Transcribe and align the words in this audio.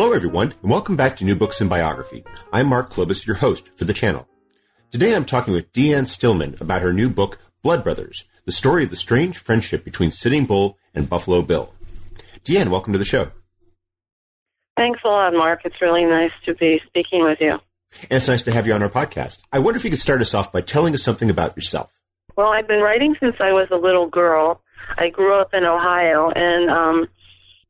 Hello, 0.00 0.14
everyone, 0.14 0.54
and 0.62 0.70
welcome 0.70 0.96
back 0.96 1.14
to 1.18 1.26
New 1.26 1.36
Books 1.36 1.60
in 1.60 1.68
Biography. 1.68 2.24
I'm 2.54 2.68
Mark 2.68 2.90
Klobus, 2.90 3.26
your 3.26 3.36
host 3.36 3.68
for 3.76 3.84
the 3.84 3.92
channel. 3.92 4.26
Today 4.90 5.14
I'm 5.14 5.26
talking 5.26 5.52
with 5.52 5.74
Deanne 5.74 6.08
Stillman 6.08 6.56
about 6.58 6.80
her 6.80 6.94
new 6.94 7.10
book, 7.10 7.38
Blood 7.62 7.84
Brothers, 7.84 8.24
the 8.46 8.50
story 8.50 8.84
of 8.84 8.88
the 8.88 8.96
strange 8.96 9.36
friendship 9.36 9.84
between 9.84 10.10
Sitting 10.10 10.46
Bull 10.46 10.78
and 10.94 11.10
Buffalo 11.10 11.42
Bill. 11.42 11.74
Deanne, 12.46 12.68
welcome 12.68 12.94
to 12.94 12.98
the 12.98 13.04
show. 13.04 13.30
Thanks 14.74 15.00
a 15.04 15.08
lot, 15.08 15.34
Mark. 15.34 15.60
It's 15.66 15.82
really 15.82 16.06
nice 16.06 16.32
to 16.46 16.54
be 16.54 16.80
speaking 16.86 17.22
with 17.22 17.36
you. 17.38 17.58
And 18.04 18.12
it's 18.12 18.26
nice 18.26 18.42
to 18.44 18.52
have 18.52 18.66
you 18.66 18.72
on 18.72 18.82
our 18.82 18.88
podcast. 18.88 19.40
I 19.52 19.58
wonder 19.58 19.76
if 19.76 19.84
you 19.84 19.90
could 19.90 20.00
start 20.00 20.22
us 20.22 20.32
off 20.32 20.50
by 20.50 20.62
telling 20.62 20.94
us 20.94 21.02
something 21.02 21.28
about 21.28 21.54
yourself. 21.56 21.92
Well, 22.38 22.48
I've 22.48 22.66
been 22.66 22.80
writing 22.80 23.16
since 23.20 23.36
I 23.38 23.52
was 23.52 23.68
a 23.70 23.76
little 23.76 24.08
girl. 24.08 24.62
I 24.96 25.10
grew 25.10 25.38
up 25.38 25.52
in 25.52 25.64
Ohio, 25.64 26.30
and 26.34 26.70
um, 26.70 27.06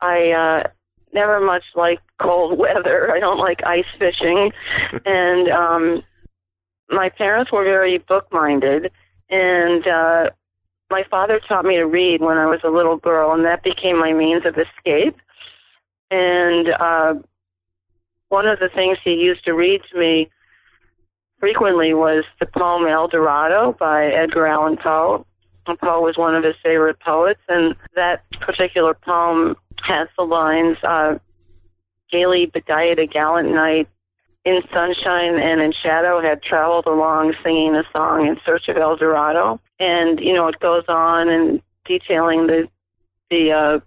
I 0.01 0.31
uh, 0.31 0.69
never 1.12 1.41
much 1.41 1.64
like 1.74 2.00
cold 2.20 2.59
weather. 2.64 3.10
I 3.10 3.20
don't 3.20 3.38
like 3.38 3.64
ice 3.64 3.84
fishing, 3.98 4.52
and 5.05 5.48
um, 5.48 6.02
my 6.88 7.09
parents 7.09 7.52
were 7.52 7.64
very 7.64 7.98
book-minded, 7.98 8.91
and 9.28 9.86
uh, 9.86 10.30
my 10.91 11.05
father 11.10 11.41
taught 11.46 11.64
me 11.64 11.77
to 11.77 11.86
read 11.86 12.20
when 12.20 12.36
I 12.36 12.46
was 12.46 12.60
a 12.64 12.70
little 12.70 12.96
girl, 12.96 13.33
and 13.33 13.45
that 13.45 13.62
became 13.62 13.98
my 13.98 14.12
means 14.12 14.45
of 14.45 14.56
escape. 14.59 15.16
And 16.10 16.69
uh, 16.69 17.14
one 18.28 18.47
of 18.47 18.58
the 18.58 18.69
things 18.74 18.98
he 19.05 19.12
used 19.12 19.45
to 19.45 19.52
read 19.52 19.80
to 19.92 19.98
me 19.98 20.30
frequently 21.38 21.95
was 21.95 22.24
the 22.41 22.47
poem 22.47 22.86
El 22.86 23.08
Dorado 23.08 23.77
by 23.78 24.06
Edgar 24.06 24.47
Allan 24.47 24.77
Poe. 24.77 25.24
Poe 25.66 26.00
was 26.00 26.19
one 26.19 26.34
of 26.34 26.42
his 26.42 26.56
favorite 26.64 26.98
poets, 26.98 27.41
and 27.48 27.77
that 27.95 28.24
particular 28.41 28.92
poem 28.92 29.55
has 29.86 30.09
the 30.17 30.25
lines, 30.25 30.77
uh, 30.83 31.19
gaily 32.11 32.47
bedight 32.47 32.98
a 32.98 33.06
gallant 33.06 33.50
knight 33.50 33.89
in 34.45 34.61
sunshine 34.73 35.39
and 35.39 35.61
in 35.61 35.73
shadow 35.83 36.20
had 36.20 36.42
traveled 36.42 36.86
along 36.86 37.34
singing 37.45 37.75
a 37.75 37.84
song 37.92 38.27
in 38.27 38.39
search 38.45 38.69
of 38.69 38.77
El 38.77 38.97
Dorado. 38.97 39.61
And, 39.78 40.19
you 40.20 40.33
know, 40.33 40.48
it 40.48 40.58
goes 40.61 40.84
on 40.89 41.28
and 41.28 41.62
detailing 41.84 42.47
the, 42.47 42.69
the, 43.31 43.53
uh, 43.53 43.81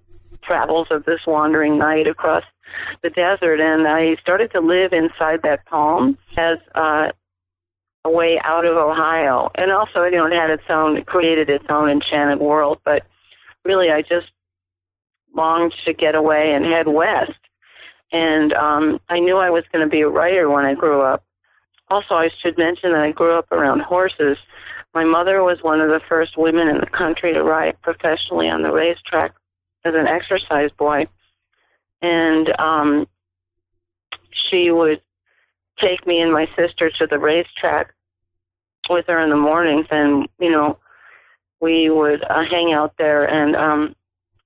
travels 0.44 0.88
of 0.92 1.06
this 1.06 1.22
wandering 1.26 1.78
knight 1.78 2.08
across 2.08 2.44
the 3.02 3.10
desert. 3.10 3.60
And 3.60 3.88
I 3.88 4.16
started 4.22 4.52
to 4.52 4.60
live 4.60 4.94
inside 4.94 5.42
that 5.44 5.66
poem 5.66 6.18
as, 6.38 6.58
uh, 6.76 7.12
a 8.06 8.10
way 8.10 8.40
out 8.44 8.66
of 8.66 8.76
Ohio. 8.76 9.50
And 9.56 9.72
also, 9.72 10.04
you 10.04 10.18
know, 10.18 10.26
it 10.26 10.34
had 10.34 10.50
its 10.50 10.64
own, 10.70 10.98
it 10.98 11.06
created 11.06 11.50
its 11.50 11.66
own 11.70 11.90
enchanted 11.90 12.40
world. 12.40 12.80
But 12.84 13.04
really, 13.64 13.90
I 13.92 14.02
just 14.02 14.28
longed 15.34 15.74
to 15.86 15.94
get 15.94 16.16
away 16.16 16.54
and 16.54 16.66
head 16.66 16.88
west. 16.88 17.32
And 18.12 18.54
um, 18.54 19.00
I 19.10 19.20
knew 19.20 19.38
I 19.38 19.50
was 19.50 19.64
going 19.72 19.86
to 19.86 19.90
be 19.90 20.02
a 20.02 20.10
writer 20.10 20.50
when 20.50 20.66
I 20.66 20.76
grew 20.76 21.02
up. 21.02 21.24
Also, 21.90 22.16
I 22.16 22.30
should 22.42 22.58
mention 22.58 22.92
that 22.92 23.02
I 23.02 23.12
grew 23.12 23.38
up 23.38 23.52
around 23.52 23.82
horses. 23.82 24.38
My 24.94 25.04
mother 25.04 25.44
was 25.44 25.60
one 25.62 25.82
of 25.82 25.90
the 25.90 26.02
first 26.08 26.38
women 26.38 26.68
in 26.68 26.78
the 26.78 26.88
country 26.88 27.34
to 27.34 27.44
ride 27.44 27.82
professionally 27.82 28.48
on 28.48 28.62
the 28.62 28.72
racetrack 28.72 29.34
as 29.84 29.94
an 29.96 30.08
exercise 30.08 30.70
boy. 30.78 31.08
And 32.02 32.50
um, 32.60 33.08
she 34.32 34.70
would 34.72 35.02
take 35.80 36.06
me 36.06 36.20
and 36.20 36.32
my 36.32 36.48
sister 36.56 36.92
to 37.00 37.08
the 37.08 37.18
racetrack 37.18 37.94
with 38.90 39.06
her 39.08 39.20
in 39.20 39.30
the 39.30 39.36
mornings, 39.36 39.88
and 39.90 40.28
you 40.40 40.52
know, 40.52 40.78
we 41.62 41.90
would 41.90 42.24
uh, 42.24 42.44
hang 42.50 42.74
out 42.74 42.94
there 42.98 43.26
and 43.26 43.56
um, 43.56 43.96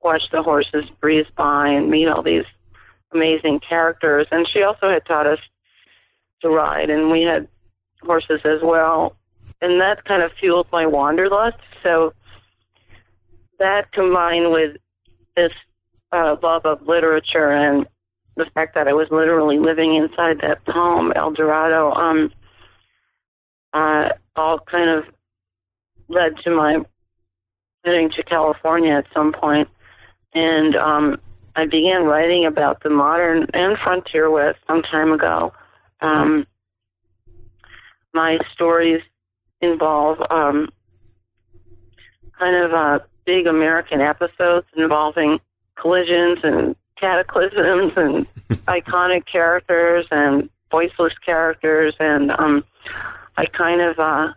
watch 0.07 0.23
the 0.31 0.41
horses 0.41 0.85
breeze 1.01 1.25
by 1.35 1.67
and 1.67 1.89
meet 1.89 2.07
all 2.07 2.23
these 2.23 2.45
amazing 3.13 3.59
characters. 3.59 4.25
And 4.31 4.47
she 4.47 4.63
also 4.63 4.89
had 4.89 5.05
taught 5.05 5.27
us 5.27 5.39
to 6.41 6.49
ride, 6.49 6.89
and 6.89 7.11
we 7.11 7.23
had 7.23 7.47
horses 8.01 8.41
as 8.45 8.61
well. 8.63 9.15
And 9.61 9.81
that 9.81 10.05
kind 10.05 10.23
of 10.23 10.31
fueled 10.39 10.67
my 10.71 10.85
wanderlust. 10.85 11.57
So 11.83 12.13
that 13.59 13.91
combined 13.91 14.51
with 14.51 14.77
this 15.35 15.51
uh, 16.13 16.37
love 16.41 16.65
of 16.65 16.87
literature 16.87 17.51
and 17.51 17.85
the 18.37 18.45
fact 18.53 18.75
that 18.75 18.87
I 18.87 18.93
was 18.93 19.07
literally 19.11 19.59
living 19.59 19.95
inside 19.95 20.39
that 20.41 20.63
poem, 20.65 21.11
El 21.15 21.31
Dorado, 21.31 21.91
um, 21.91 22.31
uh, 23.73 24.09
all 24.35 24.59
kind 24.59 24.89
of 24.89 25.03
led 26.07 26.37
to 26.43 26.51
my 26.51 26.85
heading 27.83 28.09
to 28.11 28.23
California 28.23 28.93
at 28.93 29.05
some 29.13 29.33
point. 29.33 29.67
And 30.33 30.75
um, 30.75 31.19
I 31.55 31.65
began 31.65 32.03
writing 32.03 32.45
about 32.45 32.83
the 32.83 32.89
modern 32.89 33.47
and 33.53 33.77
frontier 33.83 34.29
West 34.29 34.59
some 34.67 34.81
time 34.83 35.11
ago. 35.11 35.53
Um, 36.01 36.45
my 38.13 38.37
stories 38.53 39.01
involve 39.61 40.19
um, 40.29 40.69
kind 42.37 42.55
of 42.55 42.73
uh, 42.73 42.99
big 43.25 43.47
American 43.47 44.01
episodes 44.01 44.67
involving 44.75 45.39
collisions 45.75 46.39
and 46.43 46.75
cataclysms 46.99 47.93
and 47.95 48.27
iconic 48.67 49.25
characters 49.31 50.05
and 50.11 50.49
voiceless 50.71 51.13
characters 51.25 51.93
and 51.99 52.31
um 52.31 52.63
I 53.37 53.45
kind 53.45 53.81
of 53.81 53.99
uh 53.99 54.33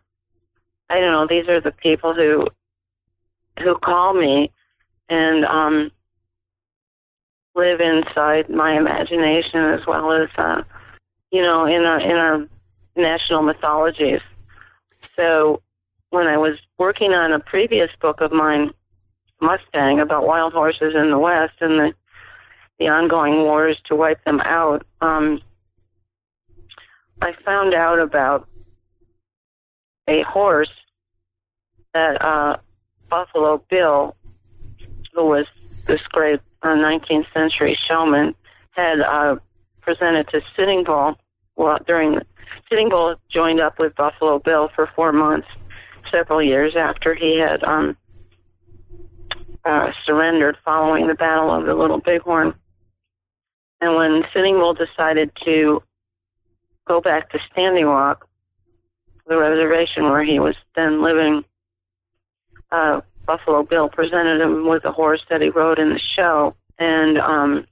I 0.89 1.01
don't 1.01 1.13
know, 1.13 1.27
these 1.29 1.49
are 1.49 1.61
the 1.61 1.73
people 1.73 2.15
who 2.15 2.47
who 3.63 3.77
call 3.79 4.15
me 4.15 4.51
and 5.11 5.45
um 5.45 5.91
live 7.55 7.81
inside 7.81 8.49
my 8.49 8.77
imagination 8.77 9.61
as 9.61 9.81
well 9.87 10.13
as 10.13 10.29
uh 10.39 10.63
you 11.31 11.43
know 11.43 11.67
in 11.67 11.83
our 11.83 12.01
in 12.01 12.17
our 12.17 12.47
national 12.97 13.43
mythologies. 13.43 14.21
So 15.17 15.63
when 16.11 16.27
I 16.27 16.37
was 16.37 16.57
working 16.79 17.13
on 17.13 17.33
a 17.33 17.41
previous 17.41 17.91
book 18.01 18.21
of 18.21 18.33
mine, 18.33 18.71
Mustang, 19.41 20.01
about 20.01 20.27
wild 20.27 20.53
horses 20.53 20.95
in 20.95 21.11
the 21.11 21.19
West 21.19 21.55
and 21.61 21.79
the 21.79 21.95
the 22.79 22.89
ongoing 22.89 23.43
wars 23.43 23.77
to 23.87 23.95
wipe 23.95 24.25
them 24.25 24.41
out, 24.41 24.87
um, 25.03 25.43
I 27.21 27.35
found 27.45 27.75
out 27.75 27.99
about 27.99 28.49
a 30.09 30.23
horse 30.23 30.71
that 31.93 32.23
uh, 32.25 32.57
Buffalo 33.11 33.63
Bill, 33.69 34.17
who 35.13 35.27
was 35.27 35.47
this 35.87 36.01
great 36.11 36.41
uh, 36.63 36.69
19th 36.69 37.33
century 37.33 37.79
showman, 37.89 38.35
had 38.73 39.01
uh, 39.01 39.37
presented 39.81 40.29
to 40.29 40.41
Sitting 40.57 40.85
Bull 40.85 41.17
well, 41.61 41.79
during 41.87 42.19
Sitting 42.71 42.89
Bull 42.89 43.17
joined 43.31 43.61
up 43.61 43.79
with 43.79 43.95
Buffalo 43.95 44.39
Bill 44.39 44.71
for 44.75 44.89
four 44.97 45.13
months, 45.13 45.47
several 46.11 46.43
years 46.43 46.75
after 46.75 47.15
he 47.15 47.39
had 47.39 47.63
um, 47.65 47.99
uh, 49.67 49.91
surrendered 50.07 50.57
following 50.65 51.07
the 51.07 51.15
Battle 51.15 51.55
of 51.55 51.67
the 51.67 51.75
Little 51.75 52.01
Bighorn. 52.01 52.55
And 53.83 53.95
when 53.95 54.23
Sitting 54.33 54.55
Bull 54.55 54.73
decided 54.73 55.33
to 55.45 55.83
go 56.89 57.03
back 57.03 57.31
to 57.33 57.39
Standing 57.53 57.85
Rock, 57.85 58.27
the 59.27 59.37
reservation 59.37 60.05
where 60.05 60.25
he 60.25 60.41
was 60.41 60.57
then 60.75 61.03
living, 61.03 61.45
uh, 62.73 63.03
Buffalo 63.31 63.63
Bill 63.63 63.89
presented 63.89 64.41
him 64.41 64.69
with 64.69 64.85
a 64.85 64.91
horse 64.91 65.21
that 65.31 65.41
he 65.41 65.51
rode 65.51 65.79
in 65.79 65.91
the 65.91 66.01
show. 66.17 66.57
And 66.81 67.17
um, 67.17 67.65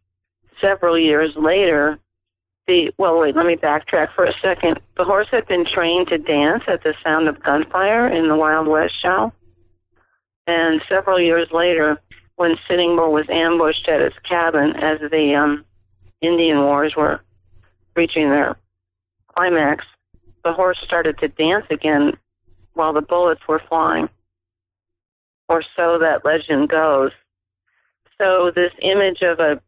several 0.61 0.97
years 0.97 1.33
later, 1.35 1.99
the 2.69 2.93
well, 2.97 3.19
wait, 3.19 3.35
let 3.35 3.45
me 3.45 3.57
backtrack 3.57 4.15
for 4.15 4.25
a 4.25 4.33
second. 4.41 4.79
The 4.97 5.03
horse 5.03 5.27
had 5.33 5.49
been 5.49 5.65
trained 5.67 6.09
to 6.09 6.19
dance 6.19 6.63
at 6.69 6.85
the 6.85 6.95
sound 7.03 7.27
of 7.27 7.43
gunfire 7.43 8.07
in 8.07 8.29
the 8.29 8.37
Wild 8.37 8.69
West 8.69 8.95
show. 9.03 9.33
And 10.47 10.81
several 10.89 11.21
years 11.21 11.49
later, 11.51 12.01
when 12.37 12.55
Sitting 12.69 12.95
Bull 12.95 13.13
was 13.13 13.27
ambushed 13.29 13.89
at 13.89 14.01
his 14.01 14.13
cabin 14.29 14.77
as 14.77 15.01
the 15.11 15.35
um, 15.35 15.65
Indian 16.21 16.59
Wars 16.61 16.95
were 16.97 17.21
reaching 17.97 18.31
their 18.31 18.57
climax, 19.35 19.85
the 20.45 20.53
horse 20.53 20.79
started 20.85 21.19
to 21.19 21.27
dance 21.27 21.67
again 21.69 22.13
while 22.75 22.93
the 22.93 23.03
bullets 23.03 23.41
were 23.49 23.61
flying. 23.69 24.09
Or 25.49 25.63
so 25.77 25.99
that 25.99 26.25
legend 26.25 26.69
goes. 26.69 27.13
So 28.19 28.51
this 28.55 28.73
image 28.83 29.23
of 29.23 29.41
a 29.41 29.61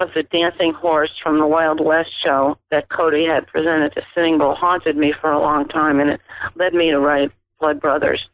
of 0.00 0.10
the 0.14 0.22
dancing 0.24 0.72
horse 0.72 1.12
from 1.22 1.38
the 1.38 1.46
Wild 1.46 1.80
West 1.80 2.10
show 2.24 2.58
that 2.70 2.88
Cody 2.88 3.24
had 3.24 3.46
presented 3.46 3.94
to 3.94 4.02
Sitting 4.14 4.38
Bull 4.38 4.54
haunted 4.54 4.96
me 4.96 5.14
for 5.20 5.30
a 5.30 5.40
long 5.40 5.68
time 5.68 6.00
and 6.00 6.10
it 6.10 6.20
led 6.56 6.74
me 6.74 6.90
to 6.90 6.98
write 6.98 7.30
Blood 7.60 7.80
Brothers. 7.80 8.26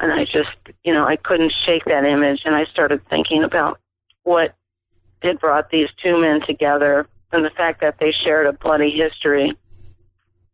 And 0.00 0.12
I 0.12 0.24
just, 0.24 0.50
you 0.84 0.92
know, 0.92 1.06
I 1.06 1.16
couldn't 1.16 1.52
shake 1.64 1.84
that 1.84 2.04
image 2.04 2.42
and 2.44 2.54
I 2.54 2.64
started 2.64 3.00
thinking 3.08 3.44
about 3.44 3.78
what 4.24 4.56
had 5.22 5.38
brought 5.38 5.70
these 5.70 5.88
two 6.02 6.20
men 6.20 6.40
together 6.46 7.06
and 7.32 7.44
the 7.44 7.50
fact 7.50 7.80
that 7.80 7.96
they 8.00 8.12
shared 8.12 8.46
a 8.46 8.52
bloody 8.52 8.90
history 8.90 9.56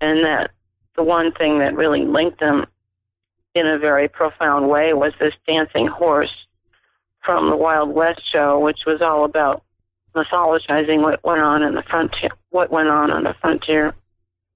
and 0.01 0.25
that 0.25 0.51
the 0.97 1.03
one 1.03 1.33
thing 1.33 1.59
that 1.61 1.75
really 1.75 2.05
linked 2.05 2.41
them 2.41 2.67
in 3.55 3.67
a 3.67 3.79
very 3.79 4.09
profound 4.09 4.69
way 4.69 4.93
was 4.93 5.13
this 5.21 5.35
dancing 5.47 5.87
horse 5.87 6.35
from 7.25 7.51
the 7.51 7.57
Wild 7.57 7.95
West 7.95 8.21
show, 8.31 8.59
which 8.59 8.81
was 8.87 9.01
all 9.01 9.25
about 9.25 9.63
mythologizing 10.15 11.03
what 11.03 11.23
went 11.25 11.41
on 11.41 11.63
in 11.63 11.75
the 11.75 11.83
frontier, 11.83 12.31
what 12.51 12.71
went 12.71 12.89
on 12.89 13.11
on 13.11 13.25
the 13.25 13.35
frontier. 13.41 13.95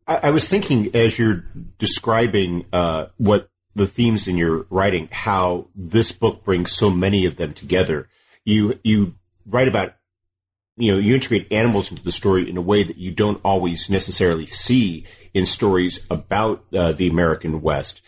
I, 0.07 0.21
I 0.25 0.31
was 0.31 0.49
thinking 0.49 0.95
as 0.95 1.19
you're 1.19 1.45
describing 1.79 2.67
uh, 2.73 3.07
what 3.17 3.49
the 3.75 3.87
themes 3.87 4.27
in 4.27 4.37
your 4.37 4.67
writing, 4.71 5.09
how 5.13 5.69
this 5.75 6.13
book 6.13 6.45
brings 6.45 6.73
so 6.73 6.91
many 6.91 7.27
of 7.27 7.37
them 7.37 7.53
together. 7.53 8.09
You 8.45 8.79
you 8.83 9.15
write 9.45 9.69
about 9.69 9.95
you 10.77 10.93
know 10.93 10.99
you 10.99 11.15
integrate 11.15 11.51
animals 11.53 11.91
into 11.91 12.03
the 12.03 12.13
story 12.13 12.49
in 12.49 12.57
a 12.57 12.63
way 12.63 12.83
that 12.83 12.97
you 12.97 13.13
don't 13.13 13.41
always 13.45 13.91
necessarily 13.91 14.47
see 14.47 15.05
in 15.35 15.47
stories 15.47 16.07
about 16.11 16.65
uh, 16.75 16.93
the 16.93 17.09
American 17.09 17.61
West. 17.61 18.01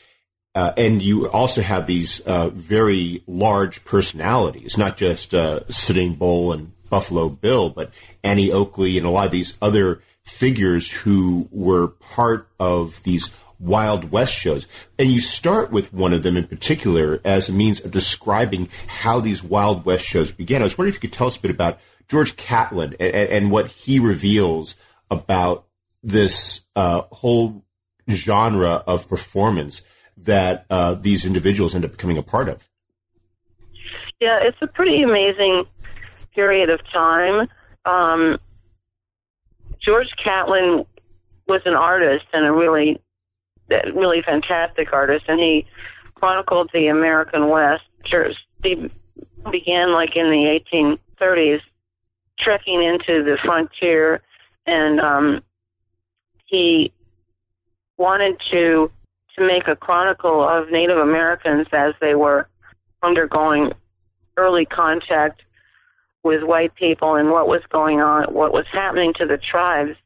Uh, 0.59 0.73
and 0.77 1.01
you 1.01 1.31
also 1.31 1.63
have 1.63 1.87
these 1.87 2.19
uh, 2.23 2.49
very 2.49 3.23
large 3.29 3.85
personalities, 3.85 4.77
not 4.77 4.97
just 4.97 5.33
uh, 5.33 5.61
Sitting 5.69 6.15
Bull 6.15 6.53
and 6.53 6.73
Buffalo 6.91 7.29
Bill, 7.29 7.71
but 7.71 7.93
Annie 8.25 8.51
Oakley 8.51 8.99
and 8.99 9.07
a 9.07 9.11
lot 9.11 9.27
of 9.27 9.31
these 9.31 9.57
other 9.63 10.03
figures 10.25 10.91
who 10.91 11.49
were 11.53 11.87
part 11.87 12.49
of 12.59 13.01
these 13.05 13.31
Wild 13.61 14.11
West 14.11 14.35
shows. 14.35 14.67
And 14.99 15.13
you 15.13 15.21
start 15.21 15.71
with 15.71 15.95
one 15.95 16.13
of 16.13 16.25
them 16.25 16.37
in 16.37 16.49
particular 16.49 17.21
as 17.25 17.49
a 17.49 17.53
means 17.53 17.81
of 17.85 17.93
describing 17.93 18.69
how 18.89 19.21
these 19.21 19.45
Wild 19.45 19.85
West 19.85 20.07
shows 20.07 20.33
began. 20.33 20.61
I 20.61 20.65
was 20.65 20.77
wondering 20.77 20.97
if 20.97 20.97
you 20.97 21.09
could 21.09 21.17
tell 21.17 21.29
us 21.29 21.37
a 21.37 21.41
bit 21.41 21.53
about 21.53 21.79
George 22.09 22.35
Catlin 22.35 22.97
and, 22.99 23.15
and 23.15 23.51
what 23.53 23.69
he 23.69 24.01
reveals 24.01 24.75
about 25.09 25.69
this 26.03 26.63
uh, 26.75 27.03
whole 27.13 27.63
genre 28.11 28.83
of 28.89 29.09
performance 29.09 29.83
that 30.25 30.67
uh, 30.71 30.95
these 30.95 31.25
individuals 31.25 31.75
end 31.75 31.85
up 31.85 31.93
becoming 31.93 32.19
a 32.19 32.23
part 32.23 32.49
of. 32.49 32.69
Yeah, 34.21 34.41
it's 34.43 34.59
a 34.61 34.67
pretty 34.67 35.03
amazing 35.03 35.65
period 36.35 36.71
of 36.71 36.81
time. 36.93 37.49
Um, 37.85 38.39
George 39.81 40.09
Catlin 40.23 40.85
was 41.47 41.63
an 41.65 41.75
artist 41.75 42.27
and 42.33 42.45
a 42.45 42.53
really, 42.53 43.01
really 43.95 44.23
fantastic 44.23 44.93
artist, 44.93 45.25
and 45.29 45.39
he 45.39 45.67
chronicled 46.15 46.71
the 46.73 46.89
American 46.89 47.49
West. 47.49 47.85
He 48.63 48.91
began 49.51 49.93
like 49.93 50.17
in 50.17 50.31
the 50.31 50.61
1830s, 50.73 51.61
trekking 52.39 52.83
into 52.83 53.23
the 53.23 53.39
frontier, 53.45 54.21
and 54.67 55.01
um, 55.01 55.43
he 56.47 56.93
wanted 57.97 58.41
to 58.51 58.91
to 59.39 59.47
make 59.47 59.69
a 59.69 59.77
chronicle 59.77 60.47
of 60.47 60.71
Native 60.71 60.99
Americans 60.99 61.67
as 61.73 61.95
they 62.01 62.15
were 62.15 62.49
undergoing 63.03 63.73
early 64.37 64.67
contact 64.67 65.43
with 66.23 66.43
white 66.43 66.75
people 66.75 67.15
and 67.15 67.31
what 67.31 67.49
was 67.49 67.63
going 67.71 68.01
on, 68.01 68.25
what 68.33 68.53
was 68.53 68.67
happening 68.73 69.13
to 69.15 69.27
the 69.27 69.39
tribes 69.39 69.97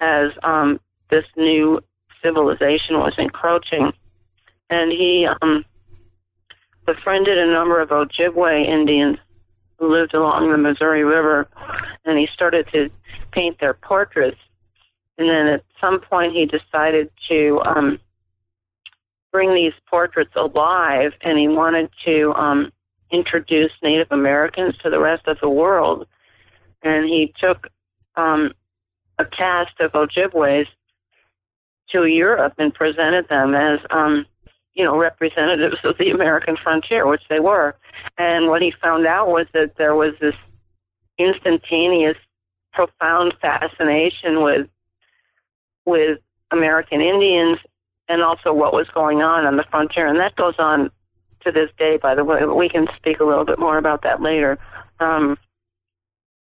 as 0.00 0.30
um, 0.42 0.78
this 1.10 1.24
new 1.36 1.80
civilization 2.22 2.98
was 2.98 3.14
encroaching. 3.18 3.92
And 4.70 4.92
he 4.92 5.26
um, 5.42 5.64
befriended 6.86 7.38
a 7.38 7.52
number 7.52 7.80
of 7.80 7.90
Ojibwe 7.90 8.66
Indians 8.66 9.18
who 9.78 9.92
lived 9.92 10.14
along 10.14 10.50
the 10.50 10.58
Missouri 10.58 11.04
River, 11.04 11.48
and 12.04 12.18
he 12.18 12.28
started 12.32 12.66
to 12.72 12.90
paint 13.32 13.58
their 13.58 13.74
portraits. 13.74 14.38
And 15.18 15.28
then 15.28 15.46
at 15.46 15.64
some 15.80 16.00
point, 16.00 16.32
he 16.32 16.46
decided 16.46 17.10
to 17.28 17.60
um, 17.64 18.00
bring 19.34 19.52
these 19.52 19.72
portraits 19.90 20.30
alive, 20.36 21.10
and 21.22 21.36
he 21.36 21.48
wanted 21.48 21.90
to 22.04 22.32
um, 22.34 22.70
introduce 23.10 23.72
Native 23.82 24.06
Americans 24.12 24.78
to 24.78 24.88
the 24.88 25.00
rest 25.00 25.26
of 25.26 25.36
the 25.40 25.48
world. 25.48 26.06
And 26.82 27.04
he 27.06 27.34
took 27.40 27.66
um, 28.14 28.52
a 29.18 29.24
cast 29.24 29.80
of 29.80 29.90
Ojibways 29.90 30.68
to 31.90 32.06
Europe 32.06 32.54
and 32.58 32.72
presented 32.72 33.28
them 33.28 33.56
as, 33.56 33.80
um, 33.90 34.24
you 34.74 34.84
know, 34.84 34.96
representatives 34.96 35.78
of 35.82 35.98
the 35.98 36.10
American 36.10 36.56
frontier, 36.56 37.04
which 37.04 37.24
they 37.28 37.40
were. 37.40 37.74
And 38.16 38.46
what 38.46 38.62
he 38.62 38.72
found 38.80 39.04
out 39.04 39.26
was 39.26 39.48
that 39.52 39.72
there 39.76 39.96
was 39.96 40.14
this 40.20 40.36
instantaneous, 41.18 42.16
profound 42.72 43.34
fascination 43.40 44.44
with 44.44 44.68
with 45.86 46.20
American 46.52 47.00
Indians 47.00 47.58
and 48.08 48.22
also 48.22 48.52
what 48.52 48.72
was 48.72 48.86
going 48.94 49.22
on 49.22 49.46
on 49.46 49.56
the 49.56 49.64
frontier. 49.70 50.06
And 50.06 50.18
that 50.20 50.36
goes 50.36 50.54
on 50.58 50.90
to 51.44 51.52
this 51.52 51.70
day, 51.78 51.96
by 51.96 52.14
the 52.14 52.24
way. 52.24 52.44
We 52.44 52.68
can 52.68 52.86
speak 52.96 53.20
a 53.20 53.24
little 53.24 53.44
bit 53.44 53.58
more 53.58 53.78
about 53.78 54.02
that 54.02 54.20
later. 54.20 54.58
Um, 55.00 55.38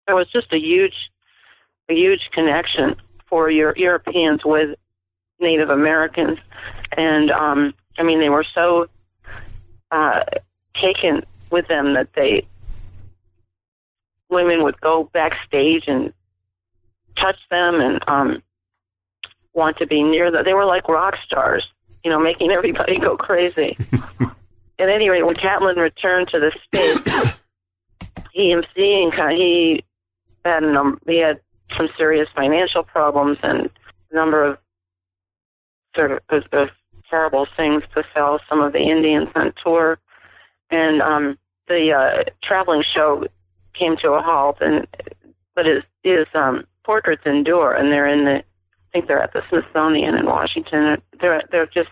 there 0.07 0.15
was 0.15 0.29
just 0.31 0.51
a 0.51 0.57
huge, 0.57 1.11
a 1.89 1.93
huge 1.93 2.29
connection 2.33 2.95
for 3.27 3.49
Euro- 3.49 3.73
Europeans 3.75 4.41
with 4.43 4.77
Native 5.39 5.69
Americans, 5.69 6.37
and 6.95 7.31
um, 7.31 7.73
I 7.97 8.03
mean 8.03 8.19
they 8.19 8.29
were 8.29 8.45
so 8.53 8.87
uh, 9.91 10.23
taken 10.75 11.23
with 11.49 11.67
them 11.67 11.93
that 11.93 12.09
they 12.15 12.45
women 14.29 14.63
would 14.63 14.79
go 14.81 15.09
backstage 15.13 15.83
and 15.87 16.13
touch 17.17 17.37
them 17.49 17.81
and 17.81 17.99
um, 18.07 18.43
want 19.53 19.77
to 19.77 19.87
be 19.87 20.03
near 20.03 20.31
them. 20.31 20.43
They 20.45 20.53
were 20.53 20.65
like 20.65 20.87
rock 20.87 21.15
stars, 21.25 21.65
you 22.03 22.09
know, 22.09 22.19
making 22.19 22.51
everybody 22.57 22.99
go 22.99 23.17
crazy. 23.17 23.77
at 24.79 24.89
any 24.89 25.09
rate, 25.09 25.25
when 25.25 25.35
Catlin 25.35 25.77
returned 25.77 26.29
to 26.29 26.39
the 26.39 26.51
states, 26.67 27.37
he 28.33 28.51
and 28.51 28.65
seeing 28.75 29.11
he 29.31 29.83
had 30.43 30.63
a 30.63 30.71
number, 30.71 30.99
he 31.05 31.19
had 31.19 31.39
some 31.77 31.89
serious 31.97 32.27
financial 32.35 32.83
problems 32.83 33.37
and 33.43 33.69
a 34.11 34.15
number 34.15 34.43
of 34.43 34.57
sort 35.95 36.11
of, 36.11 36.19
of, 36.29 36.43
of 36.51 36.69
terrible 37.09 37.45
things 37.57 37.83
to 37.93 38.03
sell 38.13 38.39
some 38.49 38.61
of 38.61 38.73
the 38.73 38.79
Indians 38.79 39.29
on 39.35 39.53
tour, 39.63 39.99
and 40.69 41.01
um, 41.01 41.37
the 41.67 41.91
uh, 41.91 42.23
traveling 42.43 42.83
show 42.83 43.25
came 43.73 43.97
to 43.97 44.11
a 44.11 44.21
halt. 44.21 44.57
And 44.61 44.87
but 45.55 45.65
his 45.65 45.83
his 46.03 46.25
um, 46.33 46.65
portraits 46.83 47.23
endure, 47.25 47.73
and 47.73 47.91
they're 47.91 48.07
in 48.07 48.25
the 48.25 48.43
think 48.91 49.07
they're 49.07 49.21
at 49.21 49.33
the 49.33 49.43
Smithsonian 49.49 50.15
in 50.15 50.25
Washington. 50.25 51.01
They're 51.19 51.43
they're 51.51 51.65
just 51.65 51.89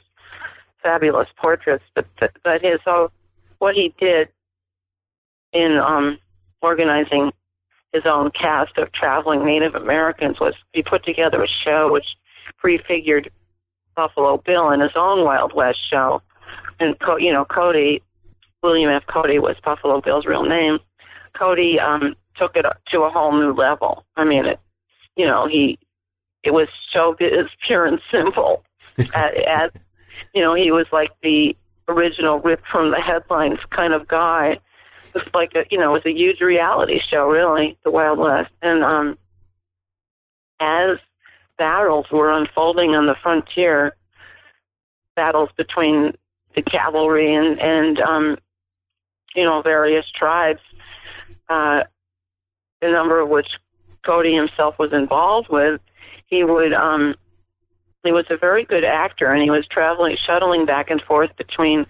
fabulous 0.82 1.28
portraits, 1.38 1.84
but 1.94 2.06
but 2.44 2.62
his 2.62 2.80
so 2.84 3.12
what 3.60 3.76
he 3.76 3.94
did 4.00 4.30
in 5.54 5.78
um, 5.78 6.18
organizing 6.62 7.32
his 7.94 8.04
own 8.06 8.32
cast 8.32 8.78
of 8.78 8.92
traveling 8.92 9.46
Native 9.46 9.76
Americans 9.76 10.40
was 10.40 10.54
he 10.74 10.84
put 10.84 11.04
together 11.04 11.44
a 11.44 11.48
show 11.48 11.92
which 11.92 12.06
prefigured 12.58 13.32
Buffalo 13.96 14.38
Bill 14.38 14.70
in 14.72 14.80
his 14.80 14.92
own 14.96 15.26
Wild 15.26 15.54
West 15.54 15.80
show, 15.90 16.22
and 16.80 16.96
you 17.20 17.34
know 17.34 17.46
Cody 17.46 18.02
William 18.62 18.90
F. 18.90 19.04
Cody 19.08 19.40
was 19.40 19.56
Buffalo 19.64 20.02
Bill's 20.02 20.26
real 20.26 20.44
name. 20.44 20.80
Cody 21.38 21.80
um, 21.80 22.16
took 22.36 22.56
it 22.56 22.66
to 22.92 23.02
a 23.02 23.10
whole 23.10 23.32
new 23.32 23.54
level. 23.54 24.06
I 24.16 24.24
mean, 24.24 24.46
it 24.46 24.60
you 25.16 25.26
know 25.26 25.48
he 25.48 25.80
it 26.44 26.52
was 26.52 26.68
showbiz 26.94 27.48
pure 27.66 27.86
and 27.86 28.00
simple. 28.12 28.64
as 29.14 29.72
you 30.34 30.42
know, 30.42 30.54
he 30.54 30.72
was 30.72 30.86
like 30.92 31.12
the 31.24 31.56
original 31.88 32.40
rip 32.40 32.62
from 32.72 32.92
the 32.92 33.00
headlines 33.00 33.60
kind 33.72 33.94
of 33.94 34.08
guy. 34.08 34.60
It 35.08 35.14
was 35.14 35.28
like 35.34 35.54
a, 35.56 35.64
you 35.72 35.78
know, 35.78 35.96
it 35.96 36.04
was 36.04 36.06
a 36.06 36.18
huge 36.18 36.42
reality 36.42 37.00
show, 37.10 37.28
really, 37.28 37.78
the 37.84 37.92
Wild 37.92 38.20
West. 38.20 38.52
And 38.62 38.84
um, 38.84 39.18
as 40.60 40.98
battles 41.58 42.06
were 42.12 42.32
unfolding 42.32 42.92
on 42.92 43.08
the 43.08 43.16
frontier, 43.22 43.96
battles 45.16 45.50
between 45.58 46.14
the 46.56 46.62
cavalry 46.62 47.36
and 47.36 47.60
and 47.60 48.00
um, 48.00 48.38
you 49.36 49.44
know 49.44 49.62
various 49.62 50.06
tribes, 50.18 50.62
uh, 51.50 51.82
a 52.82 52.92
number 52.92 53.20
of 53.20 53.30
which 53.30 53.48
Cody 54.06 54.36
himself 54.36 54.76
was 54.80 54.94
involved 54.94 55.50
with, 55.50 55.82
he 56.30 56.44
would 56.44 56.74
um, 56.74 57.16
he 58.04 58.12
was 58.12 58.26
a 58.30 58.38
very 58.38 58.64
good 58.64 58.84
actor, 58.84 59.32
and 59.32 59.42
he 59.44 59.50
was 59.50 59.68
traveling, 59.68 60.16
shuttling 60.26 60.66
back 60.66 60.90
and 60.90 61.02
forth 61.02 61.36
between 61.38 61.86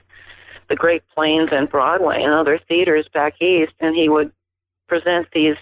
the 0.70 0.76
Great 0.76 1.04
Plains 1.14 1.50
and 1.52 1.70
Broadway 1.70 2.22
and 2.22 2.34
other 2.34 2.60
theaters 2.68 3.08
back 3.14 3.42
east, 3.42 3.74
and 3.80 3.96
he 3.96 4.10
would 4.10 4.32
present 4.88 5.28
these. 5.34 5.56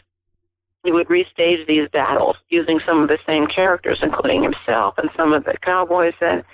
He 0.84 0.92
would 0.92 1.08
restage 1.08 1.68
these 1.68 1.90
battles 1.92 2.38
using 2.50 2.80
some 2.86 3.02
of 3.02 3.10
the 3.10 3.18
same 3.26 3.48
characters, 3.48 4.00
including 4.02 4.44
himself 4.44 4.98
and 4.98 5.10
some 5.18 5.34
of 5.34 5.44
the 5.44 5.56
cowboys 5.62 6.14
that 6.22 6.46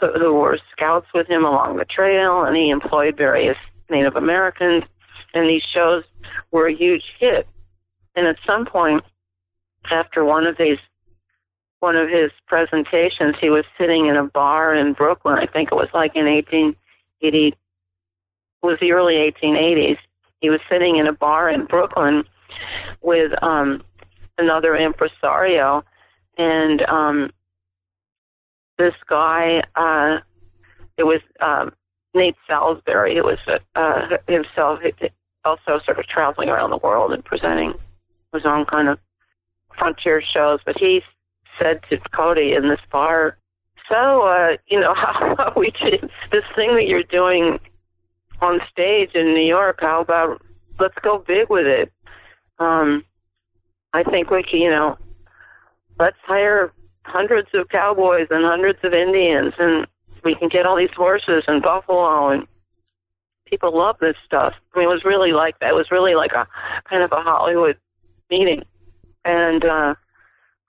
who, 0.00 0.12
who 0.12 0.34
were 0.34 0.58
scouts 0.72 1.08
with 1.12 1.26
him 1.26 1.44
along 1.44 1.76
the 1.76 1.84
trail, 1.84 2.44
and 2.44 2.56
he 2.56 2.70
employed 2.70 3.16
various 3.16 3.58
Native 3.90 4.16
Americans, 4.16 4.84
and 5.34 5.48
these 5.48 5.62
shows 5.62 6.04
were 6.50 6.68
a 6.68 6.74
huge 6.74 7.04
hit. 7.18 7.46
And 8.16 8.26
at 8.26 8.36
some 8.46 8.64
point, 8.64 9.04
after 9.90 10.24
one 10.24 10.46
of 10.46 10.56
these 10.56 10.78
one 11.80 11.96
of 11.96 12.08
his 12.08 12.30
presentations, 12.46 13.36
he 13.40 13.50
was 13.50 13.64
sitting 13.78 14.06
in 14.06 14.16
a 14.16 14.24
bar 14.24 14.74
in 14.74 14.92
Brooklyn. 14.94 15.38
I 15.38 15.46
think 15.46 15.70
it 15.70 15.74
was 15.74 15.88
like 15.94 16.16
in 16.16 16.26
1880, 16.26 17.48
it 17.48 17.56
was 18.62 18.78
the 18.80 18.92
early 18.92 19.14
1880s. 19.14 19.98
He 20.40 20.50
was 20.50 20.60
sitting 20.70 20.96
in 20.96 21.06
a 21.06 21.12
bar 21.12 21.48
in 21.48 21.66
Brooklyn 21.66 22.24
with 23.02 23.32
um, 23.42 23.82
another 24.38 24.76
impresario, 24.76 25.84
and 26.36 26.82
um, 26.82 27.30
this 28.76 28.94
guy, 29.08 29.62
uh, 29.74 30.18
it 30.96 31.04
was 31.04 31.20
um, 31.40 31.72
Nate 32.14 32.36
Salsbury. 32.48 33.16
It 33.16 33.24
was 33.24 33.38
uh, 33.74 34.16
himself 34.28 34.80
also 35.44 35.80
sort 35.84 35.98
of 35.98 36.06
traveling 36.06 36.48
around 36.48 36.70
the 36.70 36.76
world 36.78 37.12
and 37.12 37.24
presenting 37.24 37.74
his 38.32 38.44
own 38.44 38.64
kind 38.66 38.88
of 38.88 38.98
frontier 39.76 40.22
shows. 40.22 40.60
But 40.64 40.76
he 40.78 41.02
said 41.60 41.80
to 41.90 41.98
Cody 42.14 42.54
in 42.54 42.68
this 42.68 42.80
bar, 42.90 43.36
"So, 43.88 44.22
uh, 44.22 44.56
you 44.68 44.80
know, 44.80 44.94
how 44.96 45.32
about 45.32 45.56
we 45.56 45.70
do 45.82 45.98
this 46.30 46.44
thing 46.54 46.74
that 46.76 46.86
you're 46.86 47.02
doing 47.02 47.58
on 48.40 48.60
stage 48.70 49.10
in 49.14 49.34
New 49.34 49.46
York? 49.46 49.78
How 49.80 50.00
about 50.00 50.40
let's 50.78 50.98
go 51.02 51.18
big 51.18 51.48
with 51.50 51.66
it? 51.66 51.92
Um, 52.58 53.04
I 53.92 54.02
think 54.02 54.30
we 54.30 54.42
can, 54.42 54.60
you 54.60 54.70
know, 54.70 54.98
let's 55.98 56.16
hire 56.24 56.72
hundreds 57.04 57.48
of 57.54 57.68
cowboys 57.68 58.26
and 58.30 58.44
hundreds 58.44 58.78
of 58.82 58.92
Indians, 58.92 59.54
and 59.58 59.86
we 60.24 60.34
can 60.34 60.48
get 60.48 60.66
all 60.66 60.76
these 60.76 60.92
horses 60.94 61.44
and 61.46 61.62
buffalo, 61.62 62.28
and 62.28 62.46
people 63.46 63.76
love 63.76 63.96
this 64.00 64.16
stuff. 64.24 64.54
I 64.74 64.78
mean, 64.78 64.88
it 64.88 64.92
was 64.92 65.04
really 65.04 65.32
like 65.32 65.58
that. 65.60 65.70
It 65.70 65.74
was 65.74 65.90
really 65.90 66.14
like 66.14 66.32
a 66.32 66.46
kind 66.88 67.02
of 67.02 67.12
a 67.12 67.22
Hollywood 67.22 67.78
meeting, 68.30 68.64
and 69.24 69.64
uh, 69.64 69.94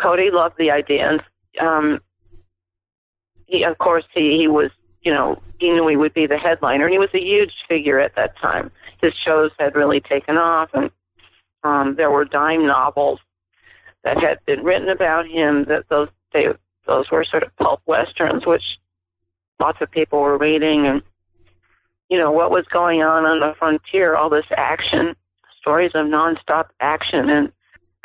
Cody 0.01 0.29
loved 0.32 0.56
the 0.58 0.72
idea, 0.72 1.10
and 1.10 1.22
um, 1.60 2.00
he, 3.46 3.63
of 3.63 3.77
course, 3.77 4.06
he 4.13 4.38
he 4.38 4.48
was, 4.48 4.72
you 5.01 5.13
know, 5.13 5.41
he 5.60 5.72
knew 5.72 5.88
he 5.88 5.98
would 5.98 6.13
be 6.13 6.27
the 6.27 6.38
headliner, 6.38 6.86
and 6.86 6.94
he 6.94 7.00
was 7.00 7.10
a 7.13 7.20
huge 7.20 7.53
figure 7.68 8.00
at 8.00 8.15
that 8.15 8.38
time. 8.38 8.72
His 9.01 9.13
shows 9.13 9.51
had 9.60 9.75
really 9.75 10.00
taken 10.00 10.38
off, 10.38 10.70
and 10.74 10.89
um, 11.63 11.96
there 11.96 12.12
were 12.12 12.25
dime 12.25 12.65
novels 12.65 13.20
that 14.03 14.22
had 14.22 14.39
been 14.46 14.63
written 14.63 14.89
about 14.89 15.27
him. 15.27 15.65
That 15.65 15.89
those 15.89 16.10
they 16.34 16.48
those 16.88 17.12
were 17.12 17.25
sort 17.25 17.44
of 17.44 17.56
pulp 17.58 17.82
westerns, 17.86 18.46
which 18.46 18.79
lots 19.60 19.82
of 19.82 19.91
people 19.91 20.22
were 20.22 20.38
reading, 20.38 20.88
and 20.88 21.01
you 22.10 22.18
know 22.18 22.32
what 22.32 22.51
was 22.51 22.65
going 22.72 23.01
on 23.01 23.25
on 23.25 23.39
the 23.41 23.53
frontier. 23.58 24.15
All 24.15 24.29
this 24.29 24.46
action, 24.56 25.15
stories 25.60 25.91
of 25.94 26.06
nonstop 26.06 26.68
action, 26.79 27.29
and 27.29 27.51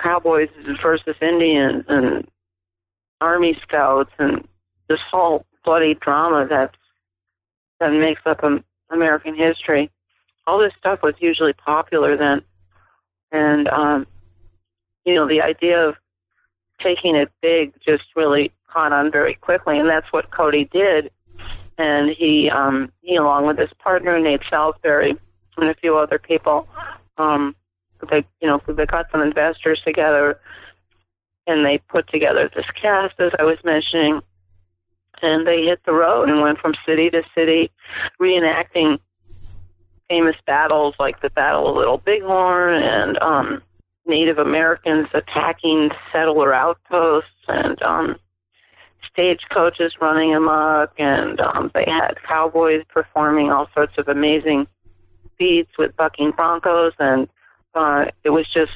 cowboys 0.01 0.49
versus 0.83 1.17
Indians, 1.21 1.85
and 1.89 2.27
army 3.21 3.57
scouts, 3.63 4.11
and 4.19 4.47
this 4.89 5.01
whole 5.11 5.45
bloody 5.65 5.95
drama 5.95 6.47
that 6.49 6.75
that 7.81 7.91
makes 7.91 8.23
up 8.27 8.43
American 8.91 9.35
history. 9.35 9.91
All 10.47 10.59
this 10.59 10.73
stuff 10.79 11.01
was 11.03 11.15
usually 11.19 11.55
popular 11.55 12.17
then, 12.17 12.43
and 13.33 13.69
um, 13.69 14.07
you 15.05 15.15
know 15.15 15.27
the 15.27 15.43
idea 15.43 15.89
of 15.89 15.95
taking 16.83 17.17
it 17.17 17.31
big 17.41 17.73
just 17.87 18.05
really 18.15 18.53
caught 18.75 18.93
on 18.93 19.11
very 19.11 19.35
quickly, 19.35 19.79
and 19.79 19.89
that's 19.89 20.13
what 20.13 20.31
Cody 20.31 20.69
did. 20.73 21.11
And 21.79 22.11
he, 22.11 22.51
um, 22.51 22.93
he 23.01 23.17
along 23.17 23.47
with 23.47 23.59
his 23.59 23.71
partner 23.79 24.19
Nate 24.21 24.43
Salsbury 24.51 25.17
and 25.57 25.69
a 25.69 25.75
few 25.75 25.97
other 25.97 26.19
people, 26.19 26.69
um, 27.19 27.57
they, 28.11 28.25
you 28.41 28.49
know, 28.49 28.61
they 28.67 28.87
got 28.87 29.11
some 29.11 29.23
investors 29.23 29.81
together, 29.85 30.39
and 31.47 31.65
they 31.65 31.79
put 31.89 32.09
together 32.09 32.51
this 32.55 32.67
cast, 32.81 33.15
as 33.19 33.33
I 33.39 33.45
was 33.45 33.59
mentioning, 33.65 34.21
and 35.23 35.47
they 35.47 35.63
hit 35.63 35.81
the 35.85 35.93
road 35.93 36.29
and 36.29 36.41
went 36.41 36.59
from 36.59 36.75
city 36.87 37.11
to 37.11 37.23
city, 37.35 37.71
reenacting 38.21 38.99
famous 40.09 40.37
battles 40.47 40.95
like 40.99 41.21
the 41.23 41.31
Battle 41.31 41.69
of 41.69 41.77
Little 41.77 41.99
Bighorn 41.99 42.83
and 42.83 43.19
um, 43.19 43.63
Native 44.07 44.39
Americans 44.39 45.09
attacking 45.15 45.91
settler 46.13 46.53
outposts 46.53 47.31
and 47.49 47.81
um, 47.83 48.17
stagecoaches 49.11 49.95
running 50.01 50.35
amok, 50.35 50.93
and 50.99 51.41
um, 51.41 51.71
they 51.75 51.85
had 51.87 52.15
cowboys 52.27 52.85
performing 52.89 53.51
all 53.51 53.69
sorts 53.73 53.97
of 53.97 54.09
amazing 54.09 54.67
feats 55.39 55.71
with 55.79 55.97
bucking 55.97 56.33
broncos, 56.33 56.93
and 56.99 57.29
uh, 57.75 58.07
it 58.23 58.31
was 58.31 58.47
just, 58.53 58.73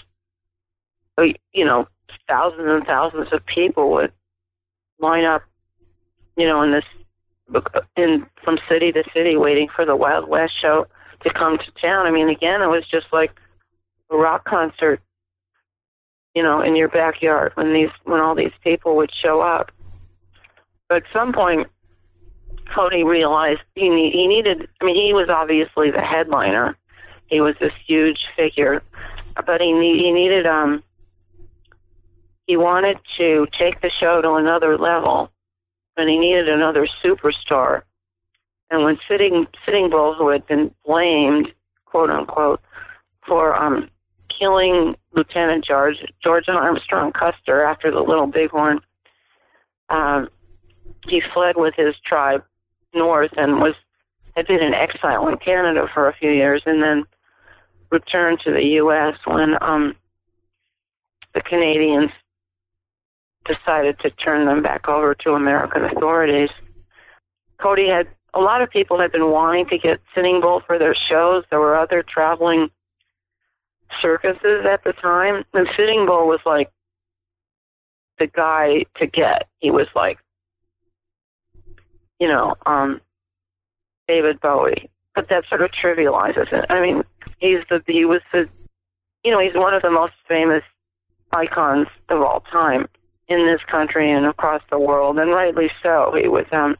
uh, 1.16 1.24
you 1.52 1.64
know, 1.64 1.86
thousands 2.28 2.68
and 2.68 2.84
thousands 2.84 3.28
of 3.32 3.44
people 3.46 3.90
would 3.92 4.12
line 4.98 5.24
up, 5.24 5.42
you 6.36 6.46
know, 6.46 6.62
in 6.62 6.72
this 6.72 6.84
in 7.96 8.26
from 8.44 8.58
city 8.68 8.92
to 8.92 9.02
city 9.14 9.36
waiting 9.36 9.68
for 9.74 9.86
the 9.86 9.96
Wild 9.96 10.28
West 10.28 10.52
show 10.60 10.86
to 11.20 11.32
come 11.32 11.58
to 11.58 11.80
town. 11.80 12.06
I 12.06 12.10
mean, 12.10 12.28
again, 12.28 12.60
it 12.60 12.66
was 12.66 12.86
just 12.90 13.06
like 13.12 13.32
a 14.10 14.16
rock 14.16 14.44
concert 14.44 15.00
you 16.38 16.44
know, 16.44 16.60
in 16.60 16.76
your 16.76 16.88
backyard 16.88 17.50
when 17.56 17.72
these 17.72 17.90
when 18.04 18.20
all 18.20 18.36
these 18.36 18.52
people 18.62 18.94
would 18.94 19.10
show 19.12 19.40
up. 19.40 19.72
But 20.88 20.98
at 20.98 21.12
some 21.12 21.32
point, 21.32 21.66
Cody 22.72 23.02
realized 23.02 23.58
he 23.74 23.88
need, 23.88 24.12
he 24.12 24.28
needed. 24.28 24.68
I 24.80 24.84
mean, 24.84 24.94
he 24.94 25.12
was 25.12 25.28
obviously 25.28 25.90
the 25.90 26.00
headliner. 26.00 26.77
He 27.28 27.40
was 27.40 27.54
this 27.60 27.72
huge 27.86 28.26
figure, 28.36 28.82
but 29.46 29.60
he 29.60 29.72
need, 29.72 30.00
he 30.00 30.12
needed 30.12 30.46
um. 30.46 30.82
He 32.46 32.56
wanted 32.56 32.96
to 33.18 33.46
take 33.58 33.82
the 33.82 33.90
show 33.90 34.22
to 34.22 34.32
another 34.34 34.78
level, 34.78 35.30
and 35.98 36.08
he 36.08 36.18
needed 36.18 36.48
another 36.48 36.88
superstar. 37.04 37.82
And 38.70 38.84
when 38.84 38.98
Sitting 39.06 39.46
Sitting 39.66 39.90
Bull, 39.90 40.14
who 40.14 40.28
had 40.28 40.46
been 40.46 40.74
blamed, 40.86 41.52
quote 41.84 42.10
unquote, 42.10 42.60
for 43.26 43.54
um 43.54 43.90
killing 44.38 44.94
Lieutenant 45.12 45.64
George 45.64 45.96
George 46.22 46.48
Armstrong 46.48 47.12
Custer 47.12 47.62
after 47.62 47.90
the 47.90 48.00
Little 48.00 48.26
Bighorn. 48.26 48.80
Um, 49.90 50.28
he 51.06 51.22
fled 51.32 51.56
with 51.56 51.74
his 51.76 51.94
tribe 52.04 52.42
north 52.94 53.32
and 53.36 53.60
was 53.60 53.74
had 54.36 54.46
been 54.46 54.62
in 54.62 54.74
exile 54.74 55.26
in 55.28 55.36
Canada 55.38 55.86
for 55.92 56.08
a 56.08 56.14
few 56.14 56.30
years, 56.30 56.62
and 56.66 56.82
then 56.82 57.04
returned 57.90 58.40
to 58.44 58.52
the 58.52 58.64
U.S. 58.82 59.14
when 59.24 59.54
um, 59.62 59.94
the 61.34 61.42
Canadians 61.42 62.10
decided 63.46 63.98
to 64.00 64.10
turn 64.10 64.46
them 64.46 64.62
back 64.62 64.88
over 64.88 65.14
to 65.14 65.32
American 65.32 65.84
authorities. 65.84 66.50
Cody 67.60 67.88
had 67.88 68.08
a 68.34 68.40
lot 68.40 68.62
of 68.62 68.70
people 68.70 69.00
had 69.00 69.12
been 69.12 69.30
wanting 69.30 69.66
to 69.66 69.78
get 69.78 70.00
Sitting 70.14 70.40
Bull 70.40 70.62
for 70.66 70.78
their 70.78 70.94
shows. 71.08 71.44
There 71.50 71.60
were 71.60 71.76
other 71.76 72.04
traveling 72.06 72.68
circuses 74.02 74.66
at 74.70 74.84
the 74.84 74.92
time, 74.92 75.44
and 75.54 75.66
Sitting 75.76 76.06
Bull 76.06 76.26
was 76.26 76.40
like 76.44 76.70
the 78.18 78.26
guy 78.26 78.84
to 78.96 79.06
get. 79.06 79.48
He 79.60 79.70
was 79.70 79.86
like, 79.94 80.18
you 82.20 82.28
know, 82.28 82.54
um, 82.66 83.00
David 84.06 84.40
Bowie, 84.40 84.90
but 85.14 85.28
that 85.30 85.44
sort 85.48 85.62
of 85.62 85.70
trivializes 85.70 86.52
it. 86.52 86.66
I 86.68 86.80
mean, 86.80 87.02
he's 87.38 87.60
the 87.68 87.82
he 87.86 88.04
was 88.04 88.20
the, 88.32 88.48
you 89.24 89.30
know, 89.30 89.40
he's 89.40 89.54
one 89.54 89.74
of 89.74 89.82
the 89.82 89.90
most 89.90 90.14
famous 90.26 90.62
icons 91.32 91.88
of 92.08 92.22
all 92.22 92.40
time 92.52 92.86
in 93.28 93.46
this 93.46 93.60
country 93.70 94.10
and 94.10 94.26
across 94.26 94.62
the 94.70 94.78
world, 94.78 95.18
and 95.18 95.30
rightly 95.30 95.70
so. 95.82 96.14
He 96.20 96.28
was 96.28 96.46
um, 96.52 96.76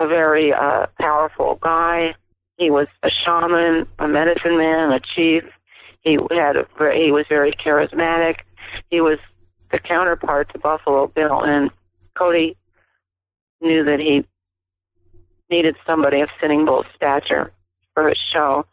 a 0.00 0.06
very 0.06 0.52
uh, 0.52 0.86
powerful 0.98 1.58
guy. 1.62 2.14
He 2.58 2.70
was 2.70 2.88
a 3.02 3.10
shaman, 3.10 3.86
a 3.98 4.08
medicine 4.08 4.56
man, 4.56 4.92
a 4.92 5.00
chief, 5.00 5.44
he 6.06 6.18
had 6.30 6.56
a, 6.56 6.66
he 6.94 7.10
was 7.10 7.26
very 7.28 7.50
charismatic. 7.52 8.36
He 8.90 9.00
was 9.00 9.18
the 9.72 9.80
counterpart 9.80 10.52
to 10.52 10.58
Buffalo 10.60 11.08
Bill, 11.08 11.42
and 11.42 11.68
Cody 12.16 12.56
knew 13.60 13.84
that 13.84 13.98
he 13.98 14.24
needed 15.50 15.74
somebody 15.84 16.20
of 16.20 16.28
Sitting 16.40 16.64
Bull's 16.64 16.86
stature 16.94 17.52
for 17.92 18.08
his 18.08 18.18
show, 18.32 18.64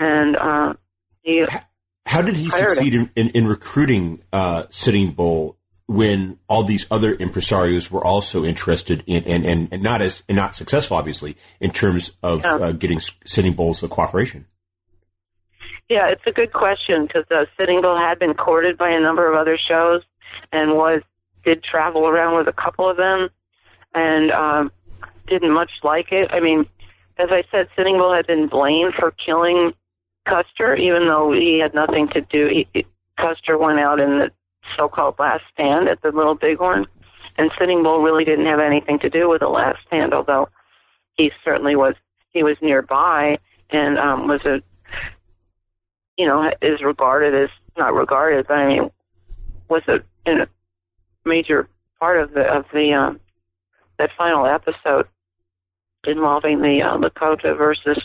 and 0.00 0.36
uh, 0.36 0.74
he. 1.22 1.46
How 2.06 2.22
did 2.22 2.36
he 2.36 2.50
succeed 2.50 2.94
in, 2.94 3.10
in, 3.14 3.28
in, 3.28 3.46
recruiting 3.46 4.22
uh, 4.32 4.64
Sitting 4.70 5.12
Bull 5.12 5.56
when 5.86 6.38
all 6.48 6.64
these 6.64 6.86
other 6.90 7.14
impresarios 7.14 7.90
were 7.90 8.04
also 8.04 8.42
interested 8.42 9.04
in 9.06 9.22
and, 9.24 9.44
and, 9.44 9.68
and 9.70 9.82
not 9.82 10.00
as 10.00 10.24
and 10.28 10.34
not 10.34 10.56
successful, 10.56 10.96
obviously, 10.96 11.36
in 11.60 11.70
terms 11.70 12.12
of 12.22 12.42
yeah. 12.42 12.54
uh, 12.54 12.72
getting 12.72 12.98
Sitting 13.24 13.52
Bull's 13.52 13.82
cooperation? 13.82 14.46
Yeah, 15.88 16.08
it's 16.08 16.22
a 16.26 16.32
good 16.32 16.52
question 16.52 17.06
because 17.06 17.24
uh, 17.30 17.44
Sitting 17.58 17.82
Bull 17.82 17.96
had 17.96 18.18
been 18.18 18.34
courted 18.34 18.78
by 18.78 18.90
a 18.90 19.00
number 19.00 19.30
of 19.30 19.38
other 19.38 19.58
shows 19.58 20.02
and 20.52 20.74
was 20.74 21.02
did 21.44 21.62
travel 21.62 22.06
around 22.06 22.36
with 22.36 22.48
a 22.48 22.52
couple 22.52 22.88
of 22.88 22.96
them 22.96 23.28
and 23.94 24.30
um, 24.30 24.72
didn't 25.26 25.52
much 25.52 25.70
like 25.82 26.12
it. 26.12 26.30
I 26.30 26.40
mean, 26.40 26.66
as 27.18 27.28
I 27.30 27.44
said, 27.50 27.68
Sitting 27.76 27.98
Bull 27.98 28.14
had 28.14 28.26
been 28.26 28.48
blamed 28.48 28.94
for 28.94 29.12
killing 29.24 29.72
Custer, 30.28 30.74
even 30.76 31.06
though 31.06 31.32
he 31.32 31.60
had 31.60 31.74
nothing 31.74 32.08
to 32.08 32.20
do. 32.20 32.48
He, 32.48 32.84
Custer 33.18 33.58
went 33.58 33.80
out 33.80 34.00
in 34.00 34.18
the 34.18 34.30
so-called 34.76 35.16
last 35.18 35.42
stand 35.52 35.88
at 35.88 36.02
the 36.02 36.10
Little 36.10 36.34
Bighorn, 36.34 36.86
and 37.36 37.50
Sitting 37.58 37.82
Bull 37.82 38.02
really 38.02 38.24
didn't 38.24 38.46
have 38.46 38.60
anything 38.60 38.98
to 39.00 39.10
do 39.10 39.28
with 39.28 39.40
the 39.40 39.48
last 39.48 39.78
stand, 39.86 40.14
although 40.14 40.48
he 41.16 41.30
certainly 41.44 41.76
was. 41.76 41.94
He 42.32 42.44
was 42.44 42.56
nearby 42.62 43.38
and 43.70 43.98
um, 43.98 44.28
was 44.28 44.40
a 44.44 44.62
you 46.20 46.26
know, 46.26 46.50
is 46.60 46.82
regarded 46.82 47.34
as 47.34 47.48
not 47.78 47.94
regarded, 47.94 48.46
but 48.46 48.58
I 48.58 48.68
mean, 48.68 48.90
was 49.70 49.82
a, 49.88 50.00
a 50.30 50.46
major 51.24 51.66
part 51.98 52.20
of 52.20 52.32
the 52.32 52.42
of 52.42 52.66
the 52.74 52.92
um, 52.92 53.20
that 53.98 54.10
final 54.18 54.44
episode 54.44 55.06
involving 56.06 56.60
the 56.60 56.82
uh, 56.82 56.98
Lakota 56.98 57.56
versus 57.56 57.98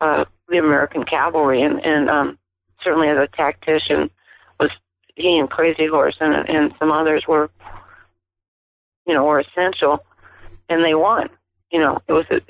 uh, 0.00 0.24
the 0.50 0.58
American 0.58 1.04
cavalry, 1.04 1.62
and 1.62 1.84
and 1.84 2.10
um, 2.10 2.38
certainly 2.82 3.08
as 3.08 3.18
a 3.18 3.28
tactician 3.36 4.10
was 4.58 4.70
he 5.14 5.38
and 5.38 5.50
Crazy 5.50 5.86
Horse 5.86 6.16
and 6.20 6.34
and 6.48 6.74
some 6.78 6.90
others 6.90 7.24
were 7.26 7.50
you 9.06 9.14
know 9.14 9.24
were 9.24 9.40
essential, 9.40 10.04
and 10.68 10.84
they 10.84 10.94
won. 10.94 11.28
You 11.70 11.80
know, 11.80 12.02
it 12.08 12.12
was 12.12 12.26
a 12.30 12.40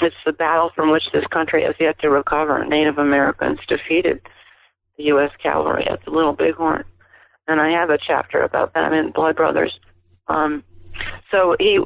it's 0.00 0.16
the 0.24 0.32
battle 0.32 0.70
from 0.74 0.90
which 0.90 1.10
this 1.12 1.26
country 1.26 1.64
has 1.64 1.74
yet 1.80 1.98
to 2.00 2.10
recover. 2.10 2.64
Native 2.64 2.98
Americans 2.98 3.58
defeated 3.66 4.20
the 4.96 5.04
U.S. 5.04 5.32
cavalry 5.42 5.86
at 5.88 6.04
the 6.04 6.10
Little 6.10 6.34
Bighorn, 6.34 6.84
and 7.48 7.60
I 7.60 7.70
have 7.70 7.90
a 7.90 7.98
chapter 7.98 8.42
about 8.42 8.74
that 8.74 8.92
in 8.92 9.10
Blood 9.10 9.36
Brothers. 9.36 9.78
Um, 10.28 10.62
so 11.30 11.56
he, 11.58 11.82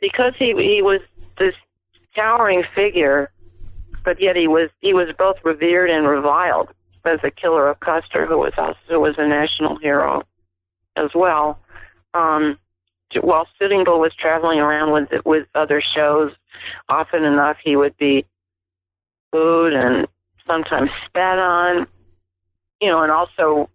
because 0.00 0.34
he 0.38 0.54
he 0.56 0.82
was 0.82 1.00
this 1.38 1.54
towering 2.14 2.64
figure, 2.74 3.30
but 4.04 4.20
yet 4.20 4.36
he 4.36 4.48
was 4.48 4.70
he 4.80 4.94
was 4.94 5.08
both 5.18 5.36
revered 5.44 5.90
and 5.90 6.06
reviled 6.06 6.68
as 7.04 7.18
a 7.22 7.30
killer 7.30 7.68
of 7.68 7.80
Custer, 7.80 8.26
who 8.26 8.38
was 8.38 8.52
also 8.56 9.00
was 9.00 9.14
a 9.18 9.26
national 9.26 9.76
hero 9.78 10.22
as 10.96 11.10
well. 11.14 11.58
Um, 12.14 12.58
while 13.22 13.46
Sitting 13.58 13.84
Bull 13.84 14.00
was 14.00 14.14
traveling 14.14 14.60
around 14.60 14.92
with 14.92 15.24
with 15.24 15.46
other 15.54 15.82
shows, 15.94 16.32
often 16.88 17.24
enough 17.24 17.56
he 17.62 17.76
would 17.76 17.96
be 17.96 18.24
booed 19.32 19.72
and 19.72 20.06
sometimes 20.46 20.90
spat 21.06 21.38
on, 21.38 21.86
you 22.80 22.88
know, 22.88 23.02
and 23.02 23.12
also, 23.12 23.68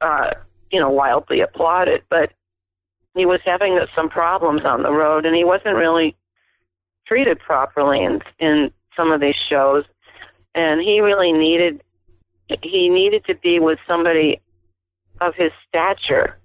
uh, 0.00 0.30
you 0.70 0.80
know, 0.80 0.90
wildly 0.90 1.40
applauded. 1.40 2.02
But 2.10 2.32
he 3.14 3.26
was 3.26 3.40
having 3.44 3.78
some 3.94 4.08
problems 4.08 4.62
on 4.64 4.82
the 4.82 4.92
road, 4.92 5.26
and 5.26 5.36
he 5.36 5.44
wasn't 5.44 5.76
really 5.76 6.16
treated 7.06 7.38
properly 7.38 8.02
in 8.02 8.20
in 8.38 8.72
some 8.96 9.10
of 9.10 9.20
these 9.20 9.36
shows, 9.48 9.84
and 10.54 10.80
he 10.80 11.00
really 11.00 11.32
needed 11.32 11.82
he 12.62 12.88
needed 12.88 13.24
to 13.26 13.34
be 13.36 13.58
with 13.58 13.78
somebody 13.86 14.40
of 15.20 15.34
his 15.34 15.52
stature. 15.68 16.38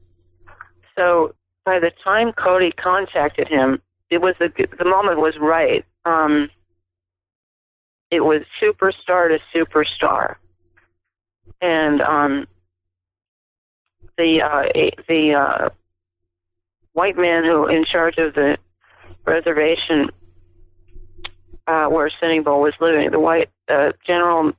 So 0.95 1.33
by 1.65 1.79
the 1.79 1.91
time 2.03 2.31
Cody 2.33 2.71
contacted 2.71 3.47
him, 3.47 3.81
it 4.09 4.19
was 4.19 4.35
the 4.39 4.49
the 4.77 4.85
moment 4.85 5.19
was 5.19 5.35
right. 5.39 5.83
Um, 6.05 6.49
it 8.09 8.21
was 8.21 8.43
superstar 8.61 9.29
to 9.29 9.39
superstar, 9.53 10.35
and 11.61 12.01
um, 12.01 12.47
the 14.17 14.41
uh, 14.41 14.89
the 15.07 15.33
uh, 15.33 15.69
white 16.93 17.17
man 17.17 17.43
who 17.43 17.67
in 17.67 17.83
charge 17.85 18.17
of 18.17 18.33
the 18.33 18.57
reservation 19.25 20.09
uh, 21.67 21.87
where 21.87 22.09
Sitting 22.21 22.43
Bull 22.43 22.61
was 22.61 22.73
living, 22.79 23.11
the 23.11 23.19
white 23.19 23.49
uh, 23.69 23.91
General 24.05 24.53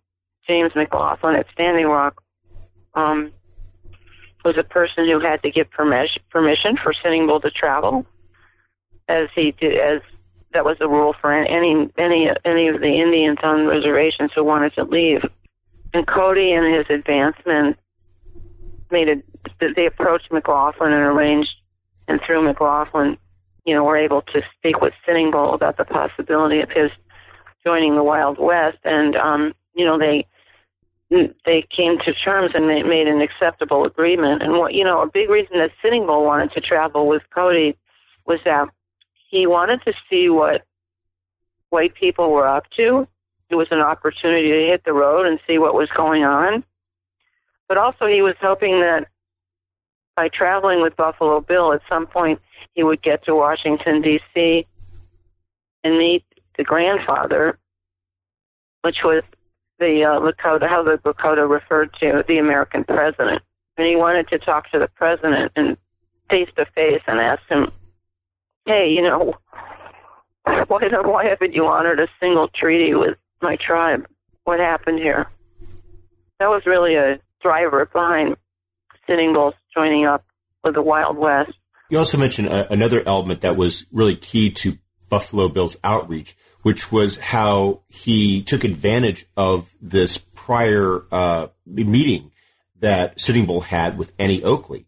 James 0.47 0.73
McLaughlin 0.75 1.37
at 1.37 1.47
Standing 1.53 1.87
Rock, 1.87 2.23
um, 2.95 3.33
was 4.45 4.57
a 4.59 4.63
person 4.63 5.07
who 5.07 5.21
had 5.21 5.43
to 5.43 5.51
give 5.51 5.71
permission 5.71 6.23
permission 6.31 6.77
for 6.83 6.93
Sitting 6.93 7.27
Bull 7.27 7.41
to 7.41 7.51
travel, 7.51 8.07
as 9.09 9.29
he 9.35 9.53
did 9.53 9.79
as 9.79 10.01
that 10.53 10.65
was 10.65 10.79
the 10.79 10.89
rule 10.89 11.15
for 11.21 11.33
any 11.33 11.91
any 11.99 12.31
any 12.45 12.69
of 12.69 12.81
the 12.81 13.01
Indians 13.01 13.39
on 13.43 13.67
reservations 13.67 14.31
who 14.35 14.45
wanted 14.45 14.75
to 14.75 14.85
leave. 14.85 15.23
And 15.95 16.07
Cody 16.07 16.53
and 16.53 16.75
his 16.75 16.87
advancement 16.91 17.79
made 18.91 19.09
it. 19.09 19.25
They 19.77 19.87
approached 19.87 20.31
McLaughlin 20.31 20.93
and 20.93 21.03
arranged, 21.03 21.55
and 22.07 22.21
through 22.25 22.43
McLaughlin, 22.43 23.17
you 23.69 23.75
know, 23.75 23.85
were 23.85 23.99
able 23.99 24.23
to 24.23 24.41
speak 24.57 24.81
with 24.81 24.95
Sitting 25.05 25.31
Bull 25.31 25.53
about 25.53 25.77
the 25.77 25.85
possibility 25.85 26.61
of 26.61 26.71
his 26.71 26.91
joining 27.63 27.97
the 27.97 28.03
Wild 28.03 28.39
West. 28.39 28.79
And 28.85 29.15
um, 29.15 29.53
you 29.75 29.85
know, 29.85 29.99
they 29.99 30.27
they 31.11 31.67
came 31.77 31.99
to 31.99 32.15
terms 32.15 32.53
and 32.55 32.65
they 32.65 32.83
made 32.83 33.09
an 33.09 33.21
acceptable 33.21 33.85
agreement. 33.85 34.43
And 34.43 34.55
what 34.55 34.73
you 34.73 34.85
know, 34.85 35.03
a 35.03 35.07
big 35.07 35.29
reason 35.29 35.59
that 35.59 35.73
Sitting 35.83 36.07
Bull 36.07 36.25
wanted 36.25 36.51
to 36.53 36.63
travel 36.63 37.07
with 37.07 37.23
Cody 37.35 37.77
was 38.25 38.39
that 38.47 38.71
he 39.29 39.47
wanted 39.47 39.83
to 39.85 39.93
see 40.09 40.31
what 40.31 40.65
white 41.69 41.95
people 41.95 42.31
were 42.31 42.49
up 42.49 42.65
to. 42.79 43.07
It 43.51 43.57
was 43.57 43.69
an 43.71 43.81
opportunity 43.81 44.49
to 44.49 44.67
hit 44.71 44.85
the 44.87 44.95
road 44.95 45.27
and 45.27 45.39
see 45.47 45.59
what 45.59 45.75
was 45.75 45.91
going 45.95 46.25
on. 46.25 46.65
But 47.69 47.77
also, 47.77 48.07
he 48.07 48.23
was 48.23 48.35
hoping 48.41 48.81
that 48.81 49.09
by 50.19 50.29
traveling 50.29 50.83
with 50.83 50.97
Buffalo 50.97 51.41
Bill, 51.41 51.73
at 51.73 51.81
some 51.89 52.05
point 52.05 52.41
he 52.75 52.83
would 52.83 53.01
get 53.03 53.25
to 53.27 53.37
Washington, 53.37 54.03
D.C. 54.03 54.67
and 55.85 55.97
meet 55.97 56.25
the 56.57 56.65
grandfather, 56.65 57.57
which 58.83 58.97
was 59.05 59.23
the 59.79 60.03
uh, 60.03 60.19
Lakota, 60.19 60.69
how 60.69 60.83
the 60.83 60.99
Lakota 61.05 61.49
referred 61.49 61.95
to 62.01 62.25
the 62.27 62.39
American 62.39 62.83
president. 62.83 63.43
And 63.77 63.87
he 63.87 63.95
wanted 63.95 64.27
to 64.31 64.41
talk 64.41 64.69
to 64.73 64.81
the 64.81 64.89
president 64.89 65.53
and 65.55 65.77
face 66.29 66.49
to 66.57 66.67
face 66.75 67.03
and 67.07 67.21
ask 67.21 67.43
him, 67.49 67.71
hey, 68.67 68.89
you 68.91 69.03
know, 69.03 69.37
why, 70.67 70.83
why 71.05 71.27
haven't 71.27 71.55
you 71.55 71.65
honored 71.65 72.01
a 72.01 72.09
single 72.19 72.49
treaty 72.49 72.93
with 72.93 73.17
my 73.41 73.57
tribe? 73.65 74.05
What 74.43 74.59
happened 74.59 74.99
here? 74.99 75.31
That 76.41 76.49
was 76.49 76.63
really 76.67 76.97
a 76.97 77.21
driver 77.41 77.87
behind 77.87 78.37
Sitting 79.09 79.33
Bull 79.33 79.55
joining 79.79 80.07
up 80.07 80.25
with 80.65 80.75
the 80.75 80.83
Wild 80.83 81.17
West. 81.17 81.53
You 81.91 81.99
also 81.99 82.19
mentioned 82.19 82.49
a, 82.49 82.71
another 82.73 83.03
element 83.07 83.43
that 83.43 83.57
was 83.57 83.87
really 83.93 84.17
key 84.17 84.51
to 84.51 84.79
Buffalo 85.09 85.49
Bill's 85.49 85.77
outreach, 85.85 86.37
which 86.63 86.91
was 86.91 87.17
how 87.17 87.83
he 87.89 88.43
took 88.43 88.65
advantage 88.65 89.27
of 89.37 89.73
this 89.81 90.19
prior 90.19 91.05
uh, 91.13 91.49
meeting 91.65 92.33
that 92.81 93.21
Sitting 93.21 93.47
Bull 93.47 93.61
had 93.61 93.97
with 93.97 94.13
Annie 94.19 94.43
Oakley. 94.43 94.87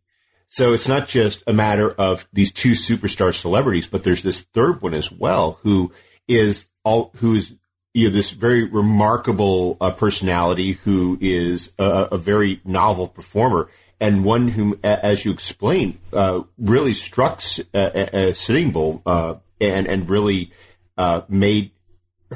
So 0.49 0.73
it's 0.73 0.89
not 0.89 1.07
just 1.07 1.45
a 1.47 1.53
matter 1.53 1.93
of 1.93 2.27
these 2.33 2.51
two 2.51 2.73
superstar 2.73 3.33
celebrities, 3.33 3.87
but 3.87 4.03
there's 4.03 4.23
this 4.23 4.43
third 4.53 4.83
one 4.83 4.95
as 4.95 5.13
well, 5.13 5.61
who 5.63 5.93
is 6.27 6.67
all 6.85 7.13
who's 7.17 7.55
you 7.95 8.09
know 8.09 8.15
this 8.15 8.33
very 8.33 8.65
remarkable 8.65 9.77
uh, 9.81 9.93
personality, 9.93 10.73
who 10.73 11.19
is 11.21 11.73
a, 11.79 12.09
a, 12.13 12.19
very 12.19 12.61
novel 12.65 13.07
performer, 13.07 13.69
and 14.01 14.25
one 14.25 14.49
whom, 14.49 14.79
as 14.83 15.25
you 15.25 15.31
explained, 15.31 15.99
uh, 16.13 16.43
really 16.59 16.95
struck 16.95 17.43
uh, 17.75 18.33
Sitting 18.33 18.71
Bull 18.71 19.03
uh, 19.05 19.35
and 19.61 19.87
and 19.87 20.09
really 20.09 20.51
uh, 20.97 21.23
made 21.29 21.73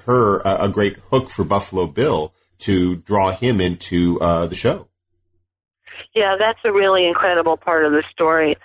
her 0.06 0.40
a, 0.44 0.68
great 0.68 0.96
hook 1.10 1.30
for 1.30 1.44
Buffalo 1.44 1.86
Bill 1.86 2.34
to 2.58 2.96
draw 2.96 3.30
him 3.30 3.60
into 3.60 4.20
uh, 4.20 4.46
the 4.46 4.54
show. 4.54 4.88
Yeah, 6.14 6.36
that's 6.38 6.58
a 6.64 6.72
really 6.72 7.06
incredible 7.06 7.56
part 7.56 7.84
of 7.84 7.92
the 7.92 8.02
story. 8.10 8.56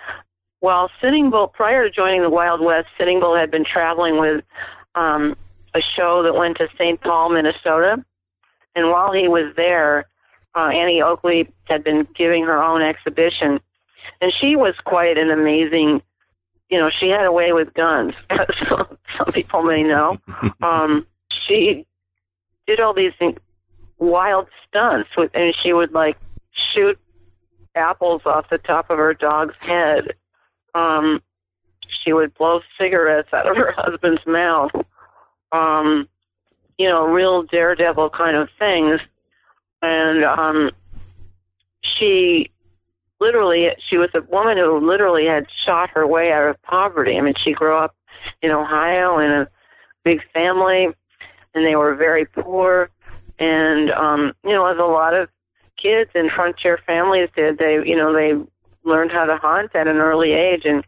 While 0.58 0.90
Sitting 1.00 1.30
Bull, 1.30 1.48
prior 1.48 1.88
to 1.88 1.94
joining 1.94 2.22
the 2.22 2.30
Wild 2.30 2.60
West, 2.60 2.88
Sitting 2.98 3.20
Bull 3.20 3.36
had 3.36 3.50
been 3.50 3.64
traveling 3.64 4.18
with 4.18 4.44
um, 4.94 5.36
a 5.74 5.80
show 5.96 6.22
that 6.24 6.34
went 6.34 6.58
to 6.58 6.68
St. 6.76 7.00
Paul, 7.00 7.30
Minnesota. 7.30 8.04
And 8.74 8.90
while 8.90 9.12
he 9.12 9.28
was 9.28 9.52
there, 9.56 10.06
uh, 10.54 10.68
Annie 10.68 11.02
Oakley 11.02 11.48
had 11.64 11.84
been 11.84 12.06
giving 12.16 12.44
her 12.44 12.62
own 12.62 12.82
exhibition. 12.82 13.60
And 14.20 14.32
she 14.40 14.56
was 14.56 14.74
quite 14.84 15.16
an 15.18 15.30
amazing 15.30 16.02
you 16.70 16.78
know, 16.78 16.88
she 16.88 17.08
had 17.08 17.26
a 17.26 17.32
way 17.32 17.52
with 17.52 17.74
guns. 17.74 18.14
some, 18.68 18.96
some 19.18 19.32
people 19.32 19.62
may 19.62 19.82
know. 19.82 20.18
Um, 20.62 21.06
she 21.46 21.86
did 22.66 22.80
all 22.80 22.94
these 22.94 23.12
wild 23.98 24.46
stunts 24.68 25.08
with, 25.16 25.30
and 25.34 25.54
she 25.62 25.72
would 25.72 25.92
like 25.92 26.16
shoot 26.74 26.98
apples 27.74 28.22
off 28.24 28.50
the 28.50 28.58
top 28.58 28.90
of 28.90 28.98
her 28.98 29.14
dog's 29.14 29.54
head. 29.60 30.14
Um, 30.74 31.22
she 32.04 32.12
would 32.12 32.34
blow 32.34 32.60
cigarettes 32.78 33.30
out 33.32 33.48
of 33.48 33.56
her 33.56 33.72
husband's 33.76 34.24
mouth. 34.26 34.70
Um, 35.50 36.08
you 36.78 36.88
know, 36.88 37.06
real 37.06 37.42
daredevil 37.42 38.10
kind 38.10 38.36
of 38.36 38.48
things. 38.58 39.00
And 39.82 40.24
um, 40.24 40.70
she 41.82 42.50
literally, 43.20 43.68
she 43.88 43.96
was 43.96 44.10
a 44.14 44.22
woman 44.22 44.58
who 44.58 44.86
literally 44.86 45.26
had 45.26 45.46
shot 45.64 45.90
her 45.90 46.06
way 46.06 46.32
out 46.32 46.48
of 46.48 46.62
poverty. 46.62 47.16
I 47.16 47.20
mean, 47.20 47.34
she 47.36 47.52
grew 47.52 47.76
up 47.76 47.94
in 48.42 48.50
Ohio 48.50 49.18
in 49.18 49.30
a 49.30 49.48
big 50.04 50.20
family, 50.32 50.88
and 51.54 51.66
they 51.66 51.76
were 51.76 51.94
very 51.94 52.24
poor. 52.24 52.90
And 53.38 53.90
um, 53.92 54.32
you 54.44 54.50
know, 54.50 54.66
as 54.66 54.78
a 54.78 54.82
lot 54.82 55.14
of 55.14 55.28
kids 55.80 56.10
in 56.14 56.28
frontier 56.30 56.78
families 56.86 57.30
did, 57.34 57.58
they, 57.58 57.74
you 57.84 57.96
know, 57.96 58.12
they 58.12 58.34
learned 58.84 59.12
how 59.12 59.24
to 59.24 59.36
hunt 59.36 59.74
at 59.74 59.86
an 59.86 59.96
early 59.96 60.32
age, 60.32 60.62
and 60.64 60.84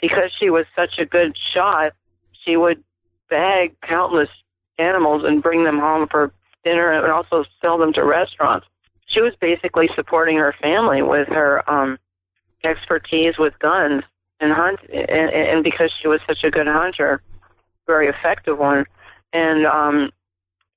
because 0.00 0.30
she 0.38 0.50
was 0.50 0.66
such 0.76 0.98
a 0.98 1.06
good 1.06 1.36
shot, 1.54 1.92
she 2.44 2.56
would 2.56 2.82
bag 3.30 3.74
countless 3.82 4.28
animals 4.78 5.22
and 5.24 5.42
bring 5.42 5.64
them 5.64 5.78
home 5.78 6.06
for 6.10 6.32
dinner, 6.64 6.92
and 6.92 7.12
also 7.12 7.44
sell 7.60 7.78
them 7.78 7.92
to 7.92 8.04
restaurants 8.04 8.66
she 9.06 9.20
was 9.20 9.32
basically 9.40 9.88
supporting 9.94 10.36
her 10.36 10.54
family 10.60 11.02
with 11.02 11.28
her 11.28 11.68
um, 11.70 11.98
expertise 12.64 13.34
with 13.38 13.58
guns 13.58 14.02
and 14.40 14.52
hunt, 14.52 14.80
and, 14.92 15.30
and 15.30 15.64
because 15.64 15.92
she 16.00 16.08
was 16.08 16.20
such 16.26 16.44
a 16.44 16.50
good 16.50 16.66
hunter, 16.66 17.22
very 17.86 18.08
effective 18.08 18.58
one. 18.58 18.84
And 19.32 19.66
um, 19.66 20.10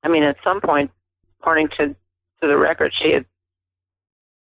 I 0.03 0.09
mean, 0.09 0.23
at 0.23 0.37
some 0.43 0.61
point, 0.61 0.91
according 1.39 1.69
to 1.77 1.95
to 2.41 2.47
the 2.47 2.57
record, 2.57 2.93
she 2.95 3.13
had 3.13 3.25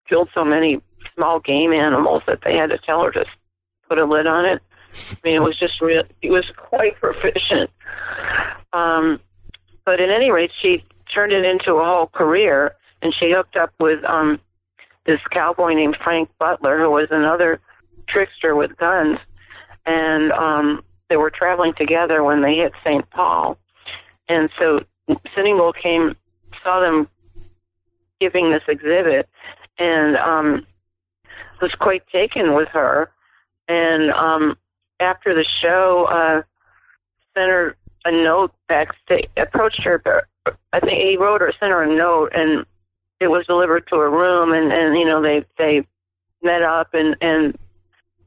killed 0.09 0.29
so 0.35 0.45
many 0.45 0.81
small 1.15 1.39
game 1.39 1.73
animals 1.73 2.23
that 2.27 2.41
they 2.45 2.57
had 2.57 2.71
to 2.71 2.79
tell 2.79 3.05
her 3.05 3.13
to 3.13 3.25
put 3.89 3.99
a 3.99 4.05
lid 4.05 4.27
on 4.27 4.45
it. 4.45 4.61
I 5.11 5.17
mean, 5.23 5.35
it 5.35 5.43
was 5.43 5.59
just 5.59 5.81
real. 5.81 6.03
It 6.23 6.31
was 6.31 6.45
quite 6.57 6.99
proficient. 6.99 7.71
Um, 8.73 9.21
but 9.85 10.01
at 10.01 10.11
any 10.11 10.31
rate, 10.31 10.51
she 10.61 10.85
turned 11.19 11.33
it 11.33 11.45
into 11.45 11.73
a 11.73 11.85
whole 11.85 12.07
career, 12.07 12.77
and 13.03 13.13
she 13.13 13.33
hooked 13.33 13.57
up 13.57 13.73
with 13.81 14.05
um, 14.05 14.39
this 15.05 15.19
cowboy 15.33 15.75
named 15.75 15.97
Frank 16.05 16.29
Butler, 16.39 16.79
who 16.79 16.93
was 16.93 17.09
another 17.11 17.61
trickster 18.09 18.55
with 18.55 18.77
guns, 18.77 19.19
and 19.85 20.31
um, 20.31 20.85
they 21.09 21.17
were 21.17 21.31
traveling 21.31 21.73
together 21.77 22.23
when 22.23 22.41
they 22.41 22.55
hit 22.55 22.73
St. 22.85 23.09
Paul, 23.11 23.59
and 24.29 24.49
so 24.61 24.85
Sitting 25.35 25.57
Bull 25.57 25.73
came, 25.73 26.15
saw 26.63 26.79
them 26.79 27.09
giving 28.21 28.53
this 28.53 28.63
exhibit, 28.69 29.29
and 29.77 30.17
um, 30.19 30.67
was 31.61 31.73
quite 31.81 32.07
taken 32.13 32.55
with 32.55 32.69
her. 32.69 33.11
And 33.67 34.13
um, 34.13 34.57
after 35.01 35.35
the 35.35 35.45
show, 35.63 36.07
uh, 36.09 36.43
sent 37.35 37.51
her 37.51 37.77
a 38.05 38.13
note 38.13 38.53
backstage, 38.69 39.29
approached 39.37 39.83
her. 39.83 40.01
I 40.73 40.81
think 40.81 41.01
he 41.01 41.17
wrote 41.17 41.43
or 41.43 41.53
sent 41.59 41.73
her 41.73 41.83
a 41.83 41.97
note, 41.97 42.33
and 42.35 42.65
it 43.21 43.29
was 43.29 43.47
delivered 43.47 43.87
to 43.89 43.97
her 43.97 44.11
room. 44.11 44.53
And 44.53 44.73
and 44.73 44.99
you 44.99 45.05
know 45.05 45.23
they 45.23 45.45
they 45.57 45.87
met 46.43 46.63
up 46.63 46.95
and 46.95 47.17
and 47.21 47.59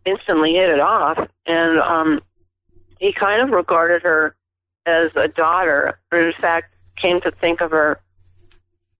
instantly 0.06 0.54
hit 0.54 0.70
it 0.70 0.80
off. 0.80 1.18
And 1.46 1.80
um, 1.80 2.22
he 3.00 3.14
kind 3.14 3.42
of 3.42 3.50
regarded 3.50 4.04
her 4.04 4.36
as 4.86 5.16
a 5.16 5.28
daughter. 5.28 6.00
In 6.12 6.34
fact, 6.40 6.74
came 6.98 7.22
to 7.22 7.32
think 7.32 7.62
of 7.62 7.72
her, 7.72 8.00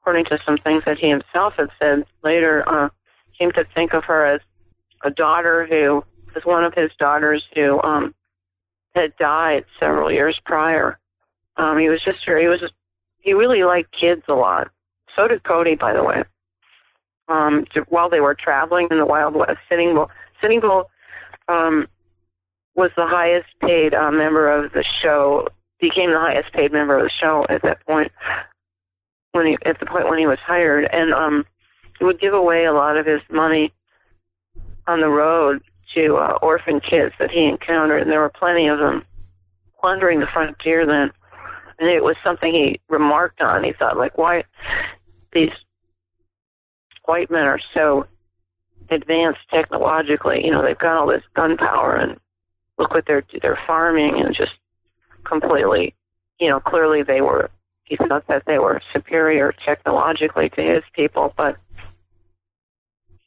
according 0.02 0.26
to 0.26 0.40
some 0.46 0.58
things 0.58 0.84
that 0.86 0.98
he 0.98 1.10
himself 1.10 1.54
had 1.58 1.70
said 1.80 2.06
later, 2.24 2.68
uh, 2.68 2.90
came 3.38 3.52
to 3.52 3.66
think 3.76 3.94
of 3.94 4.04
her 4.06 4.26
as 4.26 4.42
a 5.04 5.12
daughter 5.12 5.66
who 5.68 6.04
was 6.34 6.46
one 6.46 6.64
of 6.64 6.74
his 6.74 6.92
daughters 6.98 7.44
who 7.56 7.82
um, 7.82 8.14
had 8.96 9.16
died 9.18 9.66
several 9.80 10.12
years 10.12 10.40
prior. 10.46 11.00
Um, 11.58 11.78
he 11.78 11.90
was 11.90 12.02
just 12.04 12.20
he 12.26 12.48
was 12.48 12.60
just, 12.60 12.74
he 13.22 13.34
really 13.34 13.64
liked 13.64 13.96
kids 13.98 14.24
a 14.28 14.34
lot. 14.34 14.70
So 15.16 15.28
did 15.28 15.44
Cody, 15.44 15.76
by 15.76 15.94
the 15.94 16.04
way. 16.04 16.24
Um, 17.28 17.66
while 17.88 18.10
they 18.10 18.20
were 18.20 18.36
traveling 18.36 18.88
in 18.92 18.98
the 18.98 19.06
Wild 19.06 19.36
West, 19.36 19.60
Sitting 19.70 19.94
Bull, 19.94 20.10
Sitting 20.42 20.60
Bull 20.60 20.90
um, 21.48 21.88
was 22.76 22.92
the 22.96 23.08
highest 23.08 23.48
paid 23.62 23.94
uh, 23.94 24.12
member 24.12 24.52
of 24.52 24.74
the 24.74 24.84
show. 25.02 25.48
Became 25.80 26.12
the 26.12 26.20
highest 26.20 26.52
paid 26.54 26.72
member 26.72 26.98
of 26.98 27.04
the 27.04 27.10
show 27.10 27.46
at 27.50 27.62
that 27.64 27.86
point. 27.86 28.12
When 29.32 29.48
he 29.48 29.58
at 29.66 29.80
the 29.80 29.86
point 29.86 30.10
when 30.10 30.20
he 30.20 30.28
was 30.28 30.40
hired, 30.40 30.90
and 30.92 31.14
um, 31.14 31.46
he 31.98 32.06
would 32.06 32.20
give 32.20 32.34
away 32.34 32.66
a 32.66 32.74
lot 32.74 32.98
of 32.98 33.06
his 33.06 33.22
money 33.30 33.72
on 34.88 35.00
the 35.00 35.08
road 35.08 35.62
to 35.96 36.18
uh, 36.18 36.38
orphan 36.42 36.82
kids 36.82 37.14
that 37.20 37.32
he 37.32 37.46
encountered, 37.46 38.02
and 38.02 38.12
there 38.12 38.20
were 38.20 38.30
plenty 38.30 38.68
of 38.68 38.80
them 38.80 39.06
wandering 39.82 40.20
the 40.20 40.28
frontier 40.28 40.86
then. 40.86 41.12
It 41.90 42.04
was 42.04 42.16
something 42.24 42.54
he 42.54 42.80
remarked 42.90 43.42
on. 43.42 43.64
He 43.64 43.74
thought, 43.74 43.98
like, 43.98 44.18
why 44.18 44.44
these 45.34 45.52
white 47.06 47.32
men 47.32 47.44
are 47.44 47.60
so 47.74 48.06
advanced 48.90 49.42
technologically. 49.52 50.44
You 50.46 50.52
know, 50.52 50.62
they've 50.62 50.78
got 50.78 50.98
all 50.98 51.08
this 51.08 51.24
gunpowder, 51.36 51.96
and 51.96 52.20
look 52.78 52.92
what 52.92 53.06
they're 53.06 53.24
they're 53.42 53.60
farming, 53.66 54.22
and 54.24 54.36
just 54.36 54.54
completely, 55.24 55.96
you 56.40 56.50
know, 56.50 56.60
clearly 56.60 57.04
they 57.04 57.22
were. 57.22 57.50
He 57.84 57.98
thought 57.98 58.28
that 58.28 58.44
they 58.46 58.58
were 58.58 58.82
superior 58.94 59.54
technologically 59.66 60.50
to 60.52 60.62
his 60.62 60.84
people, 60.94 61.34
but 61.36 61.58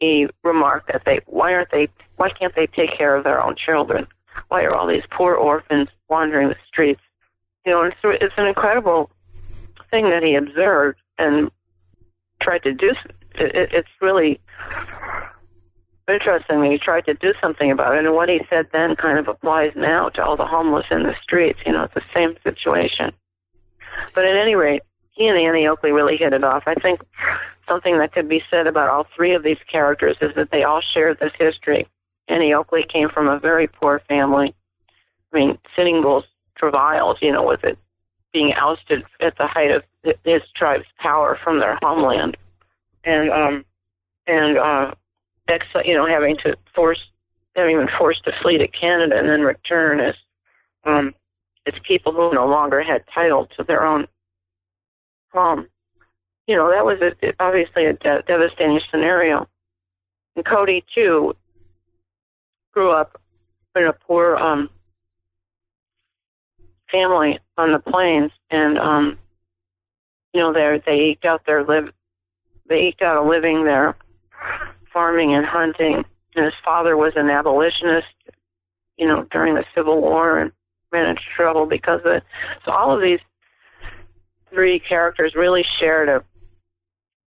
he 0.01 0.27
remarked 0.43 0.91
that 0.93 1.03
they 1.05 1.21
why 1.27 1.53
aren't 1.53 1.71
they 1.71 1.89
why 2.17 2.31
can't 2.31 2.55
they 2.55 2.67
take 2.67 2.97
care 2.97 3.15
of 3.15 3.25
their 3.25 3.43
own 3.43 3.57
children? 3.57 4.07
Why 4.49 4.63
are 4.63 4.75
all 4.75 4.87
these 4.87 5.05
poor 5.11 5.35
orphans 5.35 5.89
wandering 6.09 6.49
the 6.49 6.57
streets? 6.67 7.01
You 7.65 7.73
know, 7.73 7.83
it's, 7.83 7.97
it's 8.05 8.35
an 8.37 8.47
incredible 8.47 9.11
thing 9.91 10.11
that 10.11 10.23
he 10.23 10.35
observed 10.35 10.99
and 11.19 11.51
tried 12.43 12.63
to 12.65 12.73
do. 12.73 12.91
It, 13.35 13.71
it's 13.73 13.89
really 14.01 14.41
interesting 16.09 16.61
that 16.61 16.71
he 16.71 16.79
tried 16.79 17.07
to 17.07 17.15
do 17.15 17.33
something 17.41 17.71
about 17.71 17.95
it, 17.95 18.05
and 18.05 18.15
what 18.15 18.29
he 18.29 18.41
said 18.51 18.67
then 18.73 18.97
kind 18.97 19.19
of 19.19 19.29
applies 19.29 19.73
now 19.75 20.11
to 20.11 20.23
all 20.23 20.37
the 20.37 20.47
homeless 20.47 20.87
in 20.91 21.05
the 21.05 21.15
streets. 21.23 21.61
You 21.65 21.73
know, 21.73 21.85
it's 21.85 21.95
the 21.95 22.03
same 22.15 22.37
situation. 22.43 23.13
But 24.15 24.25
at 24.25 24.37
any 24.37 24.55
rate, 24.55 24.83
he 25.13 25.27
and 25.27 25.39
Annie 25.39 25.67
Oakley 25.67 25.93
really 25.93 26.17
hit 26.17 26.33
it 26.33 26.45
off. 26.45 26.65
I 26.67 26.75
think 26.75 27.01
something 27.69 27.99
that 27.99 28.13
could 28.13 28.29
be 28.29 28.43
said 28.51 28.67
about 28.67 28.91
all 28.91 29.07
three 29.17 29.35
of 29.35 29.43
these 29.43 29.59
characters 29.71 30.17
is 30.21 30.35
that 30.35 30.51
they 30.51 30.65
all 30.65 30.81
share 30.81 31.15
this 31.15 31.33
history. 31.39 31.87
Annie 32.29 32.53
Oakley 32.53 32.85
came 32.93 33.09
from 33.09 33.29
a 33.29 33.39
very 33.39 33.69
poor 33.69 34.01
family. 34.09 34.55
I 35.33 35.39
mean, 35.39 35.59
Sitting 35.77 36.03
Bull's 36.03 36.25
travails, 36.57 37.19
you 37.21 37.33
know, 37.33 37.47
with 37.47 37.65
it 37.65 37.79
being 38.33 38.53
ousted 38.55 39.05
at 39.21 39.37
the 39.39 39.47
height 39.47 39.71
of 39.71 39.83
his 40.25 40.43
tribe's 40.57 40.87
power 40.99 41.39
from 41.43 41.61
their 41.61 41.79
homeland, 41.83 42.37
and 43.05 43.31
um, 43.31 43.65
and 44.27 44.59
uh, 44.59 44.95
ex, 45.49 45.67
you 45.85 45.95
know, 45.95 46.07
having 46.07 46.37
to 46.39 46.57
force, 46.75 47.01
having 47.55 47.79
been 47.79 47.89
forced 47.99 48.25
to 48.25 48.33
flee 48.43 48.59
to 48.59 48.69
Canada 48.69 49.19
and 49.19 49.29
then 49.29 49.43
return 49.43 50.01
as 50.01 50.15
um, 50.85 51.15
as 51.67 51.75
people 51.83 52.13
who 52.13 52.33
no 52.35 52.47
longer 52.47 52.83
had 52.83 53.05
title 53.13 53.47
to 53.57 53.65
their 53.65 53.85
own 53.85 54.07
home 55.33 55.67
you 56.47 56.57
know, 56.57 56.71
that 56.71 56.85
was 56.85 57.01
a, 57.01 57.33
obviously 57.41 57.87
a 57.87 57.95
de- 57.95 58.23
devastating 58.27 58.81
scenario. 58.91 59.49
And 60.37 60.45
Cody 60.45 60.85
too 60.95 61.35
grew 62.73 62.91
up 62.91 63.21
in 63.77 63.85
a 63.85 63.93
poor 63.93 64.37
um, 64.37 64.69
family 66.91 67.39
on 67.57 67.73
the 67.73 67.79
plains, 67.79 68.31
and 68.51 68.79
um, 68.79 69.19
you 70.33 70.41
know, 70.41 70.53
they 70.53 70.83
they 70.85 71.01
eked 71.11 71.25
out 71.25 71.47
their 71.47 71.65
live, 71.65 71.91
they 72.69 72.87
eked 72.89 73.03
out 73.03 73.25
a 73.25 73.29
living 73.29 73.65
there, 73.65 73.97
farming 74.93 75.35
and 75.35 75.47
hunting. 75.47 76.05
And 76.37 76.45
his 76.45 76.55
father 76.65 76.97
was 76.97 77.13
an 77.15 77.31
abolitionist, 77.31 78.09
you 78.97 79.07
know, 79.07 79.25
during 79.31 79.55
the 79.55 79.65
Civil 79.75 80.01
War, 80.01 80.39
and 80.39 80.51
ran 80.91 81.11
into 81.11 81.23
trouble 81.37 81.67
because 81.67 82.01
of 82.01 82.07
it. 82.07 82.25
So 82.65 82.73
all 82.73 82.95
of 82.95 83.01
these 83.01 83.21
three 84.51 84.81
characters 84.81 85.35
really 85.37 85.65
shared 85.79 86.09
a 86.09 86.25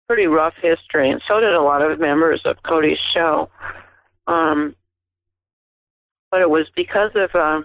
pretty 0.07 0.27
rough 0.27 0.53
history, 0.61 1.09
and 1.09 1.21
so 1.27 1.39
did 1.39 1.53
a 1.53 1.61
lot 1.61 1.81
of 1.81 1.99
members 1.99 2.41
of 2.45 2.61
Cody's 2.63 2.99
show. 3.13 3.49
Um, 4.27 4.75
but 6.31 6.41
it 6.41 6.49
was 6.49 6.67
because 6.75 7.11
of 7.15 7.33
uh, 7.35 7.61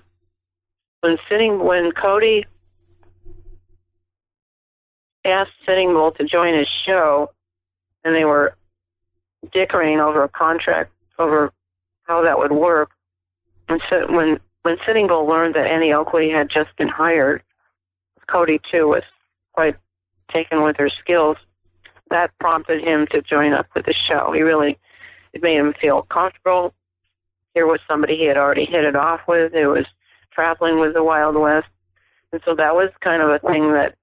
when 1.00 1.16
sitting 1.28 1.64
when 1.64 1.92
Cody 1.92 2.44
asked 5.24 5.52
Sitting 5.66 5.92
Bull 5.92 6.12
to 6.12 6.24
join 6.24 6.58
his 6.58 6.68
show, 6.86 7.30
and 8.04 8.14
they 8.14 8.24
were 8.24 8.54
dickering 9.52 10.00
over 10.00 10.24
a 10.24 10.28
contract 10.28 10.92
over 11.18 11.52
how 12.04 12.22
that 12.22 12.38
would 12.38 12.52
work. 12.52 12.90
And 13.68 13.80
so 13.88 14.06
when 14.10 14.40
when 14.62 14.76
Sitting 14.86 15.06
Bull 15.06 15.26
learned 15.26 15.54
that 15.54 15.66
Annie 15.66 15.92
Oakley 15.92 16.30
had 16.30 16.50
just 16.50 16.76
been 16.76 16.88
hired, 16.88 17.42
Cody 18.26 18.60
too 18.70 18.88
was 18.88 19.02
quite 19.52 19.76
taken 20.32 20.62
with 20.62 20.76
her 20.76 20.90
skills 20.90 21.36
that 22.10 22.36
prompted 22.40 22.82
him 22.82 23.06
to 23.12 23.22
join 23.22 23.52
up 23.52 23.66
with 23.74 23.86
the 23.86 23.94
show. 24.08 24.32
He 24.32 24.42
really, 24.42 24.78
it 25.32 25.42
made 25.42 25.56
him 25.56 25.74
feel 25.80 26.02
comfortable. 26.02 26.74
Here 27.54 27.66
was 27.66 27.80
somebody 27.88 28.16
he 28.16 28.26
had 28.26 28.36
already 28.36 28.64
hit 28.64 28.84
it 28.84 28.96
off 28.96 29.20
with, 29.26 29.54
It 29.54 29.66
was 29.66 29.86
traveling 30.32 30.80
with 30.80 30.94
the 30.94 31.04
Wild 31.04 31.36
West. 31.36 31.68
And 32.32 32.40
so 32.44 32.54
that 32.54 32.74
was 32.74 32.90
kind 33.00 33.22
of 33.22 33.30
a 33.30 33.38
thing 33.38 33.72
that 33.72 33.96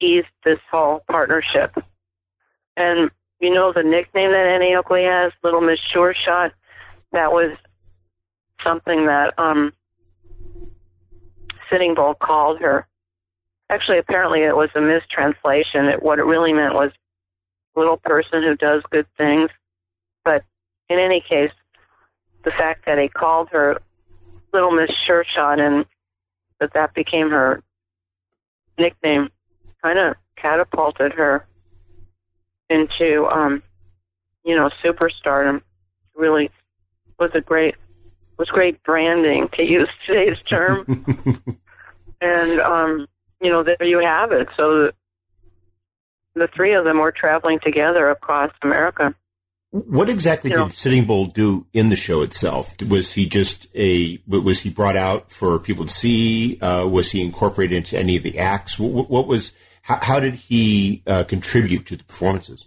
eased 0.00 0.26
this 0.44 0.58
whole 0.70 1.02
partnership. 1.08 1.76
And 2.76 3.10
you 3.40 3.52
know 3.52 3.72
the 3.72 3.82
nickname 3.82 4.30
that 4.30 4.46
Annie 4.46 4.74
Oakley 4.74 5.04
has, 5.04 5.32
Little 5.44 5.60
Miss 5.60 5.78
Sure 5.92 6.14
Shot, 6.14 6.52
that 7.12 7.32
was 7.32 7.56
something 8.64 9.06
that 9.06 9.38
um 9.38 9.72
Sitting 11.70 11.94
Bull 11.94 12.14
called 12.14 12.60
her 12.60 12.86
Actually, 13.72 13.96
apparently 13.96 14.42
it 14.42 14.54
was 14.54 14.68
a 14.74 14.80
mistranslation. 14.82 15.86
It, 15.86 16.02
what 16.02 16.18
it 16.18 16.24
really 16.24 16.52
meant 16.52 16.74
was 16.74 16.90
little 17.74 17.96
person 17.96 18.42
who 18.42 18.54
does 18.54 18.82
good 18.90 19.06
things. 19.16 19.48
But 20.26 20.44
in 20.90 20.98
any 20.98 21.24
case, 21.26 21.52
the 22.44 22.50
fact 22.50 22.84
that 22.84 22.98
he 22.98 23.08
called 23.08 23.48
her 23.50 23.80
Little 24.52 24.70
Miss 24.70 24.90
Sure 25.06 25.24
Shot 25.24 25.60
and 25.60 25.86
that 26.60 26.74
that 26.74 26.94
became 26.94 27.30
her 27.30 27.62
nickname 28.78 29.28
kind 29.82 29.98
of 29.98 30.14
catapulted 30.36 31.12
her 31.12 31.46
into 32.70 33.26
um, 33.26 33.62
you 34.44 34.56
know 34.56 34.70
superstardom. 34.84 35.62
Really 36.14 36.50
was 37.18 37.30
a 37.34 37.40
great 37.40 37.74
was 38.38 38.48
great 38.48 38.82
branding 38.82 39.48
to 39.54 39.62
use 39.62 39.88
today's 40.06 40.38
term. 40.48 40.84
and 42.20 42.60
um, 42.60 43.06
you 43.40 43.50
know 43.50 43.62
there 43.62 43.82
you 43.82 44.00
have 44.00 44.32
it. 44.32 44.48
So 44.56 44.62
the, 44.70 44.92
the 46.34 46.48
three 46.54 46.74
of 46.74 46.84
them 46.84 46.98
were 46.98 47.12
traveling 47.12 47.58
together 47.62 48.10
across 48.10 48.50
America. 48.62 49.14
What 49.72 50.10
exactly 50.10 50.50
you 50.50 50.56
did 50.56 50.62
know, 50.62 50.68
Sitting 50.68 51.06
Bull 51.06 51.26
do 51.26 51.66
in 51.72 51.88
the 51.88 51.96
show 51.96 52.20
itself? 52.20 52.74
Was 52.86 53.14
he 53.14 53.24
just 53.24 53.66
a 53.74 54.20
was 54.28 54.60
he 54.60 54.68
brought 54.68 54.98
out 54.98 55.32
for 55.32 55.58
people 55.58 55.86
to 55.86 55.90
see? 55.90 56.58
Uh, 56.60 56.86
was 56.86 57.10
he 57.10 57.22
incorporated 57.22 57.78
into 57.78 57.98
any 57.98 58.18
of 58.18 58.22
the 58.22 58.38
acts? 58.38 58.78
What, 58.78 59.08
what 59.08 59.26
was 59.26 59.52
how, 59.80 59.98
how, 60.02 60.20
did 60.20 60.34
he 60.34 61.02
uh, 61.06 61.24
contribute 61.24 61.86
to 61.86 61.96
the 61.96 62.04
performances? 62.04 62.66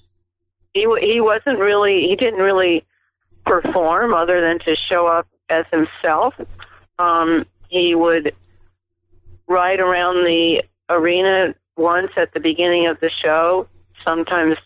He 0.74 0.82
he 1.00 1.22
wasn't 1.22 1.60
really 1.60 2.08
he 2.10 2.16
didn't 2.16 2.40
really 2.40 2.84
perform 3.46 4.16
other 4.16 4.42
than 4.42 4.58
to 4.66 4.76
show 4.90 5.06
up 5.06 5.28
as 5.48 5.66
himself. 5.72 6.34
Um, 6.98 7.46
he 7.70 7.94
would 7.94 8.34
ride 9.48 9.80
around 9.80 10.26
the 10.26 10.64
arena 10.90 11.54
once 11.78 12.12
at 12.18 12.34
the 12.34 12.40
beginning 12.40 12.88
of 12.88 13.00
the 13.00 13.12
show, 13.24 13.68
sometimes 14.04 14.58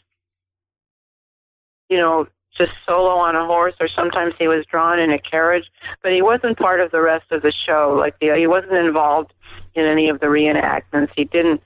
you 1.89 1.97
know, 1.97 2.27
just 2.57 2.71
solo 2.85 3.11
on 3.11 3.35
a 3.35 3.45
horse, 3.45 3.75
or 3.79 3.87
sometimes 3.87 4.33
he 4.37 4.47
was 4.47 4.65
drawn 4.65 4.99
in 4.99 5.11
a 5.11 5.19
carriage. 5.19 5.65
But 6.03 6.11
he 6.11 6.21
wasn't 6.21 6.57
part 6.57 6.81
of 6.81 6.91
the 6.91 7.01
rest 7.01 7.31
of 7.31 7.41
the 7.41 7.51
show. 7.51 7.95
Like 7.97 8.19
the, 8.19 8.35
he 8.37 8.47
wasn't 8.47 8.73
involved 8.73 9.33
in 9.75 9.85
any 9.85 10.09
of 10.09 10.19
the 10.19 10.27
reenactments. 10.27 11.09
He 11.15 11.25
didn't 11.25 11.61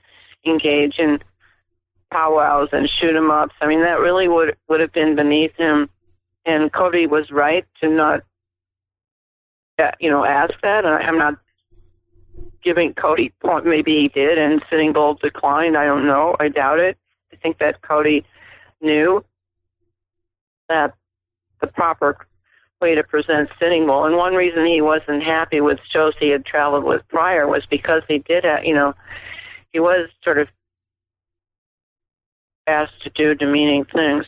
engage 0.46 0.98
in 0.98 1.20
powwows 2.10 2.68
and 2.72 2.88
shoot 2.88 3.16
'em 3.16 3.30
ups. 3.30 3.54
I 3.60 3.66
mean, 3.66 3.82
that 3.82 3.98
really 4.00 4.28
would 4.28 4.56
would 4.68 4.80
have 4.80 4.92
been 4.92 5.16
beneath 5.16 5.54
him. 5.56 5.88
And 6.46 6.72
Cody 6.72 7.06
was 7.06 7.30
right 7.30 7.64
to 7.80 7.88
not, 7.88 8.20
uh, 9.78 9.90
you 9.98 10.10
know, 10.10 10.24
ask 10.24 10.52
that. 10.62 10.84
I'm 10.84 11.18
not 11.18 11.38
giving 12.62 12.94
Cody 12.94 13.32
point. 13.40 13.66
Maybe 13.66 13.92
he 14.02 14.08
did, 14.08 14.38
and 14.38 14.62
Sitting 14.70 14.92
Bull 14.92 15.14
declined. 15.14 15.76
I 15.76 15.86
don't 15.86 16.06
know. 16.06 16.36
I 16.38 16.48
doubt 16.48 16.78
it. 16.78 16.98
I 17.32 17.36
think 17.36 17.58
that 17.58 17.82
Cody 17.82 18.24
knew 18.80 19.24
that 20.68 20.94
the 21.60 21.66
proper 21.66 22.26
way 22.80 22.94
to 22.94 23.02
present 23.02 23.48
Sitting 23.58 23.86
Bull. 23.86 24.04
And 24.04 24.16
one 24.16 24.34
reason 24.34 24.66
he 24.66 24.80
wasn't 24.80 25.22
happy 25.22 25.60
with 25.60 25.78
shows 25.90 26.14
he 26.18 26.28
had 26.28 26.44
traveled 26.44 26.84
with 26.84 27.06
prior 27.08 27.46
was 27.46 27.64
because 27.70 28.02
he 28.08 28.18
did, 28.18 28.44
have, 28.44 28.64
you 28.64 28.74
know, 28.74 28.94
he 29.72 29.80
was 29.80 30.08
sort 30.22 30.38
of 30.38 30.48
asked 32.66 33.02
to 33.02 33.10
do 33.10 33.34
demeaning 33.34 33.84
things, 33.84 34.24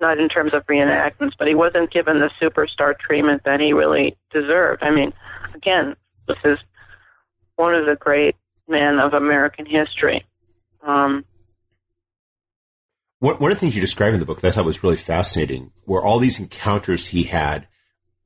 not 0.00 0.18
in 0.18 0.28
terms 0.28 0.54
of 0.54 0.66
reenactments, 0.66 1.32
but 1.38 1.48
he 1.48 1.54
wasn't 1.54 1.90
given 1.90 2.20
the 2.20 2.30
superstar 2.40 2.98
treatment 2.98 3.42
that 3.44 3.60
he 3.60 3.72
really 3.72 4.16
deserved. 4.32 4.82
I 4.82 4.90
mean, 4.90 5.12
again, 5.54 5.96
this 6.26 6.38
is 6.44 6.58
one 7.56 7.74
of 7.74 7.86
the 7.86 7.96
great 7.96 8.36
men 8.68 8.98
of 8.98 9.12
American 9.14 9.66
history. 9.66 10.24
Um, 10.82 11.24
one, 13.20 13.34
of 13.34 13.40
the 13.40 13.54
things 13.56 13.74
you 13.74 13.80
describe 13.80 14.14
in 14.14 14.20
the 14.20 14.26
book 14.26 14.40
that 14.40 14.48
I 14.48 14.50
thought 14.50 14.64
was 14.64 14.82
really 14.82 14.96
fascinating 14.96 15.72
were 15.86 16.02
all 16.02 16.18
these 16.18 16.38
encounters 16.38 17.08
he 17.08 17.24
had 17.24 17.68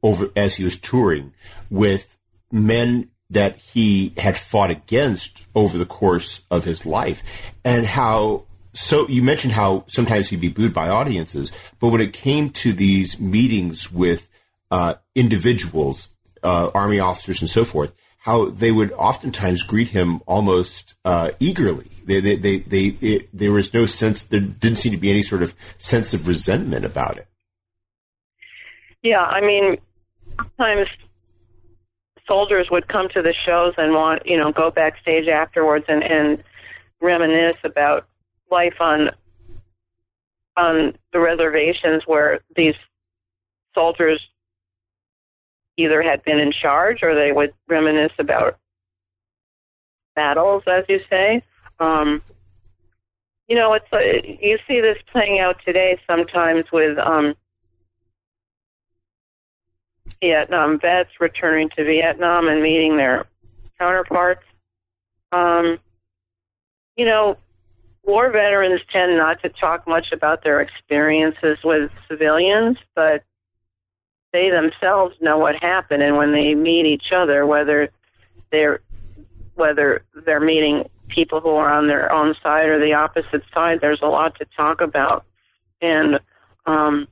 over 0.03 0.31
as 0.37 0.57
he 0.57 0.65
was 0.65 0.79
touring 0.79 1.35
with 1.69 2.17
men 2.53 3.11
that 3.31 3.57
he 3.59 4.13
had 4.17 4.37
fought 4.37 4.71
against 4.71 5.43
over 5.55 5.77
the 5.77 5.87
course 5.87 6.43
of 6.51 6.65
his 6.65 6.87
life. 6.87 7.23
And 7.65 7.87
how 7.87 8.45
so 8.75 9.09
you 9.09 9.23
mentioned 9.23 9.53
how 9.53 9.85
sometimes 9.87 10.29
he'd 10.29 10.41
be 10.41 10.49
booed 10.49 10.75
by 10.75 10.89
audiences, 10.89 11.53
but 11.79 11.89
when 11.89 12.01
it 12.01 12.13
came 12.13 12.51
to 12.51 12.73
these 12.73 13.21
meetings 13.21 13.91
with 13.91 14.29
uh, 14.71 14.95
individuals, 15.15 16.09
uh, 16.43 16.71
army 16.75 16.99
officers, 16.99 17.41
and 17.41 17.49
so 17.49 17.65
forth, 17.65 17.95
how 18.25 18.47
they 18.47 18.73
would 18.73 18.91
oftentimes 18.93 19.63
greet 19.63 19.89
him 19.89 20.23
almost 20.25 20.95
uh, 21.05 21.31
eagerly. 21.41 21.91
They, 22.07 22.21
they, 22.21 22.37
they, 22.37 22.59
they 22.59 22.85
it, 23.03 23.29
there 23.35 23.53
was 23.53 23.75
no 23.75 23.85
sense, 23.85 24.25
there 24.25 24.41
didn't 24.41 24.79
seem 24.79 24.93
to 24.93 24.99
be 24.99 25.11
any 25.11 25.23
sort 25.23 25.43
of 25.43 25.55
sense 25.77 26.15
of 26.15 26.27
resentment 26.27 26.87
about 26.87 27.19
it. 27.19 27.29
Yeah, 29.03 29.21
I 29.21 29.43
mean, 29.43 29.77
sometimes 30.39 30.89
soldiers 32.27 32.69
would 32.71 32.89
come 32.89 33.11
to 33.11 33.21
the 33.21 33.35
shows 33.45 33.75
and 33.77 33.93
want, 33.93 34.23
you 34.25 34.39
know, 34.39 34.53
go 34.53 34.71
backstage 34.71 35.29
afterwards 35.29 35.85
and, 35.89 36.03
and 36.03 36.43
reminisce 37.03 37.59
about 37.63 38.07
life 38.51 38.81
on 38.81 39.11
on 40.57 40.97
the 41.13 41.19
reservations 41.19 42.05
where 42.07 42.41
these 42.57 42.77
soldiers 43.75 44.21
either 45.77 46.03
had 46.03 46.25
been 46.25 46.39
in 46.39 46.53
charge 46.53 47.03
or 47.03 47.15
they 47.15 47.33
would 47.33 47.53
reminisce 47.69 48.13
about 48.19 48.59
battles, 50.15 50.63
as 50.67 50.85
you 50.89 51.01
say. 51.11 51.43
Um, 51.81 52.23
you 53.49 53.57
know, 53.57 53.75
it's 53.75 53.87
uh, 53.93 53.99
you 53.99 54.59
see 54.67 54.81
this 54.81 54.99
playing 55.13 55.41
out 55.41 55.57
today 55.65 55.99
sometimes 56.07 56.65
with 56.73 56.99
um, 56.99 57.35
Vietnam 60.23 60.79
vets 60.81 61.11
returning 61.21 61.69
to 61.77 61.85
Vietnam 61.85 62.49
and 62.49 62.63
meeting 62.63 62.97
their 62.97 63.27
counterparts. 63.79 64.45
Um, 65.33 65.79
you 66.97 67.05
know, 67.05 67.37
war 68.05 68.31
veterans 68.31 68.81
tend 68.93 69.17
not 69.17 69.43
to 69.43 69.49
talk 69.49 69.87
much 69.87 70.13
about 70.13 70.43
their 70.43 70.61
experiences 70.61 71.59
with 71.65 71.91
civilians, 72.09 72.79
but 72.95 73.25
they 74.35 74.51
themselves 74.51 75.15
know 75.21 75.39
what 75.39 75.55
happened, 75.63 76.03
and 76.03 76.17
when 76.17 76.33
they 76.33 76.57
meet 76.57 76.87
each 76.87 77.13
other, 77.13 77.47
whether 77.47 77.89
they're 78.51 78.81
whether 79.55 80.05
they're 80.27 80.41
meeting 80.41 80.91
people 81.07 81.41
who 81.41 81.51
are 81.51 81.73
on 81.73 81.87
their 81.87 82.11
own 82.11 82.35
side 82.43 82.67
or 82.67 82.81
the 82.81 82.93
opposite 82.93 83.45
side, 83.55 83.81
there's 83.81 84.03
a 84.03 84.07
lot 84.07 84.37
to 84.37 84.45
talk 84.57 84.81
about, 84.81 85.25
and 85.81 86.19
um, 86.67 87.07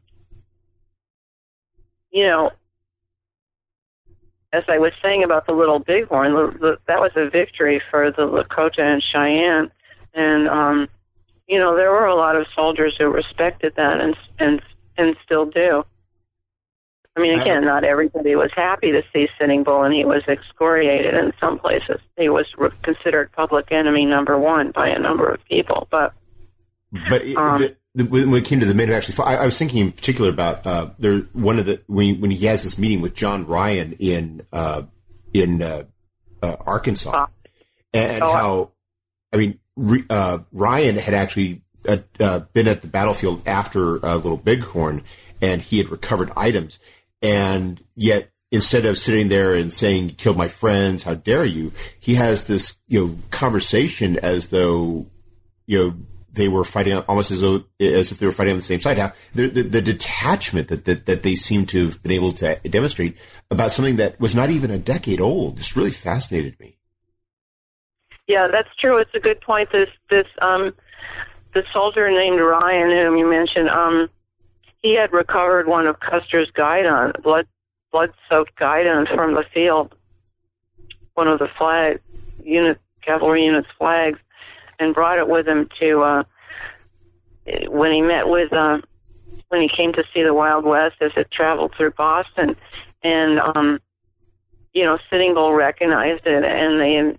you 2.11 2.27
know, 2.27 2.51
as 4.53 4.65
I 4.67 4.79
was 4.79 4.93
saying 5.01 5.23
about 5.23 5.47
the 5.47 5.53
Little 5.53 5.79
Bighorn, 5.79 6.33
the, 6.33 6.59
the, 6.59 6.79
that 6.89 6.99
was 6.99 7.13
a 7.15 7.31
victory 7.31 7.81
for 7.89 8.11
the 8.11 8.23
Lakota 8.23 8.81
and 8.81 9.01
Cheyenne, 9.01 9.71
and 10.13 10.49
um, 10.49 10.89
you 11.47 11.61
know 11.61 11.77
there 11.77 11.93
were 11.93 12.07
a 12.07 12.17
lot 12.17 12.35
of 12.35 12.49
soldiers 12.53 12.97
who 12.99 13.07
respected 13.07 13.75
that 13.77 14.01
and 14.01 14.17
and 14.41 14.61
and 14.99 15.15
still 15.25 15.47
do. 15.47 15.85
I 17.15 17.21
mean, 17.21 17.39
again, 17.39 17.65
not 17.65 17.85
everybody 17.85 18.35
was 18.37 18.51
happy 18.55 18.93
to 18.93 19.03
see 19.13 19.29
Sitting 19.39 19.65
Bull, 19.65 19.83
and 19.83 19.93
he 19.93 20.05
was 20.05 20.23
excoriated 20.27 21.13
in 21.13 21.33
some 21.39 21.59
places. 21.59 22.01
He 22.17 22.31
was 22.31 22.47
re- 22.57 22.71
considered 22.83 23.31
public 23.33 23.71
enemy 23.71 24.07
number 24.07 24.39
one 24.39 24.71
by 24.71 24.89
a 24.89 24.99
number 24.99 25.29
of 25.29 25.45
people. 25.45 25.89
But 25.91 26.15
but 27.11 27.23
um, 27.37 27.59
the, 27.59 27.77
the, 27.95 28.05
when 28.05 28.35
it 28.35 28.47
came 28.47 28.61
to 28.61 28.67
the 28.67 28.75
men 28.75 28.89
who 28.89 28.95
actually, 28.95 29.23
I, 29.25 29.37
I 29.37 29.45
was 29.45 29.59
thinking 29.59 29.79
in 29.81 29.93
particular 29.93 30.31
about 30.31 30.67
uh, 30.67 30.91
there 30.99 31.19
one 31.35 31.59
of 31.59 31.67
the 31.67 31.83
when 31.87 32.07
he, 32.07 32.15
when 32.15 32.31
he 32.31 32.47
has 32.47 32.63
this 32.63 32.79
meeting 32.79 33.03
with 33.03 33.15
John 33.15 33.47
Ryan 33.47 33.93
in 33.99 34.47
uh, 34.51 34.85
in 35.35 35.61
uh, 35.61 35.85
uh 36.43 36.57
Arkansas, 36.61 37.11
uh, 37.11 37.27
and, 37.93 38.23
oh, 38.23 38.33
how 38.33 38.71
I 39.35 39.37
mean 39.37 39.59
uh, 40.09 40.39
Ryan 40.51 40.97
had 40.97 41.13
actually 41.13 41.61
been 41.83 42.69
at 42.69 42.81
the 42.81 42.89
battlefield 42.91 43.43
after 43.47 43.99
Little 43.99 44.39
Bighorn, 44.39 45.03
and 45.43 45.61
he 45.61 45.77
had 45.77 45.91
recovered 45.91 46.31
items 46.37 46.79
and 47.23 47.83
yet 47.95 48.31
instead 48.51 48.85
of 48.85 48.99
sitting 48.99 49.29
there 49.29 49.55
and 49.55 49.73
saying 49.73 50.11
you 50.11 50.15
killed 50.15 50.37
my 50.37 50.49
friends 50.49 51.05
how 51.05 51.15
dare 51.15 51.45
you 51.45 51.73
he 51.99 52.15
has 52.15 52.45
this 52.45 52.77
you 52.89 53.07
know 53.07 53.17
conversation 53.31 54.19
as 54.19 54.49
though 54.49 55.07
you 55.67 55.79
know 55.79 55.95
they 56.33 56.49
were 56.49 56.65
fighting 56.65 56.95
almost 56.95 57.31
as 57.31 57.41
though 57.41 57.65
as 57.79 58.11
if 58.11 58.19
they 58.19 58.27
were 58.27 58.33
fighting 58.33 58.53
on 58.53 58.59
the 58.59 58.63
same 58.63 58.81
side. 58.81 58.99
How 58.99 59.13
the, 59.35 59.49
the, 59.49 59.63
the, 59.63 59.83
detachment 59.83 60.69
that, 60.69 60.87
that 60.87 61.07
that 61.07 61.23
they 61.23 61.35
seem 61.35 61.67
to 61.67 61.87
have 61.87 62.03
been 62.03 62.13
able 62.13 62.33
to 62.33 62.57
demonstrate 62.69 63.17
about 63.51 63.73
something 63.73 63.97
that 63.97 64.19
was 64.19 64.35
not 64.35 64.51
even 64.51 64.71
a 64.71 64.79
decade 64.79 65.21
old 65.21 65.59
just 65.59 65.77
really 65.77 65.91
fascinated 65.91 66.59
me. 66.59 66.79
Yeah, 68.27 68.49
that's 68.51 68.75
true. 68.81 68.99
It's 68.99 69.15
a 69.15 69.21
good 69.21 69.41
point. 69.41 69.71
This 69.73 69.89
this 70.09 70.27
um 70.41 70.73
the 71.55 71.63
soldier 71.73 72.11
named 72.11 72.41
Ryan, 72.41 72.91
whom 72.91 73.19
you 73.19 73.29
mentioned, 73.29 73.69
um, 73.69 74.09
he 74.83 74.97
had 74.97 75.13
recovered 75.13 75.67
one 75.67 75.87
of 75.87 76.01
Custer's 76.01 76.51
guidons, 76.51 77.15
blood 77.23 77.47
blood 77.91 78.11
soaked 78.29 78.57
guidons 78.57 79.09
from 79.15 79.35
the 79.35 79.45
field, 79.53 79.95
one 81.15 81.29
of 81.29 81.39
the 81.39 81.49
flag 81.59 82.01
unit 82.43 82.81
cavalry 83.03 83.45
unit's 83.45 83.69
flags, 83.79 84.19
and 84.79 84.95
brought 84.95 85.19
it 85.19 85.29
with 85.29 85.47
him 85.47 85.69
to 85.81 86.03
uh, 86.03 86.23
when 87.69 87.93
he 87.93 88.01
met 88.01 88.29
with 88.29 88.53
uh, 88.53 88.79
when 89.49 89.63
he 89.63 89.69
came 89.69 89.93
to 89.93 90.05
see 90.13 90.23
the 90.23 90.35
Wild 90.35 90.65
West 90.65 90.97
as 91.01 91.13
it 91.17 91.31
traveled 91.31 91.75
through 91.77 91.93
Boston, 91.93 92.57
and 93.03 93.39
um, 93.39 93.79
you 94.73 94.85
know 94.85 94.99
Sitting 95.11 95.35
Bull 95.35 95.53
recognized 95.53 96.27
it, 96.27 96.45
and 96.45 96.81
they 96.81 97.19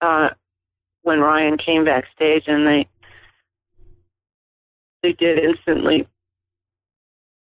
uh, 0.00 0.30
when 1.02 1.20
Ryan 1.20 1.58
came 1.58 1.84
backstage 1.84 2.44
and 2.46 2.66
they 2.66 2.88
they 5.02 5.12
did 5.12 5.38
instantly, 5.38 6.06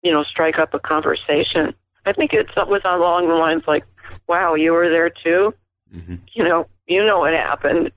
you 0.03 0.13
know, 0.13 0.25
strike 0.25 0.59
up 0.59 0.75
a 0.75 0.79
conversation. 0.79 1.75
I 2.07 2.13
think 2.13 2.33
it 2.33 2.49
was 2.57 2.83
along 2.85 3.29
the 3.29 3.35
lines 3.35 3.65
like, 3.67 3.85
"Wow, 4.27 4.55
you 4.55 4.73
were 4.73 4.89
there 4.89 5.11
too." 5.11 5.55
Mm-hmm. 5.95 6.17
You 6.33 6.45
know, 6.45 6.67
you 6.87 7.05
know 7.05 7.21
what 7.21 7.33
happened, 7.33 7.93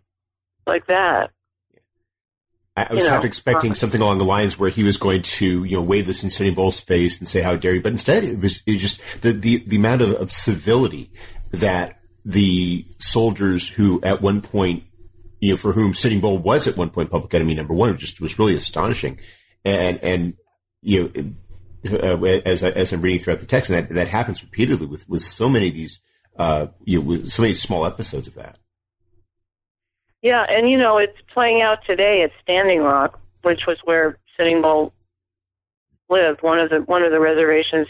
like 0.68 0.88
that. 0.88 1.32
I 2.76 2.92
was 2.92 3.04
you 3.04 3.10
know, 3.10 3.16
half 3.16 3.26
expecting 3.26 3.72
uh, 3.72 3.76
something 3.76 4.02
along 4.02 4.18
the 4.18 4.26
lines 4.26 4.58
where 4.58 4.70
he 4.70 4.84
was 4.84 4.98
going 4.98 5.22
to, 5.22 5.64
you 5.64 5.76
know, 5.78 5.84
wave 5.84 6.08
this 6.08 6.24
in 6.24 6.32
Sitting 6.32 6.56
Bull's 6.56 6.80
face 6.80 7.20
and 7.20 7.30
say, 7.30 7.42
"How 7.42 7.56
dare 7.56 7.76
you!" 7.76 7.82
But 7.82 7.92
instead, 7.92 8.24
it 8.24 8.40
was, 8.40 8.64
it 8.66 8.72
was 8.72 8.82
just 8.82 9.22
the, 9.22 9.32
the 9.32 9.64
the 9.68 9.76
amount 9.76 10.02
of, 10.02 10.14
of 10.14 10.32
civility 10.32 11.12
that 11.52 12.00
the 12.26 12.86
soldiers 12.98 13.70
who, 13.70 14.02
at 14.02 14.22
one 14.22 14.42
point, 14.42 14.84
you 15.40 15.52
know, 15.52 15.58
for 15.58 15.74
whom 15.74 15.94
Sitting 15.94 16.20
Bull 16.20 16.40
was 16.40 16.68
at 16.68 16.76
one 16.76 16.90
point 16.90 17.12
public 17.12 17.34
enemy 17.36 17.54
number 17.54 17.76
one, 17.76 17.96
just 17.98 18.20
was 18.20 18.40
really 18.40 18.56
astonishing, 18.56 19.20
and 19.64 20.00
and 20.00 20.34
you 20.82 21.04
know, 21.04 21.34
uh, 21.92 22.22
as 22.46 22.64
as 22.64 22.94
I'm 22.94 23.02
reading 23.02 23.22
throughout 23.22 23.40
the 23.40 23.46
text, 23.46 23.70
and 23.70 23.88
that 23.88 23.94
that 23.94 24.08
happens 24.08 24.44
repeatedly 24.44 24.88
with 24.88 25.08
with 25.10 25.22
so 25.22 25.50
many 25.50 25.70
of 25.70 25.74
these, 25.74 26.00
uh, 26.38 26.68
you 26.84 27.00
know, 27.00 27.06
with 27.06 27.30
so 27.30 27.42
many 27.42 27.54
small 27.54 27.86
episodes 27.86 28.28
of 28.28 28.36
that. 28.36 28.58
Yeah, 30.22 30.46
and 30.48 30.70
you 30.70 30.78
know, 30.78 30.98
it's 30.98 31.18
playing 31.34 31.62
out 31.62 31.80
today 31.86 32.24
at 32.24 32.32
Standing 32.42 32.80
Rock, 32.80 33.20
which 33.42 33.62
was 33.68 33.78
where 33.84 34.18
Sitting 34.38 34.62
Bull 34.62 34.94
lived, 36.10 36.42
one 36.42 36.60
of 36.60 36.70
the 36.70 36.78
one 36.80 37.04
of 37.04 37.12
the 37.12 37.20
reservations 37.20 37.88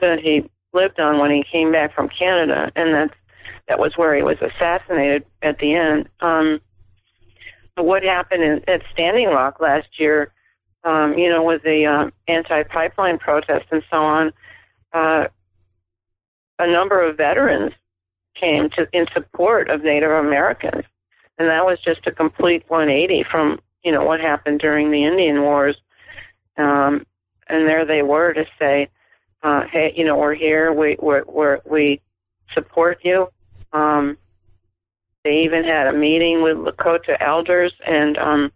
that 0.00 0.18
he 0.20 0.50
lived 0.72 1.00
on 1.00 1.18
when 1.18 1.30
he 1.30 1.44
came 1.50 1.72
back 1.72 1.94
from 1.94 2.08
Canada, 2.08 2.70
and 2.76 2.94
that's 2.94 3.14
that 3.68 3.78
was 3.78 3.96
where 3.96 4.14
he 4.14 4.22
was 4.22 4.36
assassinated 4.42 5.24
at 5.42 5.58
the 5.58 5.74
end. 5.74 6.08
Um, 6.20 6.60
what 7.76 8.02
happened 8.02 8.42
in, 8.42 8.62
at 8.68 8.82
Standing 8.92 9.28
Rock 9.28 9.58
last 9.60 9.88
year, 9.98 10.32
um, 10.84 11.18
you 11.18 11.28
know, 11.28 11.42
with 11.42 11.62
the 11.62 11.86
uh, 11.86 12.10
anti-pipeline 12.28 13.18
protest 13.18 13.66
and 13.70 13.82
so 13.90 13.96
on, 13.96 14.32
uh, 14.92 15.26
a 16.58 16.70
number 16.70 17.02
of 17.02 17.16
veterans 17.16 17.72
came 18.38 18.68
to 18.70 18.86
in 18.92 19.06
support 19.14 19.70
of 19.70 19.82
Native 19.82 20.10
Americans 20.10 20.84
and 21.38 21.48
that 21.48 21.64
was 21.64 21.78
just 21.84 22.06
a 22.06 22.12
complete 22.12 22.64
180 22.68 23.24
from 23.30 23.58
you 23.82 23.92
know 23.92 24.04
what 24.04 24.20
happened 24.20 24.60
during 24.60 24.90
the 24.90 25.04
Indian 25.04 25.42
Wars. 25.42 25.76
Um, 26.56 27.06
and 27.48 27.68
there 27.68 27.84
they 27.84 28.02
were 28.02 28.32
to 28.32 28.44
say, 28.58 28.88
uh, 29.42 29.64
"Hey, 29.70 29.92
you 29.96 30.04
know, 30.04 30.16
we're 30.16 30.34
here. 30.34 30.72
We 30.72 30.96
we're, 31.00 31.24
we're, 31.26 31.60
we 31.64 32.00
support 32.52 32.98
you." 33.02 33.28
Um, 33.72 34.16
they 35.24 35.42
even 35.44 35.64
had 35.64 35.86
a 35.86 35.92
meeting 35.92 36.42
with 36.42 36.56
Lakota 36.56 37.16
elders 37.20 37.72
and 37.86 38.16
um, 38.18 38.52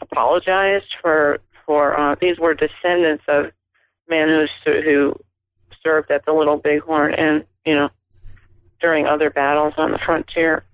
apologized 0.00 0.94
for 1.00 1.40
for 1.66 1.98
uh, 1.98 2.16
these 2.20 2.38
were 2.38 2.54
descendants 2.54 3.24
of 3.28 3.52
men 4.08 4.28
who 4.64 4.80
who 4.82 5.20
served 5.82 6.10
at 6.10 6.24
the 6.24 6.32
Little 6.32 6.56
Bighorn 6.56 7.14
and 7.14 7.44
you 7.64 7.74
know 7.74 7.88
during 8.80 9.06
other 9.06 9.30
battles 9.30 9.74
on 9.76 9.92
the 9.92 9.98
frontier 9.98 10.64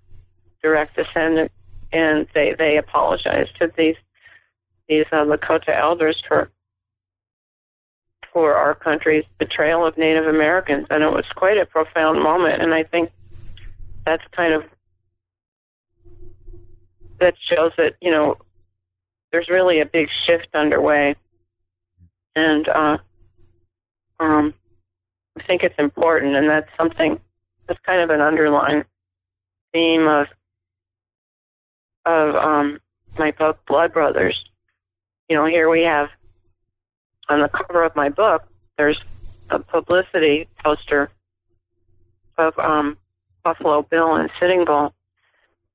direct 0.62 0.96
descendant, 0.96 1.50
and 1.92 2.26
they 2.34 2.54
they 2.58 2.76
apologized 2.76 3.56
to 3.58 3.70
these 3.76 3.96
these 4.88 5.06
uh, 5.12 5.24
Lakota 5.24 5.76
elders 5.76 6.22
for 6.26 6.50
for 8.32 8.54
our 8.54 8.74
country's 8.74 9.24
betrayal 9.38 9.86
of 9.86 9.96
Native 9.96 10.26
Americans, 10.26 10.86
and 10.90 11.02
it 11.02 11.10
was 11.10 11.24
quite 11.34 11.58
a 11.58 11.66
profound 11.66 12.22
moment. 12.22 12.60
And 12.60 12.74
I 12.74 12.82
think 12.82 13.10
that's 14.04 14.22
kind 14.32 14.52
of 14.52 14.64
that 17.18 17.34
shows 17.48 17.72
that 17.78 17.94
you 18.00 18.10
know 18.10 18.36
there's 19.32 19.48
really 19.48 19.80
a 19.80 19.86
big 19.86 20.08
shift 20.26 20.48
underway, 20.54 21.14
and 22.34 22.68
uh, 22.68 22.98
um, 24.20 24.54
I 25.38 25.42
think 25.44 25.62
it's 25.62 25.78
important, 25.78 26.36
and 26.36 26.48
that's 26.48 26.68
something 26.76 27.20
that's 27.66 27.80
kind 27.80 28.00
of 28.00 28.10
an 28.10 28.20
underlying 28.20 28.84
theme 29.72 30.06
of 30.06 30.26
of 32.04 32.34
um, 32.36 32.78
my 33.18 33.32
book, 33.32 33.58
Blood 33.66 33.92
Brothers. 33.92 34.36
You 35.28 35.36
know, 35.36 35.46
here 35.46 35.68
we 35.68 35.82
have 35.82 36.08
on 37.28 37.40
the 37.40 37.48
cover 37.48 37.84
of 37.84 37.94
my 37.96 38.08
book, 38.08 38.42
there's 38.78 39.00
a 39.50 39.58
publicity 39.58 40.48
poster 40.62 41.10
of 42.38 42.58
um, 42.58 42.96
Buffalo 43.42 43.82
Bill 43.82 44.14
and 44.14 44.30
Sitting 44.40 44.64
Bull, 44.64 44.94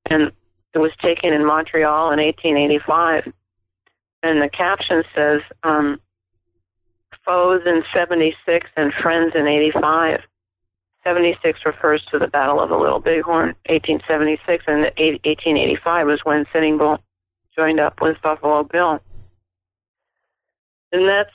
and 0.08 0.32
it 0.74 0.78
was 0.78 0.92
taken 1.02 1.32
in 1.32 1.44
Montreal 1.44 2.12
in 2.12 2.18
1885. 2.18 3.32
And 4.22 4.40
the 4.40 4.48
caption 4.48 5.02
says, 5.14 5.40
um, 5.62 6.00
"Foes 7.24 7.62
in 7.66 7.82
'76 7.92 8.70
and 8.76 8.92
friends 8.94 9.34
in 9.34 9.46
'85." 9.46 10.20
76 11.04 11.58
refers 11.66 12.04
to 12.10 12.18
the 12.18 12.28
Battle 12.28 12.60
of 12.60 12.68
the 12.68 12.76
Little 12.76 13.00
Bighorn, 13.00 13.56
1876, 13.68 14.64
and 14.68 14.82
1885 14.82 16.06
was 16.06 16.20
when 16.22 16.46
Sitting 16.52 16.78
Bull 16.78 16.98
joined 17.56 17.80
up 17.80 18.00
with 18.00 18.16
Buffalo 18.22 18.62
Bill. 18.62 19.00
And 20.92 21.08
that's 21.08 21.32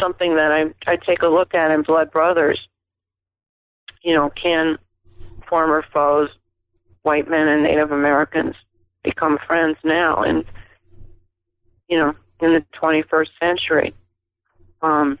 something 0.00 0.34
that 0.34 0.50
I, 0.50 0.90
I 0.90 0.96
take 0.96 1.22
a 1.22 1.28
look 1.28 1.54
at 1.54 1.70
in 1.70 1.82
Blood 1.82 2.10
Brothers. 2.10 2.58
You 4.02 4.14
know, 4.14 4.30
can 4.30 4.78
former 5.48 5.84
foes, 5.92 6.30
white 7.02 7.28
men 7.28 7.46
and 7.46 7.62
Native 7.62 7.92
Americans, 7.92 8.56
become 9.04 9.38
friends 9.46 9.76
now 9.84 10.22
in, 10.24 10.44
you 11.88 11.98
know, 11.98 12.14
in 12.40 12.52
the 12.52 12.64
21st 12.80 13.28
century? 13.40 13.94
Um, 14.82 15.18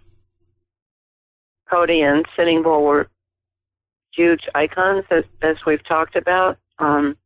Cody 1.70 2.02
and 2.02 2.24
Sitting 2.36 2.62
Bull 2.62 2.84
were 2.84 3.08
huge 4.12 4.42
icons, 4.54 5.04
as, 5.10 5.24
as 5.42 5.56
we've 5.66 5.84
talked 5.84 6.16
about. 6.16 6.58
Um, 6.78 7.16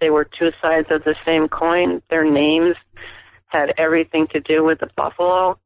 they 0.00 0.10
were 0.10 0.24
two 0.24 0.50
sides 0.60 0.88
of 0.90 1.04
the 1.04 1.14
same 1.24 1.48
coin. 1.48 2.02
Their 2.10 2.28
names 2.28 2.76
had 3.46 3.74
everything 3.78 4.26
to 4.28 4.40
do 4.40 4.64
with 4.64 4.80
the 4.80 4.90
buffalo. 4.96 5.58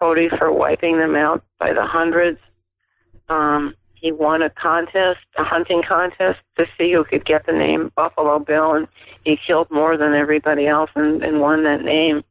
Cody 0.00 0.28
for 0.28 0.50
wiping 0.52 0.98
them 0.98 1.14
out 1.14 1.44
by 1.58 1.72
the 1.72 1.84
hundreds. 1.84 2.38
Um, 3.28 3.74
he 4.00 4.12
won 4.12 4.42
a 4.42 4.50
contest, 4.50 5.20
a 5.36 5.44
hunting 5.44 5.82
contest, 5.86 6.40
to 6.56 6.66
see 6.78 6.92
who 6.92 7.04
could 7.04 7.24
get 7.24 7.46
the 7.46 7.52
name 7.52 7.92
Buffalo 7.94 8.38
Bill, 8.38 8.74
and 8.74 8.88
he 9.24 9.38
killed 9.46 9.70
more 9.70 9.96
than 9.96 10.14
everybody 10.14 10.66
else 10.66 10.90
and, 10.94 11.22
and 11.22 11.40
won 11.40 11.64
that 11.64 11.82
name. 11.82 12.24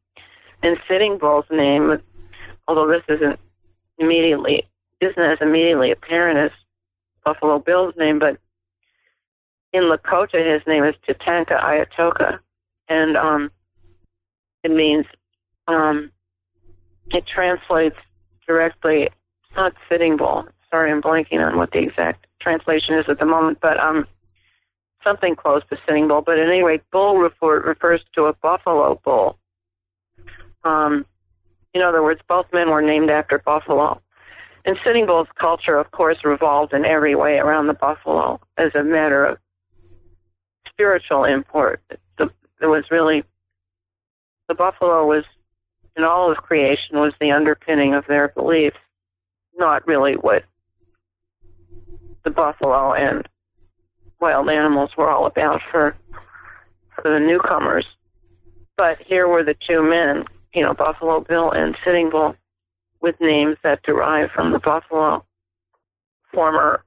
And 0.62 0.78
Sitting 0.88 1.18
Bull's 1.18 1.46
name, 1.50 2.02
although 2.66 2.88
this 2.88 3.04
isn't 3.08 3.38
immediately 3.98 4.64
isn't 5.00 5.18
as 5.18 5.38
immediately 5.40 5.90
apparent 5.90 6.38
as 6.38 6.50
Buffalo 7.24 7.58
Bill's 7.58 7.94
name, 7.96 8.18
but 8.18 8.38
in 9.72 9.84
Lakota 9.84 10.54
his 10.54 10.66
name 10.66 10.84
is 10.84 10.94
Tatanka 11.08 11.58
Iyotake, 11.62 12.38
and 12.88 13.16
um, 13.16 13.50
it 14.62 14.70
means 14.70 15.06
um, 15.68 16.10
it 17.08 17.24
translates 17.26 17.96
directly. 18.46 19.04
It's 19.04 19.56
not 19.56 19.74
Sitting 19.88 20.16
Bull. 20.16 20.48
Sorry, 20.70 20.90
I'm 20.90 21.02
blanking 21.02 21.44
on 21.44 21.58
what 21.58 21.72
the 21.72 21.78
exact 21.78 22.26
translation 22.40 22.94
is 22.94 23.06
at 23.08 23.18
the 23.18 23.26
moment, 23.26 23.58
but 23.60 23.78
um, 23.80 24.06
something 25.02 25.34
close 25.34 25.62
to 25.70 25.78
Sitting 25.86 26.08
Bull. 26.08 26.22
But 26.22 26.38
at 26.38 26.48
any 26.48 26.62
rate, 26.62 26.82
bull 26.92 27.18
refer, 27.18 27.60
refers 27.60 28.00
to 28.14 28.24
a 28.24 28.32
buffalo 28.34 29.00
bull. 29.04 29.38
Um, 30.64 31.06
in 31.74 31.82
other 31.82 32.02
words, 32.02 32.20
both 32.28 32.46
men 32.52 32.70
were 32.70 32.82
named 32.82 33.10
after 33.10 33.38
buffalo. 33.38 34.00
And 34.64 34.76
Sitting 34.84 35.06
Bull's 35.06 35.28
culture, 35.38 35.78
of 35.78 35.90
course, 35.90 36.18
revolved 36.24 36.74
in 36.74 36.84
every 36.84 37.14
way 37.14 37.38
around 37.38 37.66
the 37.66 37.74
buffalo 37.74 38.40
as 38.58 38.74
a 38.74 38.84
matter 38.84 39.24
of 39.24 39.38
spiritual 40.68 41.24
import. 41.24 41.82
The, 42.18 42.30
it 42.60 42.66
was 42.66 42.84
really, 42.90 43.24
the 44.48 44.54
buffalo 44.54 45.06
was, 45.06 45.24
in 45.96 46.04
all 46.04 46.30
of 46.30 46.38
creation, 46.38 46.98
was 46.98 47.14
the 47.20 47.30
underpinning 47.30 47.94
of 47.94 48.06
their 48.06 48.28
beliefs, 48.28 48.76
not 49.56 49.86
really 49.86 50.14
what 50.14 50.44
the 52.24 52.30
buffalo 52.30 52.92
and 52.92 53.28
wild 54.20 54.48
animals 54.48 54.90
were 54.96 55.10
all 55.10 55.26
about 55.26 55.60
for, 55.70 55.96
for 56.94 57.10
the 57.10 57.20
newcomers. 57.20 57.86
But 58.76 59.00
here 59.00 59.28
were 59.28 59.44
the 59.44 59.56
two 59.66 59.82
men, 59.82 60.24
you 60.54 60.62
know, 60.62 60.74
Buffalo 60.74 61.20
Bill 61.20 61.50
and 61.50 61.76
Sitting 61.84 62.10
Bull 62.10 62.36
with 63.00 63.20
names 63.20 63.56
that 63.62 63.82
derive 63.82 64.30
from 64.30 64.52
the 64.52 64.58
buffalo, 64.58 65.24
former 66.32 66.84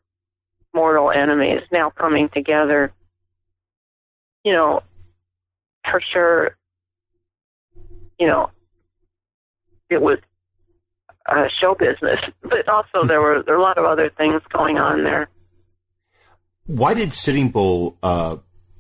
mortal 0.74 1.12
enemies 1.12 1.62
now 1.72 1.90
coming 1.90 2.30
together. 2.30 2.92
You 4.44 4.54
know, 4.54 4.84
for 5.90 6.02
sure, 6.02 6.58
you 8.20 8.28
know, 8.28 8.50
it 9.90 10.02
was 10.02 10.20
uh, 11.26 11.48
show 11.60 11.76
business, 11.76 12.20
but 12.42 12.68
also 12.68 13.08
there 13.08 13.22
were 13.22 13.44
there 13.44 13.56
were 13.56 13.62
a 13.62 13.64
lot 13.64 13.78
of 13.78 13.86
other 13.86 14.10
things 14.10 14.42
going 14.52 14.78
on 14.78 15.04
there. 15.04 15.30
Why 16.66 16.94
did 16.94 17.14
Sitting 17.14 17.50
Bull 17.50 17.98
uh, 18.04 18.38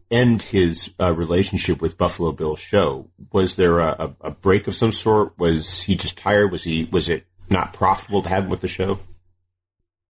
end 0.10 0.42
his 0.42 0.94
uh, 1.00 1.14
relationship 1.14 1.82
with 1.82 1.98
Buffalo 1.98 2.32
Bill's 2.32 2.60
show? 2.60 3.10
Was 3.32 3.56
there 3.56 3.80
a, 3.80 4.16
a, 4.22 4.32
break 4.32 4.68
of 4.68 4.76
some 4.76 4.92
sort? 4.92 5.38
Was 5.38 5.82
he 5.82 5.96
just 5.96 6.18
tired? 6.18 6.52
Was 6.52 6.64
he 6.64 6.86
was 6.86 7.10
it 7.10 7.26
not 7.50 7.74
profitable 7.74 8.22
to 8.22 8.30
have 8.30 8.46
him 8.46 8.50
with 8.50 8.62
the 8.62 8.68
show? 8.68 9.00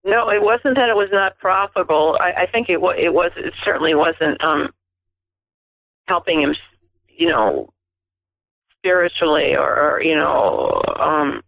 No, 0.04 0.28
it 0.28 0.42
wasn't 0.42 0.76
that 0.76 0.90
it 0.90 0.96
was 0.96 1.08
not 1.10 1.38
profitable. 1.38 2.18
I, 2.20 2.42
I 2.42 2.46
think 2.46 2.68
it 2.68 2.80
was. 2.80 2.96
It 2.98 3.12
was. 3.12 3.32
It 3.36 3.54
certainly 3.64 3.94
wasn't 3.94 4.42
um, 4.42 4.68
helping 6.06 6.42
him. 6.42 6.54
You 7.16 7.28
know, 7.28 7.72
spiritually 8.84 9.54
or, 9.56 9.94
or 9.94 10.02
you 10.02 10.14
know 10.14 10.82
um, 11.00 11.42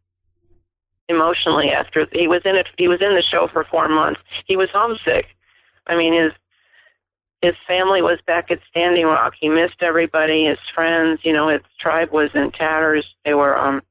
emotionally. 1.08 1.70
After 1.70 2.06
he 2.12 2.28
was 2.28 2.42
in 2.44 2.56
it, 2.56 2.66
he 2.78 2.88
was 2.88 3.00
in 3.00 3.14
the 3.14 3.22
show 3.22 3.48
for 3.52 3.64
four 3.64 3.88
months. 3.88 4.20
He 4.46 4.56
was 4.56 4.68
homesick. 4.72 5.26
I 5.86 5.96
mean, 5.96 6.12
his 6.12 6.32
his 7.42 7.54
family 7.66 8.02
was 8.02 8.18
back 8.26 8.50
at 8.50 8.58
Standing 8.70 9.04
Rock. 9.04 9.34
He 9.38 9.48
missed 9.48 9.82
everybody, 9.82 10.46
his 10.46 10.58
friends. 10.74 11.20
You 11.22 11.32
know, 11.32 11.48
his 11.48 11.60
tribe 11.78 12.10
was 12.10 12.30
in 12.34 12.50
tatters. 12.52 13.06
They 13.24 13.34
were 13.34 13.56
um 13.56 13.82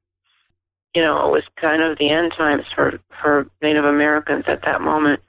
you 0.95 1.01
know, 1.01 1.27
it 1.27 1.31
was 1.31 1.43
kind 1.59 1.83
of 1.83 1.97
the 1.97 2.09
end 2.09 2.33
times 2.37 2.63
for 2.73 2.99
for 3.21 3.47
Native 3.61 3.85
Americans 3.85 4.45
at 4.47 4.63
that 4.63 4.81
moment. 4.81 5.19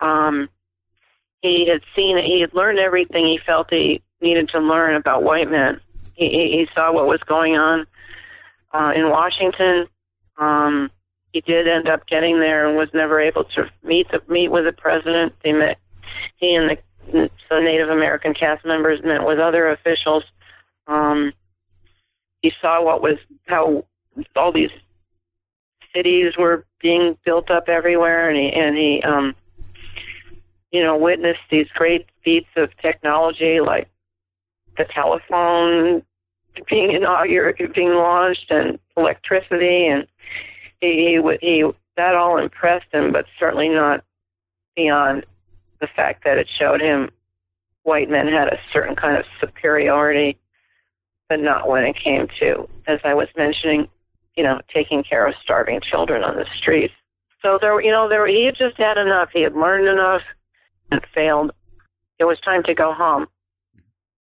Um, 0.00 0.48
he 1.40 1.66
had 1.68 1.80
seen 1.94 2.18
it. 2.18 2.24
He 2.24 2.40
had 2.40 2.54
learned 2.54 2.78
everything 2.78 3.24
he 3.24 3.38
felt 3.44 3.68
he 3.70 4.02
needed 4.20 4.50
to 4.50 4.58
learn 4.58 4.94
about 4.94 5.22
white 5.22 5.50
men. 5.50 5.80
He, 6.14 6.28
he 6.28 6.68
saw 6.74 6.92
what 6.92 7.06
was 7.06 7.20
going 7.26 7.56
on 7.56 7.86
uh, 8.72 8.92
in 8.94 9.08
Washington. 9.08 9.86
Um, 10.36 10.90
he 11.36 11.42
did 11.42 11.68
end 11.68 11.86
up 11.86 12.06
getting 12.06 12.40
there 12.40 12.66
and 12.66 12.78
was 12.78 12.88
never 12.94 13.20
able 13.20 13.44
to 13.44 13.70
meet 13.82 14.10
the 14.10 14.22
meet 14.26 14.48
with 14.48 14.64
the 14.64 14.72
president. 14.72 15.34
They 15.44 15.52
met. 15.52 15.76
He 16.36 16.54
and 16.54 16.78
the, 17.12 17.30
the 17.50 17.60
Native 17.60 17.90
American 17.90 18.32
cast 18.32 18.64
members 18.64 19.04
met 19.04 19.26
with 19.26 19.38
other 19.38 19.68
officials. 19.68 20.24
Um, 20.86 21.34
he 22.40 22.52
saw 22.58 22.82
what 22.82 23.02
was 23.02 23.18
how 23.46 23.84
all 24.34 24.50
these 24.50 24.70
cities 25.94 26.38
were 26.38 26.64
being 26.80 27.18
built 27.22 27.50
up 27.50 27.68
everywhere, 27.68 28.30
and 28.30 28.38
he 28.38 28.50
and 28.50 28.74
he 28.74 29.02
um, 29.02 29.34
you 30.70 30.82
know 30.82 30.96
witnessed 30.96 31.40
these 31.50 31.68
great 31.74 32.06
feats 32.24 32.48
of 32.56 32.74
technology 32.78 33.60
like 33.60 33.90
the 34.78 34.86
telephone 34.86 36.02
being 36.70 36.92
inaugurated, 36.96 37.74
being 37.74 37.92
launched, 37.92 38.50
and 38.50 38.78
electricity, 38.96 39.86
and 39.86 40.06
he 40.80 41.20
he, 41.22 41.38
he 41.40 41.64
that 41.96 42.14
all 42.14 42.38
impressed 42.38 42.92
him, 42.92 43.12
but 43.12 43.26
certainly 43.38 43.68
not 43.68 44.04
beyond 44.74 45.24
the 45.80 45.86
fact 45.86 46.24
that 46.24 46.38
it 46.38 46.48
showed 46.58 46.80
him 46.80 47.10
white 47.86 48.10
men 48.10 48.26
had 48.26 48.48
a 48.48 48.58
certain 48.72 48.96
kind 48.96 49.16
of 49.16 49.24
superiority, 49.40 50.36
but 51.28 51.40
not 51.40 51.68
when 51.68 51.84
it 51.84 51.96
came 51.96 52.26
to, 52.40 52.68
as 52.86 52.98
I 53.04 53.14
was 53.14 53.28
mentioning, 53.36 53.88
you 54.36 54.42
know, 54.42 54.60
taking 54.74 55.02
care 55.02 55.26
of 55.26 55.34
starving 55.42 55.80
children 55.80 56.22
on 56.22 56.36
the 56.36 56.46
streets. 56.56 56.92
So 57.42 57.58
there, 57.60 57.80
you 57.80 57.92
know, 57.92 58.08
there 58.08 58.26
he 58.26 58.44
had 58.44 58.56
just 58.56 58.76
had 58.76 58.98
enough. 58.98 59.30
He 59.32 59.42
had 59.42 59.54
learned 59.54 59.86
enough 59.86 60.22
and 60.90 61.00
failed. 61.14 61.52
It 62.18 62.24
was 62.24 62.40
time 62.40 62.62
to 62.64 62.74
go 62.74 62.92
home. 62.92 63.26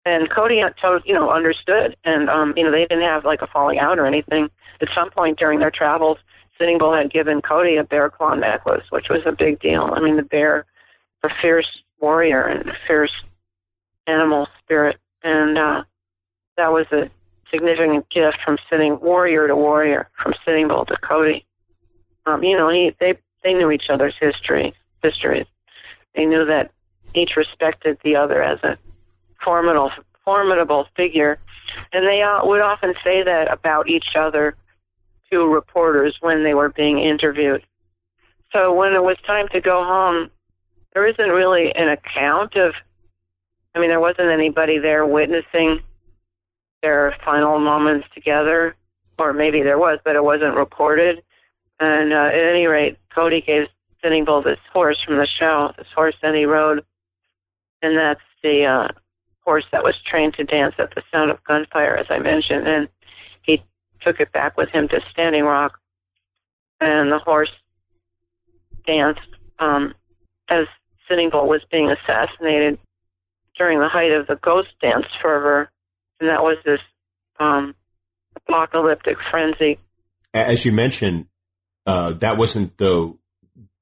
And 0.07 0.31
Cody, 0.31 0.61
you 1.07 1.15
know, 1.15 1.31
understood, 1.31 1.97
and 2.05 2.29
um, 2.29 2.53
you 2.57 2.65
know, 2.65 2.71
they 2.71 2.83
didn't 2.83 3.05
have 3.05 3.25
like 3.25 3.41
a 3.41 3.47
falling 3.47 3.79
out 3.79 3.99
or 3.99 4.05
anything. 4.05 4.51
At 4.83 4.89
some 4.95 5.11
point 5.11 5.39
during 5.39 5.61
their 5.61 5.71
travels, 5.71 6.19
Sitting 6.59 6.79
Bull 6.79 6.95
had 6.95 7.13
given 7.13 7.43
Cody 7.43 7.77
a 7.77 7.85
bear 7.85 8.09
claw 8.11 8.35
necklace, 8.35 8.85
which 8.91 9.09
was 9.09 9.23
a 9.27 9.33
big 9.33 9.61
deal. 9.61 9.91
I 9.93 10.01
mean, 10.01 10.17
the 10.17 10.23
bear, 10.23 10.67
a 11.23 11.29
fierce 11.43 11.83
warrior 12.01 12.43
and 12.43 12.69
a 12.69 12.77
fierce 12.87 13.13
animal 14.07 14.47
spirit, 14.63 14.99
and 15.23 15.59
uh, 15.59 15.83
that 16.57 16.73
was 16.73 16.87
a 16.93 17.11
significant 17.51 18.09
gift 18.11 18.39
from 18.45 18.59
sitting 18.71 19.01
warrior 19.01 19.49
to 19.49 19.57
warrior, 19.57 20.09
from 20.23 20.35
Sitting 20.45 20.69
Bull 20.69 20.85
to 20.87 20.97
Cody. 20.97 21.45
Um, 22.27 22.43
you 22.43 22.57
know, 22.57 22.69
he 22.71 22.95
they 23.01 23.15
they 23.43 23.55
knew 23.55 23.71
each 23.71 23.91
other's 23.91 24.15
history 24.21 24.75
histories. 25.03 25.47
They 26.15 26.25
knew 26.25 26.45
that 26.47 26.71
each 27.15 27.37
respected 27.37 27.99
the 28.05 28.17
other 28.17 28.43
as 28.43 28.59
a 28.63 28.79
formidable 29.43 29.91
formidable 30.25 30.87
figure, 30.97 31.39
and 31.93 32.07
they 32.07 32.23
uh, 32.23 32.41
would 32.45 32.61
often 32.61 32.95
say 33.03 33.23
that 33.23 33.53
about 33.53 33.89
each 33.89 34.17
other 34.17 34.57
reporters 35.43 36.17
when 36.21 36.45
they 36.45 36.55
were 36.55 36.69
being 36.69 36.99
interviewed. 36.99 37.63
So 38.53 38.73
when 38.73 38.93
it 38.93 39.03
was 39.03 39.17
time 39.27 39.49
to 39.53 39.61
go 39.61 39.85
home, 39.85 40.31
there 40.93 41.07
isn't 41.07 41.29
really 41.29 41.73
an 41.75 41.89
account 41.89 42.57
of. 42.57 42.73
I 43.75 43.81
mean, 43.81 43.89
there 43.89 44.01
wasn't 44.01 44.29
anybody 44.29 44.79
there 44.79 45.05
witnessing 45.05 45.81
their 46.83 47.17
final 47.25 47.59
moments 47.59 48.07
together, 48.15 48.77
or 49.19 49.33
maybe 49.33 49.63
there 49.63 49.79
was, 49.79 49.99
but 50.05 50.15
it 50.15 50.23
wasn't 50.23 50.55
reported. 50.55 51.23
And 51.81 52.13
uh, 52.13 52.27
at 52.27 52.35
any 52.35 52.67
rate, 52.67 52.99
Cody 53.13 53.41
gave 53.41 53.67
Sitting 54.03 54.25
Bull 54.25 54.43
this 54.43 54.59
horse 54.73 55.03
from 55.05 55.17
the 55.17 55.27
show, 55.27 55.73
this 55.77 55.89
horse 55.95 56.15
that 56.23 56.35
he 56.35 56.45
rode, 56.45 56.85
and 57.83 57.97
that's 57.97 58.21
the 58.43 58.65
uh, 58.65 58.89
horse 59.41 59.65
that 59.73 59.83
was 59.83 59.95
trained 60.07 60.35
to 60.35 60.45
dance 60.45 60.75
at 60.79 60.95
the 60.95 61.03
sound 61.13 61.31
of 61.31 61.43
gunfire, 61.45 61.97
as 61.97 62.07
I 62.11 62.19
mentioned. 62.19 62.69
And 62.69 62.89
he 63.43 63.63
took 64.05 64.21
it 64.21 64.33
back 64.33 64.57
with 64.57 64.69
him 64.71 64.89
to 64.89 65.01
Standing 65.11 65.45
Rock, 65.45 65.79
and 66.81 67.11
the 67.11 67.19
horse 67.19 67.51
danced 68.87 69.21
um, 69.59 69.95
as 70.49 70.67
Sitting 71.09 71.31
Bull 71.31 71.49
was 71.49 71.63
being 71.71 71.91
assassinated 71.91 72.79
during 73.57 73.79
the 73.79 73.89
height 73.89 74.13
of 74.13 74.27
the 74.27 74.37
ghost 74.37 74.69
dance 74.81 75.07
fervor 75.23 75.71
and 76.21 76.29
that 76.29 76.43
was 76.43 76.57
this 76.65 76.81
um, 77.39 77.75
apocalyptic 78.37 79.17
frenzy. 79.31 79.79
As 80.33 80.65
you 80.65 80.73
mentioned, 80.73 81.27
uh, 81.87 82.13
that 82.15 82.37
wasn't 82.39 82.77
the 82.79 83.17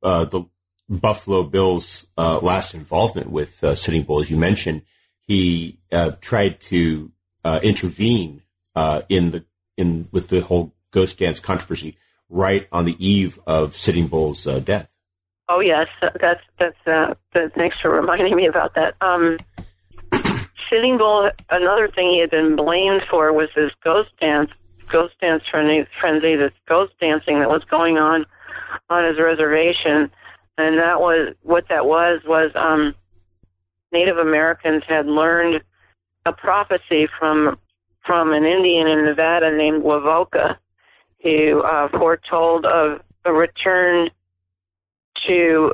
uh, 0.03 0.25
the 0.25 0.45
Buffalo 0.89 1.45
Bills' 1.45 2.07
uh, 2.19 2.39
last 2.41 2.75
involvement 2.75 3.31
with 3.31 3.63
uh, 3.63 3.75
Sitting 3.75 4.03
Bull. 4.03 4.21
As 4.21 4.31
you 4.31 4.37
mentioned, 4.37 4.83
he 5.21 5.79
uh, 5.93 6.13
tried 6.21 6.61
to 6.63 7.13
uh, 7.45 7.61
intervene 7.63 8.43
in 9.09 9.31
the 9.31 9.45
in 9.77 10.09
with 10.13 10.29
the 10.29 10.41
whole 10.41 10.73
ghost 10.91 11.19
dance 11.19 11.41
controversy 11.41 11.97
right 12.29 12.67
on 12.73 12.85
the 12.85 12.97
eve 13.05 13.39
of 13.47 13.77
Sitting 13.77 14.09
Bull's 14.09 14.45
death. 14.65 14.89
Oh 15.49 15.61
yes, 15.61 15.89
that's 16.01 16.41
that's. 16.59 16.87
Uh, 16.87 17.15
thanks 17.55 17.77
for 17.81 17.91
reminding 17.91 18.35
me 18.35 18.47
about 18.47 18.75
that. 18.75 18.95
Um, 19.01 19.39
Sitting 20.71 20.97
Bull, 20.97 21.31
another 21.51 21.89
thing 21.89 22.11
he 22.11 22.21
had 22.21 22.31
been 22.31 22.57
blamed 22.57 23.03
for 23.11 23.33
was 23.33 23.49
his 23.55 23.71
ghost 23.85 24.11
dance, 24.21 24.51
ghost 24.91 25.15
dance 25.21 25.43
frenzy, 25.51 26.37
this 26.37 26.53
ghost 26.67 26.93
dancing 27.01 27.41
that 27.41 27.51
was 27.51 27.65
going 27.65 27.99
on 27.99 28.25
on 28.89 29.05
his 29.05 29.19
reservation, 29.19 30.11
and 30.57 30.79
that 30.79 31.01
was 31.01 31.35
what 31.43 31.65
that 31.69 31.87
was 31.87 32.21
was 32.25 32.51
um, 32.55 32.95
Native 33.93 34.17
Americans 34.17 34.85
had 34.89 35.07
learned 35.07 35.63
a 36.25 36.33
prophecy 36.33 37.09
from 37.19 37.59
from 38.05 38.33
an 38.33 38.45
Indian 38.45 38.87
in 38.89 39.05
Nevada 39.05 39.55
named 39.57 39.83
Wovoka, 39.83 40.57
who 41.23 41.63
uh, 41.63 41.89
foretold 41.89 42.67
of 42.67 43.01
a 43.25 43.33
return 43.33 44.11
to 45.27 45.73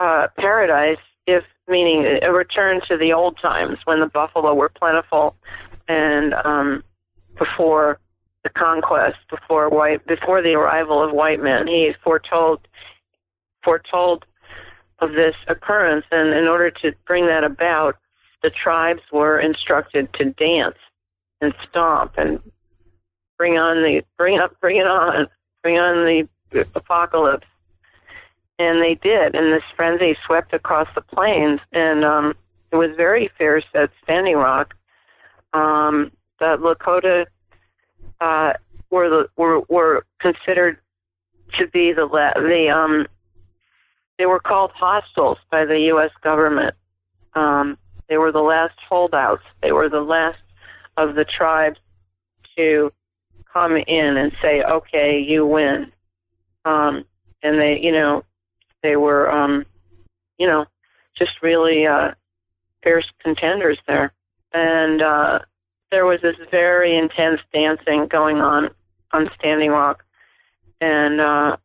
uh, 0.00 0.26
paradise 0.36 0.98
if 1.26 1.44
meaning 1.68 2.18
a 2.22 2.32
return 2.32 2.80
to 2.88 2.96
the 2.96 3.12
old 3.12 3.38
times 3.40 3.78
when 3.84 4.00
the 4.00 4.06
buffalo 4.06 4.54
were 4.54 4.68
plentiful 4.68 5.36
and 5.88 6.34
um, 6.44 6.82
before 7.38 7.98
the 8.42 8.50
conquest, 8.50 9.18
before 9.30 9.68
white, 9.68 10.04
before 10.06 10.42
the 10.42 10.52
arrival 10.52 11.02
of 11.02 11.12
white 11.12 11.40
men. 11.40 11.68
He 11.68 11.92
foretold 12.02 12.66
foretold 13.62 14.24
of 14.98 15.12
this 15.12 15.34
occurrence, 15.48 16.04
and 16.10 16.32
in 16.32 16.48
order 16.48 16.70
to 16.70 16.92
bring 17.06 17.26
that 17.26 17.44
about, 17.44 17.96
the 18.42 18.50
tribes 18.50 19.02
were 19.12 19.38
instructed 19.38 20.12
to 20.14 20.24
dance 20.32 20.76
and 21.42 21.54
stomp 21.68 22.12
and 22.16 22.40
bring 23.36 23.58
on 23.58 23.82
the 23.82 24.02
bring 24.16 24.38
up 24.38 24.58
bring 24.60 24.78
it 24.78 24.86
on 24.86 25.26
bring 25.62 25.76
on 25.76 26.06
the 26.52 26.66
apocalypse 26.74 27.46
and 28.58 28.82
they 28.82 28.94
did, 28.94 29.34
and 29.34 29.52
this 29.52 29.62
frenzy 29.74 30.16
swept 30.26 30.52
across 30.52 30.88
the 30.94 31.00
plains, 31.00 31.60
and 31.72 32.04
um, 32.04 32.34
it 32.70 32.76
was 32.76 32.90
very 32.96 33.30
fierce 33.38 33.64
at 33.74 33.90
Standing 34.02 34.36
Rock. 34.36 34.74
Um, 35.52 36.12
the 36.38 36.56
Lakota 36.58 37.26
uh, 38.20 38.52
were 38.90 39.08
the, 39.08 39.28
were 39.36 39.60
were 39.68 40.04
considered 40.20 40.78
to 41.58 41.66
be 41.68 41.92
the 41.92 42.06
the 42.36 42.70
um, 42.70 43.06
they 44.18 44.26
were 44.26 44.40
called 44.40 44.70
hostiles 44.74 45.38
by 45.50 45.64
the 45.64 45.78
U.S. 45.88 46.10
government. 46.22 46.74
Um, 47.34 47.78
they 48.08 48.18
were 48.18 48.32
the 48.32 48.40
last 48.40 48.74
holdouts. 48.88 49.42
They 49.62 49.72
were 49.72 49.88
the 49.88 50.02
last 50.02 50.38
of 50.96 51.14
the 51.14 51.24
tribes 51.24 51.78
to 52.56 52.92
come 53.52 53.76
in 53.76 54.16
and 54.16 54.32
say, 54.42 54.62
"Okay, 54.62 55.20
you 55.20 55.46
win." 55.46 55.92
Um, 56.64 57.04
and 57.42 57.58
they, 57.58 57.78
you 57.80 57.92
know, 57.92 58.24
they 58.82 58.96
were, 58.96 59.30
um, 59.30 59.66
you 60.38 60.46
know, 60.46 60.66
just 61.16 61.42
really 61.42 61.86
uh, 61.86 62.12
fierce 62.82 63.10
contenders 63.22 63.78
there. 63.86 64.12
and 64.52 65.00
uh, 65.02 65.38
there 65.90 66.06
was 66.06 66.20
this 66.22 66.36
very 66.50 66.96
intense 66.96 67.40
dancing 67.52 68.06
going 68.06 68.38
on 68.38 68.70
on 69.12 69.30
Standing 69.38 69.70
Rock, 69.70 70.04
and 70.80 71.20
uh, 71.20 71.56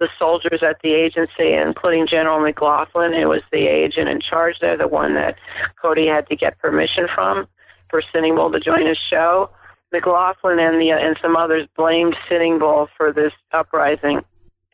the 0.00 0.08
soldiers 0.18 0.62
at 0.62 0.80
the 0.82 0.94
agency, 0.94 1.52
including 1.52 2.06
General 2.06 2.40
McLaughlin, 2.40 3.12
who 3.12 3.28
was 3.28 3.42
the 3.52 3.66
agent 3.66 4.08
in 4.08 4.20
charge 4.20 4.58
there, 4.60 4.76
the 4.76 4.88
one 4.88 5.14
that 5.14 5.36
Cody 5.80 6.06
had 6.06 6.26
to 6.28 6.36
get 6.36 6.58
permission 6.58 7.08
from 7.14 7.46
for 7.90 8.02
Sitting 8.12 8.34
Bull 8.34 8.50
to 8.52 8.60
join 8.60 8.86
his 8.86 8.98
show. 9.10 9.50
McLaughlin 9.92 10.58
and 10.58 10.80
the 10.80 10.90
and 10.90 11.16
some 11.22 11.36
others 11.36 11.66
blamed 11.76 12.14
Sitting 12.28 12.58
Bull 12.58 12.88
for 12.96 13.12
this 13.12 13.32
uprising, 13.52 14.20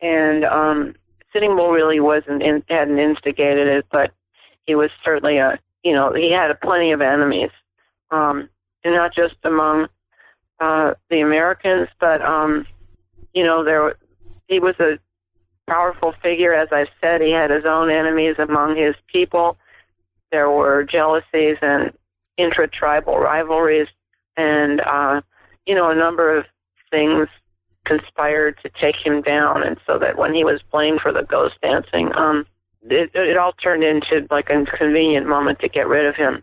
and 0.03 0.45
um, 0.45 0.95
Sitting 1.33 1.57
Bull 1.57 1.71
really 1.71 2.01
wasn't 2.01 2.43
in, 2.43 2.63
hadn't 2.69 2.99
instigated 2.99 3.69
it, 3.69 3.87
but 3.93 4.13
he 4.67 4.75
was 4.75 4.91
certainly 5.05 5.39
a 5.39 5.59
you 5.85 5.93
know 5.93 6.13
he 6.13 6.33
had 6.33 6.51
a 6.51 6.55
plenty 6.55 6.93
of 6.93 7.01
enemies, 7.01 7.51
um, 8.11 8.49
and 8.83 8.95
not 8.95 9.15
just 9.15 9.37
among 9.45 9.87
uh, 10.61 10.95
the 11.11 11.21
Americans, 11.21 11.89
but 12.01 12.21
um, 12.23 12.67
you 13.35 13.45
know 13.45 13.65
there 13.65 13.95
he 14.49 14.59
was 14.59 14.75
a 14.81 14.99
powerful 15.69 16.13
figure. 16.23 16.53
As 16.53 16.69
I 16.73 16.87
said, 17.01 17.21
he 17.21 17.31
had 17.31 17.51
his 17.51 17.65
own 17.65 17.91
enemies 17.91 18.37
among 18.39 18.77
his 18.77 18.95
people. 19.07 19.57
There 20.33 20.51
were 20.51 20.85
jealousies 20.85 21.57
and 21.63 21.93
intra-tribal 22.37 23.19
rivalries 23.19 23.89
and 24.37 24.81
uh, 24.81 25.21
you 25.67 25.75
know 25.75 25.91
a 25.91 25.95
number 25.95 26.37
of 26.37 26.45
things 26.91 27.29
conspired 27.85 28.59
to 28.63 28.71
take 28.81 28.97
him 28.97 29.21
down, 29.23 29.63
and 29.63 29.77
so 29.87 29.99
that 29.99 30.17
when 30.17 30.35
he 30.35 30.45
was 30.45 30.61
blamed 30.73 31.01
for 31.01 31.13
the 31.13 31.23
ghost 31.23 31.55
dancing, 31.63 32.15
um, 32.15 32.47
it, 32.83 33.11
it 33.15 33.37
all 33.37 33.53
turned 33.53 33.85
into 33.85 34.27
like 34.31 34.49
a 34.51 34.65
convenient 34.65 35.27
moment 35.27 35.59
to 35.61 35.69
get 35.69 35.87
rid 35.87 36.07
of 36.07 36.17
him. 36.17 36.43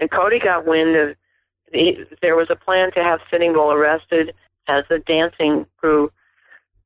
And 0.00 0.10
Cody 0.10 0.38
got 0.38 0.66
wind 0.66 0.96
of 0.96 1.16
the, 1.72 2.06
there 2.22 2.36
was 2.36 2.48
a 2.50 2.56
plan 2.56 2.92
to 2.92 3.02
have 3.02 3.20
Sitting 3.30 3.52
Bull 3.52 3.72
arrested 3.72 4.32
as 4.68 4.84
the 4.88 5.00
dancing 5.00 5.66
grew 5.76 6.12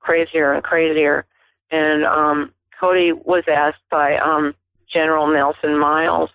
crazier 0.00 0.52
and 0.52 0.64
crazier, 0.64 1.26
and 1.70 2.04
um, 2.04 2.52
Cody 2.78 3.12
was 3.12 3.44
asked 3.46 3.82
by 3.90 4.16
um, 4.16 4.54
General 4.90 5.26
Nelson 5.26 5.78
Miles 5.78 6.30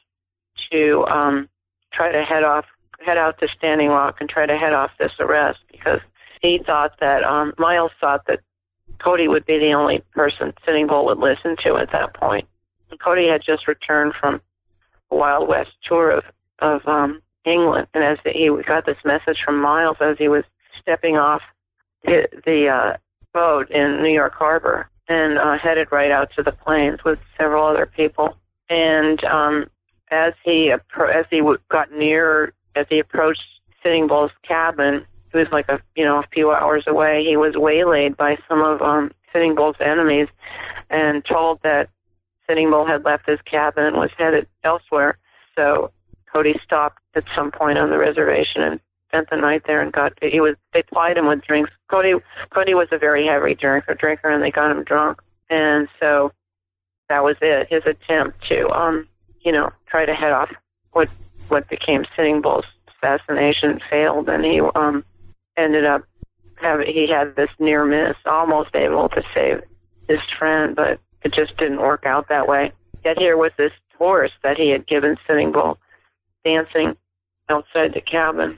to 0.72 1.06
um, 1.08 1.50
try 1.96 2.12
to 2.12 2.24
head 2.24 2.44
off 2.44 2.66
head 3.06 3.18
out 3.18 3.40
to 3.40 3.48
Standing 3.58 3.90
Rock 3.90 4.18
and 4.20 4.30
try 4.30 4.46
to 4.46 4.58
head 4.58 4.74
off 4.74 4.92
this 4.98 5.12
arrest 5.20 5.60
because 5.72 6.00
he 6.42 6.60
thought 6.66 6.94
that 7.00 7.24
um, 7.24 7.54
Miles 7.58 7.92
thought 8.00 8.26
that 8.28 8.40
Cody 9.00 9.28
would 9.28 9.46
be 9.46 9.60
the 9.60 9.74
only 9.74 10.02
person 10.14 10.54
Sitting 10.66 10.88
Bull 10.88 11.06
would 11.06 11.20
listen 11.20 11.56
to 11.64 11.76
at 11.78 11.92
that 11.92 12.14
point. 12.14 12.48
And 12.90 13.00
Cody 13.00 13.28
had 13.28 13.42
just 13.46 13.68
returned 13.68 14.14
from 14.20 14.42
a 15.12 15.16
Wild 15.16 15.48
West 15.48 15.72
tour 15.88 16.12
of 16.12 16.24
of 16.60 16.88
um, 16.88 17.22
England, 17.46 17.88
and 17.94 18.04
as 18.04 18.18
he 18.24 18.50
got 18.66 18.86
this 18.86 18.98
message 19.04 19.38
from 19.44 19.62
Miles 19.62 19.98
as 20.00 20.18
he 20.18 20.28
was 20.28 20.44
stepping 20.82 21.18
off 21.18 21.42
the, 22.04 22.28
the 22.46 22.68
uh, 22.70 22.98
boat 23.34 23.70
in 23.72 24.02
New 24.02 24.14
York 24.14 24.34
Harbor 24.34 24.90
and 25.08 25.38
uh, 25.38 25.58
headed 25.58 25.92
right 25.92 26.12
out 26.12 26.32
to 26.36 26.44
the 26.44 26.52
plains 26.52 27.04
with 27.04 27.20
several 27.38 27.66
other 27.66 27.86
people. 27.86 28.36
And 28.70 29.24
um, 29.26 29.68
as 30.12 30.34
he 30.44 30.72
as 30.72 31.26
he 31.30 31.42
got 31.70 31.92
near 31.92 32.54
as 32.76 32.86
he 32.90 33.00
approached 33.00 33.44
Sitting 33.82 34.08
Bull's 34.08 34.32
cabin, 34.48 35.06
he 35.32 35.38
was 35.38 35.48
like 35.52 35.70
a 35.70 35.80
you 35.96 36.04
know 36.04 36.20
a 36.20 36.28
few 36.34 36.52
hours 36.52 36.84
away. 36.88 37.26
He 37.28 37.38
was 37.38 37.56
waylaid 37.56 38.18
by 38.18 38.38
some 38.48 38.62
of 38.62 38.82
um, 38.82 39.12
Sitting 39.34 39.56
Bull's 39.56 39.76
enemies, 39.80 40.28
and 40.90 41.24
told 41.26 41.60
that 41.64 41.90
Sitting 42.48 42.70
Bull 42.70 42.86
had 42.86 43.06
left 43.06 43.28
his 43.28 43.40
cabin 43.42 43.86
and 43.86 43.96
was 43.98 44.12
headed 44.18 44.48
elsewhere. 44.64 45.18
So 45.56 45.92
Cody 46.32 46.56
stopped 46.64 47.02
at 47.16 47.24
some 47.36 47.52
point 47.52 47.78
on 47.78 47.90
the 47.90 47.98
reservation 47.98 48.62
and 48.62 48.80
spent 49.10 49.30
the 49.30 49.38
night 49.38 49.64
there 49.66 49.82
and 49.82 49.92
got 49.92 50.14
he 50.22 50.40
was 50.40 50.56
they 50.74 50.84
plied 50.84 51.18
him 51.18 51.28
with 51.28 51.42
drinks. 51.44 51.72
Cody 51.90 52.14
Cody 52.50 52.74
was 52.74 52.88
a 52.92 52.98
very 52.98 53.26
heavy 53.26 53.56
drinker 53.56 53.94
drinker 53.94 54.30
and 54.30 54.44
they 54.44 54.52
got 54.52 54.72
him 54.72 54.84
drunk. 54.84 55.22
And 55.50 55.88
so 56.00 56.32
that 57.10 57.24
was 57.24 57.36
it, 57.42 57.68
his 57.70 57.84
attempt 57.86 58.48
to 58.50 58.68
um, 58.70 59.08
you 59.46 59.52
know, 59.52 59.70
try 59.88 60.06
to 60.06 60.14
head 60.14 60.32
off 60.32 60.50
what 60.92 61.08
what 61.48 61.70
became 61.70 62.06
Sitting 62.16 62.42
Bull's 62.42 62.66
assassination 62.98 63.80
failed, 63.90 64.28
and 64.28 64.44
he 64.44 64.60
um, 64.76 65.06
ended 65.56 65.86
up 65.86 66.02
having 66.56 66.88
he 66.88 67.08
had 67.08 67.36
this 67.36 67.50
near 67.60 67.86
miss, 67.86 68.18
almost 68.26 68.76
able 68.76 69.08
to 69.10 69.22
save 69.34 69.62
his 70.10 70.20
friend, 70.38 70.76
but 70.76 71.00
it 71.24 71.34
just 71.34 71.56
didn't 71.58 71.80
work 71.80 72.06
out 72.06 72.28
that 72.30 72.48
way. 72.48 72.72
Yet 73.04 73.20
here 73.20 73.38
was 73.38 73.52
this 73.58 73.72
horse 73.98 74.32
that 74.44 74.58
he 74.58 74.72
had 74.72 74.88
given 74.88 75.16
Sitting 75.28 75.52
Bull 75.52 75.78
dancing 76.44 76.96
outside 77.50 77.94
the 77.94 78.02
cabin. 78.02 78.58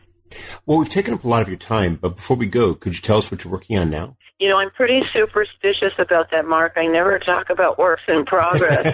Well, 0.66 0.80
we've 0.80 0.90
taken 0.90 1.14
up 1.14 1.24
a 1.24 1.28
lot 1.28 1.42
of 1.42 1.48
your 1.48 1.58
time, 1.58 1.96
but 1.96 2.18
before 2.18 2.38
we 2.38 2.48
go, 2.48 2.74
could 2.74 2.96
you 2.96 3.02
tell 3.02 3.18
us 3.18 3.32
what 3.32 3.44
you're 3.44 3.52
working 3.52 3.78
on 3.78 3.90
now? 3.90 4.17
You 4.40 4.50
know, 4.50 4.58
I'm 4.58 4.70
pretty 4.70 5.02
superstitious 5.14 5.94
about 5.98 6.30
that, 6.30 6.46
Mark. 6.46 6.74
I 6.76 6.86
never 6.86 7.18
talk 7.18 7.50
about 7.50 7.80
works 7.80 8.04
in 8.08 8.24
progress. 8.24 8.86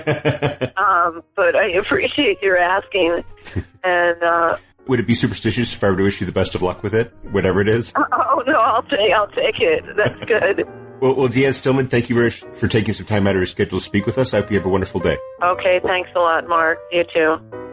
um, 0.77 1.21
but 1.35 1.55
I 1.55 1.71
appreciate 1.71 2.41
your 2.41 2.57
asking. 2.57 3.23
And 3.85 4.23
uh, 4.23 4.55
would 4.87 5.01
it 5.01 5.07
be 5.07 5.13
superstitious 5.13 5.73
if 5.73 5.83
I 5.83 5.89
were 5.89 5.97
to 5.97 6.03
wish 6.03 6.21
you 6.21 6.25
the 6.25 6.31
best 6.31 6.55
of 6.55 6.61
luck 6.61 6.83
with 6.83 6.95
it, 6.95 7.13
whatever 7.31 7.59
it 7.59 7.67
is? 7.67 7.91
Oh 8.35 8.41
no, 8.47 8.59
I'll 8.59 8.81
take 8.83 9.11
I'll 9.13 9.27
take 9.27 9.59
it. 9.59 9.83
That's 9.97 10.19
good. 10.25 10.65
well, 11.01 11.15
well, 11.15 11.27
Deanne 11.27 11.53
Stillman, 11.53 11.87
thank 11.87 12.09
you 12.09 12.15
very 12.15 12.27
much 12.27 12.43
for 12.57 12.67
taking 12.69 12.93
some 12.93 13.05
time 13.05 13.27
out 13.27 13.31
of 13.35 13.41
your 13.41 13.45
schedule 13.45 13.79
to 13.79 13.83
speak 13.83 14.05
with 14.05 14.17
us. 14.17 14.33
I 14.33 14.39
hope 14.39 14.51
you 14.51 14.57
have 14.57 14.65
a 14.65 14.69
wonderful 14.69 15.01
day. 15.01 15.17
Okay, 15.43 15.81
thanks 15.83 16.09
a 16.15 16.19
lot, 16.19 16.47
Mark. 16.47 16.79
You 16.91 17.03
too. 17.13 17.72